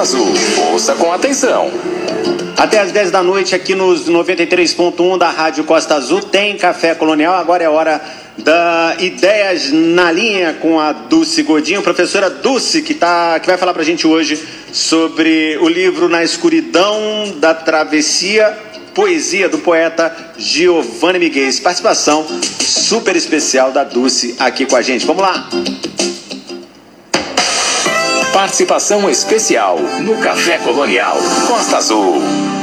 Costa 0.00 0.16
Azul. 0.16 0.32
Ouça 0.72 0.94
com 0.94 1.12
atenção. 1.12 1.70
Até 2.56 2.78
às 2.78 2.90
10 2.90 3.10
da 3.10 3.22
noite, 3.22 3.54
aqui 3.54 3.74
nos 3.74 4.08
93.1 4.08 5.18
da 5.18 5.30
Rádio 5.30 5.64
Costa 5.64 5.94
Azul, 5.94 6.22
tem 6.22 6.56
Café 6.56 6.94
Colonial. 6.94 7.34
Agora 7.34 7.64
é 7.64 7.68
hora 7.68 8.00
da 8.38 8.96
Ideias 8.98 9.70
na 9.72 10.10
Linha 10.10 10.54
com 10.54 10.80
a 10.80 10.92
Dulce 10.92 11.42
Godinho, 11.42 11.82
professora 11.82 12.30
Dulce, 12.30 12.80
que, 12.80 12.94
tá, 12.94 13.38
que 13.40 13.46
vai 13.46 13.58
falar 13.58 13.74
pra 13.74 13.82
gente 13.82 14.06
hoje 14.06 14.42
sobre 14.72 15.58
o 15.60 15.68
livro 15.68 16.08
Na 16.08 16.24
Escuridão 16.24 17.34
da 17.36 17.52
Travessia, 17.52 18.56
poesia 18.94 19.48
do 19.48 19.58
poeta 19.58 20.14
Giovanni 20.38 21.18
Miguel. 21.18 21.50
Participação 21.62 22.26
super 22.58 23.16
especial 23.16 23.70
da 23.70 23.84
Dulce 23.84 24.34
aqui 24.38 24.64
com 24.64 24.76
a 24.76 24.82
gente. 24.82 25.04
Vamos 25.04 25.22
lá! 25.22 25.48
Participação 28.32 29.10
especial 29.10 29.76
no 29.78 30.16
Café 30.18 30.58
Colonial 30.58 31.16
Costa 31.48 31.78
Azul. 31.78 32.59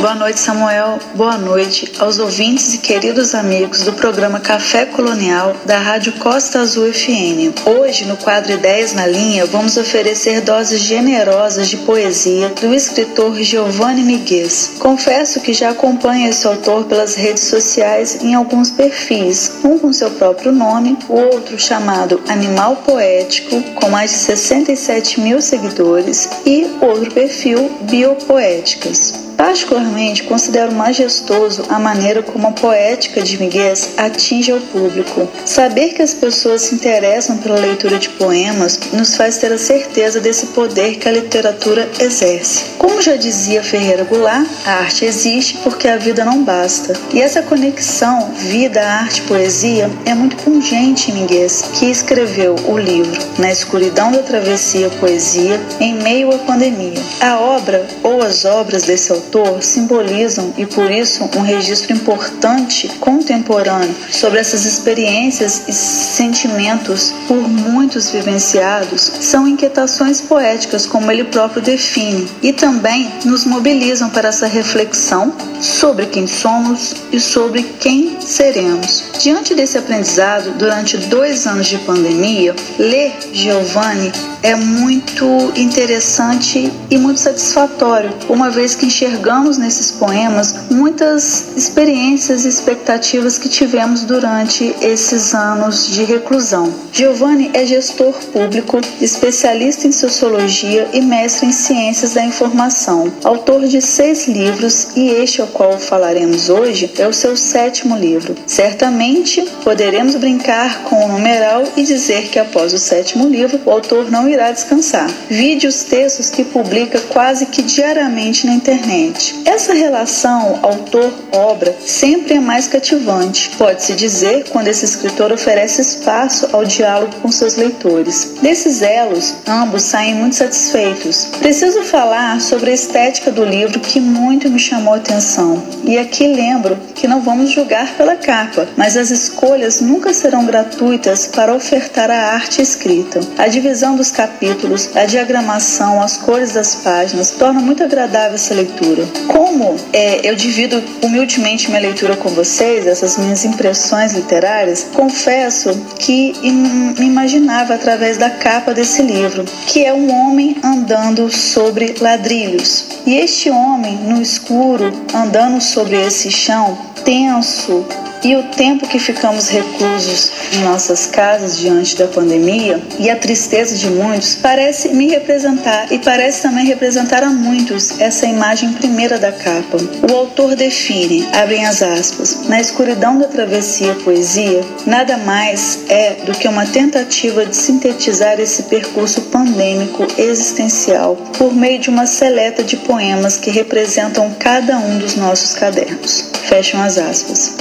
Boa 0.00 0.14
noite, 0.14 0.40
Samuel. 0.40 0.98
Boa 1.14 1.36
noite 1.36 1.92
aos 1.98 2.18
ouvintes 2.18 2.72
e 2.72 2.78
queridos 2.78 3.34
amigos 3.34 3.82
do 3.82 3.92
programa 3.92 4.40
Café 4.40 4.86
Colonial 4.86 5.54
da 5.66 5.76
Rádio 5.76 6.14
Costa 6.14 6.60
Azul 6.60 6.90
FM. 6.90 7.52
Hoje, 7.66 8.06
no 8.06 8.16
quadro 8.16 8.50
Ideias 8.50 8.94
na 8.94 9.06
Linha, 9.06 9.44
vamos 9.44 9.76
oferecer 9.76 10.40
doses 10.40 10.80
generosas 10.80 11.68
de 11.68 11.76
poesia 11.76 12.48
do 12.48 12.72
escritor 12.72 13.34
Giovanni 13.42 14.02
Miguel. 14.02 14.48
Confesso 14.78 15.38
que 15.42 15.52
já 15.52 15.68
acompanho 15.68 16.30
esse 16.30 16.46
autor 16.46 16.84
pelas 16.84 17.14
redes 17.14 17.44
sociais 17.44 18.22
em 18.22 18.34
alguns 18.34 18.70
perfis, 18.70 19.52
um 19.62 19.78
com 19.78 19.92
seu 19.92 20.10
próprio 20.12 20.50
nome, 20.50 20.96
o 21.10 21.14
outro 21.14 21.58
chamado 21.58 22.22
Animal 22.26 22.76
Poético, 22.76 23.60
com 23.74 23.90
mais 23.90 24.12
de 24.12 24.16
67 24.16 25.20
mil 25.20 25.42
seguidores, 25.42 26.26
e 26.46 26.66
outro 26.80 27.10
perfil 27.12 27.70
Biopoéticas. 27.82 29.29
Particularmente, 29.40 30.24
considero 30.24 30.70
majestoso 30.70 31.64
a 31.70 31.78
maneira 31.78 32.22
como 32.22 32.46
a 32.48 32.52
poética 32.52 33.22
de 33.22 33.38
Miguel 33.38 33.72
atinge 33.96 34.52
ao 34.52 34.60
público. 34.60 35.26
Saber 35.46 35.94
que 35.94 36.02
as 36.02 36.12
pessoas 36.12 36.60
se 36.60 36.74
interessam 36.74 37.38
pela 37.38 37.58
leitura 37.58 37.98
de 37.98 38.10
poemas 38.10 38.78
nos 38.92 39.16
faz 39.16 39.38
ter 39.38 39.50
a 39.50 39.56
certeza 39.56 40.20
desse 40.20 40.48
poder 40.48 40.96
que 40.96 41.08
a 41.08 41.12
literatura 41.12 41.90
exerce. 41.98 42.64
Como 42.76 43.00
já 43.00 43.16
dizia 43.16 43.62
Ferreira 43.62 44.04
Goulart, 44.04 44.46
a 44.66 44.72
arte 44.72 45.06
existe 45.06 45.56
porque 45.64 45.88
a 45.88 45.96
vida 45.96 46.22
não 46.22 46.44
basta. 46.44 46.92
E 47.10 47.22
essa 47.22 47.40
conexão 47.40 48.30
vida, 48.36 48.82
arte, 48.82 49.22
poesia 49.22 49.90
é 50.04 50.12
muito 50.12 50.36
pungente 50.36 51.10
em 51.10 51.14
Miguel, 51.14 51.48
que 51.78 51.86
escreveu 51.86 52.56
o 52.68 52.76
livro 52.76 53.18
Na 53.38 53.50
escuridão 53.50 54.12
da 54.12 54.18
travessia 54.18 54.90
poesia 55.00 55.58
em 55.80 55.94
meio 55.94 56.30
à 56.30 56.36
pandemia. 56.40 57.00
A 57.22 57.40
obra 57.40 57.86
ou 58.02 58.22
as 58.22 58.44
obras 58.44 58.82
desse 58.82 59.10
autor 59.10 59.29
simbolizam 59.60 60.52
e 60.56 60.66
por 60.66 60.90
isso 60.90 61.28
um 61.36 61.42
registro 61.42 61.92
importante 61.92 62.88
contemporâneo 63.00 63.94
sobre 64.10 64.38
essas 64.38 64.64
experiências 64.64 65.68
e 65.68 65.72
sentimentos 65.72 67.12
por 67.26 67.36
muitos 67.36 68.10
vivenciados 68.10 69.00
são 69.20 69.46
inquietações 69.46 70.20
poéticas 70.20 70.86
como 70.86 71.10
ele 71.10 71.24
próprio 71.24 71.62
define 71.62 72.28
e 72.42 72.52
também 72.52 73.10
nos 73.24 73.44
mobilizam 73.44 74.10
para 74.10 74.28
essa 74.28 74.46
reflexão 74.46 75.32
sobre 75.60 76.06
quem 76.06 76.26
somos 76.26 76.94
e 77.12 77.20
sobre 77.20 77.62
quem 77.62 78.20
seremos. 78.20 79.04
Diante 79.18 79.54
desse 79.54 79.78
aprendizado, 79.78 80.52
durante 80.52 80.96
dois 80.96 81.46
anos 81.46 81.66
de 81.66 81.78
pandemia, 81.78 82.54
ler 82.78 83.12
Giovanni 83.32 84.12
é 84.42 84.54
muito 84.54 85.52
interessante 85.56 86.72
e 86.90 86.98
muito 86.98 87.20
satisfatório, 87.20 88.10
uma 88.28 88.50
vez 88.50 88.74
que 88.74 88.86
enxergamos 88.86 89.58
nesses 89.58 89.90
poemas 89.90 90.54
muitas 90.70 91.56
experiências 91.56 92.44
e 92.44 92.48
expectativas 92.48 93.38
que 93.38 93.48
tivemos 93.48 94.04
durante 94.04 94.74
esses 94.80 95.34
anos 95.34 95.88
de 95.88 96.04
reclusão. 96.04 96.72
Giovanni 96.92 97.50
é 97.52 97.66
gestor 97.66 98.14
público, 98.32 98.80
especialista 99.00 99.86
em 99.86 99.92
sociologia 99.92 100.88
e 100.92 101.00
mestre 101.00 101.46
em 101.46 101.52
ciências 101.52 102.14
da 102.14 102.24
informação, 102.24 103.12
autor 103.24 103.66
de 103.66 103.80
seis 103.80 104.26
livros 104.26 104.88
e 104.96 105.10
este 105.10 105.40
ao 105.40 105.48
qual 105.48 105.78
falaremos 105.78 106.48
hoje 106.48 106.90
é 106.98 107.06
o 107.06 107.12
seu 107.12 107.36
sétimo 107.36 107.96
livro. 107.96 108.34
Certamente 108.46 109.42
poderemos 109.62 110.14
brincar 110.14 110.82
com 110.84 111.04
o 111.04 111.08
numeral 111.08 111.64
e 111.76 111.82
dizer 111.82 112.28
que 112.28 112.38
após 112.38 112.72
o 112.72 112.78
sétimo 112.78 113.28
livro 113.28 113.60
o 113.64 113.70
autor 113.70 114.10
não 114.10 114.29
irá 114.32 114.50
descansar. 114.50 115.08
Vide 115.28 115.66
os 115.66 115.82
textos 115.82 116.30
que 116.30 116.44
publica 116.44 117.00
quase 117.00 117.46
que 117.46 117.62
diariamente 117.62 118.46
na 118.46 118.52
internet. 118.52 119.40
Essa 119.44 119.72
relação 119.72 120.58
autor-obra 120.62 121.74
sempre 121.80 122.34
é 122.34 122.40
mais 122.40 122.66
cativante, 122.66 123.50
pode-se 123.56 123.94
dizer, 123.94 124.44
quando 124.50 124.68
esse 124.68 124.84
escritor 124.84 125.32
oferece 125.32 125.80
espaço 125.80 126.48
ao 126.52 126.64
diálogo 126.64 127.14
com 127.22 127.30
seus 127.30 127.56
leitores. 127.56 128.34
Desses 128.42 128.82
elos, 128.82 129.34
ambos 129.46 129.82
saem 129.82 130.14
muito 130.14 130.36
satisfeitos. 130.36 131.26
Preciso 131.38 131.82
falar 131.82 132.40
sobre 132.40 132.70
a 132.70 132.74
estética 132.74 133.30
do 133.30 133.44
livro 133.44 133.80
que 133.80 134.00
muito 134.00 134.50
me 134.50 134.58
chamou 134.58 134.94
a 134.94 134.98
atenção. 134.98 135.62
E 135.84 135.98
aqui 135.98 136.26
lembro 136.26 136.78
que 136.94 137.08
não 137.08 137.20
vamos 137.20 137.50
julgar 137.50 137.94
pela 137.96 138.16
capa, 138.16 138.68
mas 138.76 138.96
as 138.96 139.10
escolhas 139.10 139.80
nunca 139.80 140.12
serão 140.12 140.44
gratuitas 140.44 141.26
para 141.26 141.54
ofertar 141.54 142.10
a 142.10 142.34
arte 142.34 142.62
escrita. 142.62 143.20
A 143.38 143.48
divisão 143.48 143.96
dos 143.96 144.10
capítulos, 144.20 144.94
a 144.94 145.06
diagramação, 145.06 146.02
as 146.02 146.18
cores 146.18 146.52
das 146.52 146.74
páginas 146.74 147.30
tornam 147.30 147.62
muito 147.62 147.82
agradável 147.82 148.34
essa 148.34 148.52
leitura. 148.52 149.08
Como 149.26 149.76
é, 149.94 150.28
eu 150.28 150.36
divido 150.36 150.82
humildemente 151.02 151.68
minha 151.70 151.80
leitura 151.80 152.14
com 152.16 152.28
vocês, 152.28 152.86
essas 152.86 153.16
minhas 153.16 153.46
impressões 153.46 154.12
literárias, 154.12 154.88
confesso 154.92 155.70
que 155.98 156.34
me 156.42 157.06
imaginava 157.06 157.72
através 157.72 158.18
da 158.18 158.28
capa 158.28 158.74
desse 158.74 159.00
livro, 159.00 159.42
que 159.66 159.86
é 159.86 159.94
um 159.94 160.12
homem 160.12 160.54
andando 160.62 161.30
sobre 161.30 161.94
ladrilhos. 161.98 163.00
E 163.06 163.16
este 163.16 163.48
homem 163.48 163.94
no 164.04 164.20
escuro, 164.20 164.92
andando 165.14 165.62
sobre 165.62 165.96
esse 165.96 166.30
chão 166.30 166.76
tenso, 167.06 167.86
e 168.22 168.36
o 168.36 168.42
tempo 168.44 168.86
que 168.86 168.98
ficamos 168.98 169.48
reclusos 169.48 170.30
em 170.52 170.58
nossas 170.62 171.06
casas 171.06 171.58
diante 171.58 171.96
da 171.96 172.06
pandemia 172.06 172.80
e 172.98 173.08
a 173.08 173.16
tristeza 173.16 173.76
de 173.76 173.88
muitos 173.88 174.34
parece 174.34 174.88
me 174.90 175.08
representar 175.08 175.90
e 175.90 175.98
parece 175.98 176.42
também 176.42 176.66
representar 176.66 177.22
a 177.22 177.30
muitos 177.30 177.98
essa 178.00 178.26
imagem 178.26 178.72
primeira 178.72 179.18
da 179.18 179.32
capa. 179.32 179.78
O 180.10 180.14
autor 180.14 180.54
define, 180.54 181.26
abrem 181.32 181.66
as 181.66 181.82
aspas, 181.82 182.48
na 182.48 182.60
escuridão 182.60 183.18
da 183.18 183.26
travessia 183.26 183.94
poesia, 184.04 184.60
nada 184.86 185.16
mais 185.18 185.80
é 185.88 186.16
do 186.24 186.32
que 186.32 186.48
uma 186.48 186.66
tentativa 186.66 187.46
de 187.46 187.56
sintetizar 187.56 188.38
esse 188.40 188.64
percurso 188.64 189.22
pandêmico 189.22 190.06
existencial 190.18 191.16
por 191.38 191.54
meio 191.54 191.78
de 191.78 191.90
uma 191.90 192.06
seleta 192.06 192.62
de 192.62 192.76
poemas 192.76 193.36
que 193.36 193.50
representam 193.50 194.34
cada 194.38 194.78
um 194.78 194.98
dos 194.98 195.16
nossos 195.16 195.54
cadernos. 195.54 196.30
Fecham 196.48 196.82
as 196.82 196.98
aspas. 196.98 197.54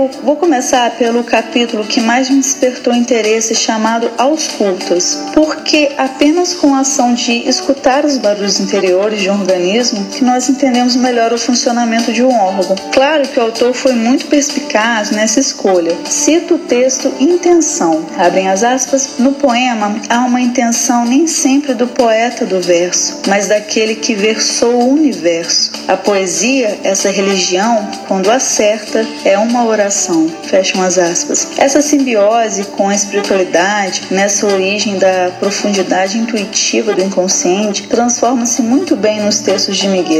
Eu 0.00 0.10
vou 0.22 0.34
começar 0.34 0.90
pelo 0.92 1.22
capítulo 1.22 1.84
que 1.84 2.00
mais 2.00 2.30
me 2.30 2.40
despertou 2.40 2.94
interesse, 2.94 3.54
chamado 3.54 4.10
Aos 4.16 4.48
Cultos, 4.48 5.18
porque 5.34 5.90
apenas 5.98 6.54
com 6.54 6.74
a 6.74 6.80
ação 6.80 7.12
de 7.12 7.46
escutar 7.46 8.06
os 8.06 8.16
barulhos 8.16 8.58
interiores 8.58 9.20
de 9.20 9.28
um 9.28 9.34
organismo 9.38 10.06
que 10.06 10.24
nós 10.24 10.48
entendemos 10.48 10.96
melhor 10.96 11.34
o 11.34 11.38
funcionamento 11.38 12.14
de 12.14 12.22
um 12.22 12.34
órgão. 12.34 12.76
Claro 12.94 13.28
que 13.28 13.38
o 13.38 13.42
autor 13.42 13.74
foi 13.74 13.92
muito 13.92 14.26
perspicaz 14.28 15.10
nessa 15.10 15.38
escolha. 15.38 15.94
Cito 16.06 16.54
o 16.54 16.58
texto 16.58 17.12
intenção. 17.20 18.06
Abrem 18.16 18.48
as 18.48 18.64
aspas. 18.64 19.18
No 19.18 19.32
poema 19.32 20.00
há 20.08 20.20
uma 20.20 20.40
intenção 20.40 21.04
nem 21.04 21.26
sempre 21.26 21.74
do 21.74 21.86
poeta 21.86 22.46
do 22.46 22.58
verso, 22.58 23.20
mas 23.28 23.48
daquele 23.48 23.96
que 23.96 24.14
versou 24.14 24.82
o 24.82 24.94
universo. 24.94 25.72
A 25.86 25.96
poesia, 25.96 26.78
essa 26.82 27.10
religião, 27.10 27.86
quando 28.08 28.30
acerta, 28.30 29.06
é 29.26 29.36
uma 29.36 29.50
uma 29.50 29.64
oração. 29.90 30.28
Fecham 30.44 30.82
as 30.82 30.96
aspas. 30.98 31.48
Essa 31.58 31.82
simbiose 31.82 32.64
com 32.64 32.88
a 32.88 32.94
espiritualidade, 32.94 34.02
nessa 34.10 34.46
origem 34.46 34.98
da 34.98 35.32
profundidade 35.40 36.16
intuitiva 36.16 36.94
do 36.94 37.02
inconsciente, 37.02 37.88
transforma-se 37.88 38.62
muito 38.62 38.94
bem 38.94 39.20
nos 39.20 39.40
textos 39.40 39.76
de 39.76 39.88
Miguel. 39.88 40.10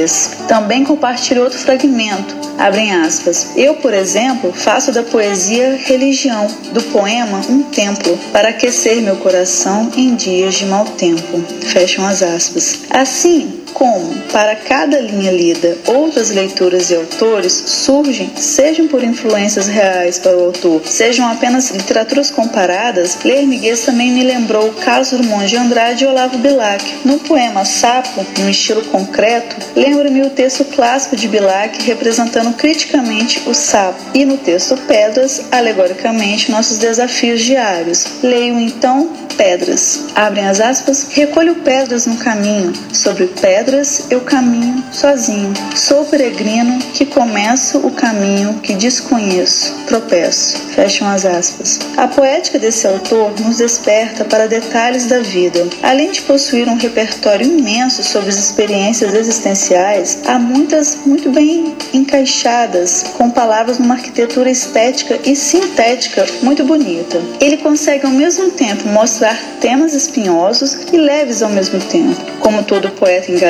Também 0.47 0.85
compartilho 0.85 1.43
outro 1.43 1.59
fragmento, 1.59 2.37
abrem 2.57 2.95
aspas. 2.95 3.49
Eu, 3.57 3.75
por 3.75 3.93
exemplo, 3.93 4.53
faço 4.53 4.93
da 4.93 5.03
poesia 5.03 5.77
religião, 5.77 6.47
do 6.73 6.81
poema 6.85 7.41
um 7.49 7.63
templo, 7.65 8.17
para 8.33 8.51
aquecer 8.51 9.03
meu 9.03 9.17
coração 9.17 9.91
em 9.97 10.15
dias 10.15 10.55
de 10.55 10.67
mau 10.67 10.85
tempo. 10.85 11.43
Fecham 11.67 12.07
as 12.07 12.23
aspas. 12.23 12.83
Assim, 12.89 13.60
como, 13.75 14.15
para 14.33 14.57
cada 14.57 15.01
linha 15.01 15.31
lida, 15.31 15.77
outras 15.87 16.31
leituras 16.31 16.91
e 16.91 16.97
autores 16.97 17.53
surgem, 17.53 18.31
sejam 18.37 18.87
por 18.89 19.03
influências 19.03 19.67
reais 19.67 20.19
para 20.19 20.37
o 20.37 20.47
autor, 20.47 20.83
sejam 20.85 21.27
apenas 21.29 21.71
literaturas 21.71 22.31
comparadas, 22.31 23.19
ler 23.25 23.47
Miguel 23.47 23.77
também 23.85 24.11
me 24.11 24.25
lembrou 24.25 24.71
Carlos 24.85 25.11
Drummond 25.11 25.47
de 25.47 25.57
Andrade 25.57 26.05
e 26.05 26.07
Olavo 26.07 26.39
Bilac. 26.39 26.85
No 27.05 27.19
poema 27.21 27.65
Sapo, 27.65 28.25
num 28.39 28.49
estilo 28.49 28.83
concreto, 28.87 29.57
lembro-me 29.77 30.23
o 30.23 30.31
texto 30.31 30.65
clássico 30.65 31.17
de 31.17 31.29
Bilac 31.29 31.83
representando 31.85 32.55
criticamente 32.55 33.43
o 33.47 33.55
sapo, 33.55 34.01
e 34.15 34.25
no 34.25 34.37
texto 34.37 34.77
Pedras, 34.89 35.43
alegoricamente, 35.51 36.51
nossos 36.51 36.79
desafios 36.79 37.41
diários. 37.41 38.07
Leio 38.23 38.59
então 38.59 39.11
Pedras. 39.37 40.01
Abrem 40.15 40.47
as 40.47 40.61
aspas. 40.61 41.09
Recolho 41.13 41.55
pedras 41.57 42.07
no 42.07 42.17
caminho, 42.17 42.73
sobre 42.93 43.27
pedras 43.27 43.60
pedras 43.61 44.07
eu 44.11 44.23
caminho 44.23 44.83
sozinho. 44.91 45.53
Sou 45.77 46.07
peregrino 46.07 46.79
que 46.95 47.05
começo 47.05 47.79
o 47.79 47.91
caminho 47.91 48.55
que 48.63 48.75
desconheço, 48.75 49.75
tropeço. 49.87 50.57
Fecham 50.75 51.07
as 51.07 51.27
aspas. 51.27 51.79
A 51.97 52.09
poética 52.09 52.59
desse 52.59 52.87
autor 52.87 53.33
nos 53.39 53.59
desperta 53.59 54.25
para 54.25 54.49
detalhes 54.49 55.07
da 55.07 55.19
vida. 55.19 55.67
Além 55.83 56.11
de 56.11 56.23
possuir 56.23 56.69
um 56.69 56.77
repertório 56.77 57.47
imenso 57.47 58.03
sobre 58.03 58.31
as 58.31 58.39
experiências 58.39 59.13
existenciais, 59.13 60.21
há 60.27 60.39
muitas 60.39 60.97
muito 61.05 61.31
bem 61.31 61.75
encaixadas, 61.93 63.05
com 63.19 63.29
palavras 63.29 63.79
numa 63.79 63.95
arquitetura 63.95 64.51
estética 64.51 65.19
e 65.25 65.37
sintética 65.37 66.25
muito 66.43 66.65
bonita. 66.65 67.21
Ele 67.39 67.59
consegue 67.59 68.07
ao 68.07 68.13
mesmo 68.13 68.51
tempo 68.53 68.89
mostrar 68.89 69.39
temas 69.61 69.93
espinhosos 69.93 70.79
e 70.91 70.97
leves 70.97 71.43
ao 71.43 71.51
mesmo 71.51 71.79
tempo. 71.79 72.17
Como 72.41 72.63
todo 72.63 72.91
poeta 72.93 73.31
engajado, 73.31 73.50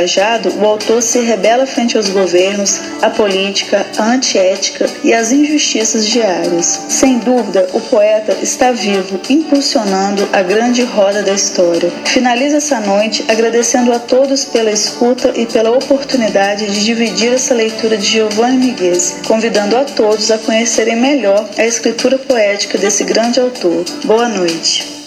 o 0.58 0.64
autor 0.64 1.02
se 1.02 1.20
rebela 1.20 1.66
frente 1.66 1.96
aos 1.96 2.08
governos, 2.08 2.80
à 3.02 3.10
política, 3.10 3.86
à 3.98 4.12
antiética 4.12 4.86
e 5.04 5.12
às 5.12 5.32
injustiças 5.32 6.06
diárias. 6.06 6.86
Sem 6.88 7.18
dúvida, 7.18 7.66
o 7.72 7.80
poeta 7.80 8.36
está 8.42 8.72
vivo, 8.72 9.20
impulsionando 9.28 10.28
a 10.32 10.42
grande 10.42 10.82
roda 10.82 11.22
da 11.22 11.32
história. 11.32 11.90
Finaliza 12.04 12.56
essa 12.56 12.80
noite 12.80 13.24
agradecendo 13.28 13.92
a 13.92 13.98
todos 13.98 14.44
pela 14.44 14.70
escuta 14.70 15.32
e 15.36 15.46
pela 15.46 15.70
oportunidade 15.70 16.66
de 16.66 16.84
dividir 16.84 17.32
essa 17.32 17.54
leitura 17.54 17.96
de 17.96 18.06
Giovanni 18.06 18.56
Miguel, 18.58 18.90
convidando 19.26 19.76
a 19.76 19.84
todos 19.84 20.30
a 20.30 20.38
conhecerem 20.38 20.96
melhor 20.96 21.48
a 21.56 21.64
escritura 21.64 22.18
poética 22.18 22.78
desse 22.78 23.04
grande 23.04 23.40
autor. 23.40 23.84
Boa 24.04 24.28
noite 24.28 24.99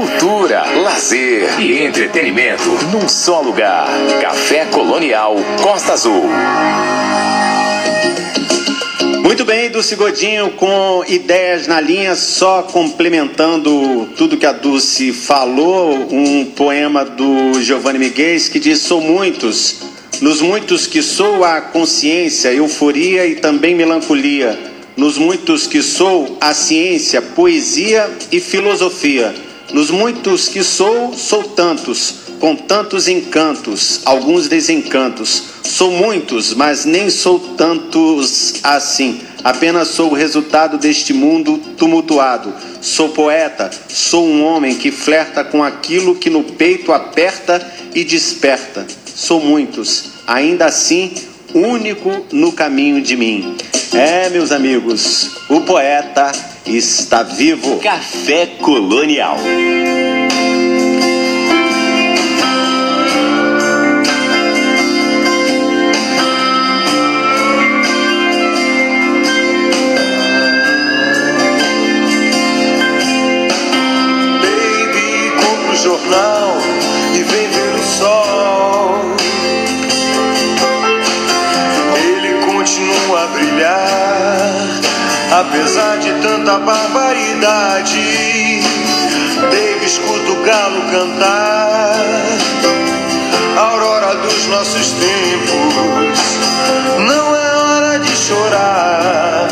cultura, 0.00 0.64
lazer 0.76 1.60
e 1.60 1.84
entretenimento 1.84 2.70
num 2.90 3.06
só 3.06 3.42
lugar. 3.42 3.86
Café 4.22 4.64
Colonial 4.64 5.36
Costa 5.62 5.92
Azul. 5.92 6.24
Muito 9.22 9.44
bem, 9.44 9.68
Dulce 9.68 9.96
Godinho, 9.96 10.52
com 10.52 11.04
ideias 11.06 11.66
na 11.66 11.78
linha, 11.82 12.16
só 12.16 12.62
complementando 12.62 14.08
tudo 14.16 14.38
que 14.38 14.46
a 14.46 14.52
Dulce 14.52 15.12
falou, 15.12 16.08
um 16.10 16.46
poema 16.46 17.04
do 17.04 17.60
Giovanni 17.60 17.98
Miguel 17.98 18.40
que 18.50 18.58
diz: 18.58 18.78
Sou 18.78 19.02
muitos, 19.02 19.80
nos 20.22 20.40
muitos 20.40 20.86
que 20.86 21.02
sou 21.02 21.44
a 21.44 21.60
consciência, 21.60 22.50
euforia 22.54 23.26
e 23.26 23.34
também 23.34 23.74
melancolia, 23.74 24.58
nos 24.96 25.18
muitos 25.18 25.66
que 25.66 25.82
sou 25.82 26.38
a 26.40 26.54
ciência, 26.54 27.20
poesia 27.20 28.08
e 28.32 28.40
filosofia 28.40 29.49
nos 29.72 29.90
muitos 29.90 30.48
que 30.48 30.62
sou, 30.62 31.12
sou 31.14 31.42
tantos, 31.44 32.14
com 32.40 32.56
tantos 32.56 33.06
encantos, 33.06 34.00
alguns 34.04 34.48
desencantos. 34.48 35.44
Sou 35.62 35.92
muitos, 35.92 36.54
mas 36.54 36.84
nem 36.84 37.10
sou 37.10 37.38
tantos 37.38 38.54
assim. 38.62 39.20
Apenas 39.44 39.88
sou 39.88 40.10
o 40.10 40.14
resultado 40.14 40.76
deste 40.76 41.12
mundo 41.12 41.58
tumultuado. 41.76 42.52
Sou 42.80 43.10
poeta, 43.10 43.70
sou 43.88 44.26
um 44.26 44.44
homem 44.44 44.74
que 44.74 44.90
flerta 44.90 45.44
com 45.44 45.62
aquilo 45.62 46.16
que 46.16 46.28
no 46.28 46.42
peito 46.42 46.92
aperta 46.92 47.64
e 47.94 48.04
desperta. 48.04 48.86
Sou 49.14 49.40
muitos, 49.40 50.06
ainda 50.26 50.66
assim, 50.66 51.12
único 51.54 52.26
no 52.32 52.52
caminho 52.52 53.02
de 53.02 53.16
mim. 53.16 53.56
É, 53.92 54.28
meus 54.28 54.52
amigos, 54.52 55.30
o 55.48 55.62
poeta 55.62 56.30
está 56.66 57.22
vivo. 57.22 57.78
Café 57.80 58.46
Colonial. 58.60 59.36
Baby, 74.40 75.32
compra 75.40 75.72
o 75.72 75.76
jornal 75.76 76.59
Apesar 85.80 85.98
de 85.98 86.12
tanta 86.20 86.58
barbaridade, 86.58 88.60
Dave 89.50 89.86
escuta 89.86 90.30
o 90.30 90.44
galo 90.44 90.82
cantar. 90.90 92.04
A 93.56 93.60
aurora 93.60 94.14
dos 94.16 94.46
nossos 94.48 94.92
tempos, 94.92 96.20
não 96.98 97.34
é 97.34 97.56
hora 97.56 97.98
de 97.98 98.14
chorar. 98.14 99.48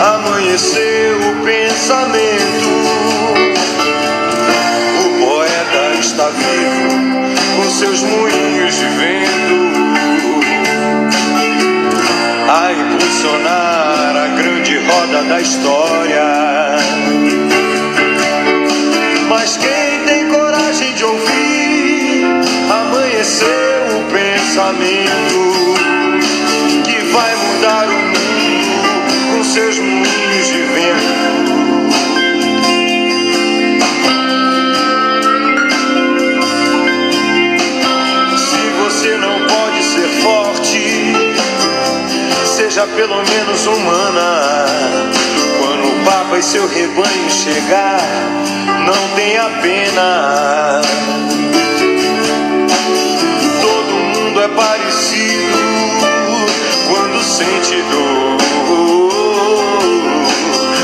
Amanheceu 0.00 1.30
o 1.30 1.36
pensamento. 1.44 2.81
História. 15.42 16.76
Mas 19.28 19.56
quem 19.56 20.04
tem 20.06 20.28
coragem 20.28 20.94
de 20.94 21.04
ouvir, 21.04 22.24
amanheceu 22.70 23.48
o 23.98 24.04
pensamento 24.12 25.74
que 26.84 26.98
vai 27.12 27.34
mudar 27.34 27.88
o 27.88 27.92
mundo 27.92 29.36
com 29.36 29.44
seus 29.44 29.78
moinhos 29.78 30.46
de 30.46 30.62
vento. 30.62 31.22
Seja 42.44 42.86
pelo 42.86 43.16
menos 43.24 43.66
humana. 43.66 45.21
E 46.34 46.42
seu 46.44 46.66
rebanho 46.66 47.30
chegar, 47.30 48.00
não 48.86 49.14
tenha 49.14 49.48
pena. 49.60 50.80
Todo 53.60 53.92
mundo 53.92 54.40
é 54.40 54.48
parecido 54.48 55.58
quando 56.88 57.22
sente 57.22 57.76
dor. 57.90 58.38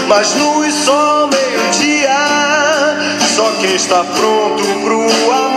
Mas 0.07 0.35
e 0.37 0.71
só 0.71 1.29
meio-dia, 1.29 2.17
só 3.35 3.51
quem 3.61 3.75
está 3.75 4.05
pronto 4.05 4.63
pro 4.85 5.03
amor. 5.33 5.48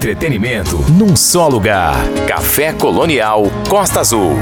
Entretenimento 0.00 0.78
num 0.88 1.14
só 1.14 1.46
lugar. 1.46 1.94
Café 2.26 2.72
Colonial 2.72 3.42
Costa 3.68 4.00
Azul. 4.00 4.34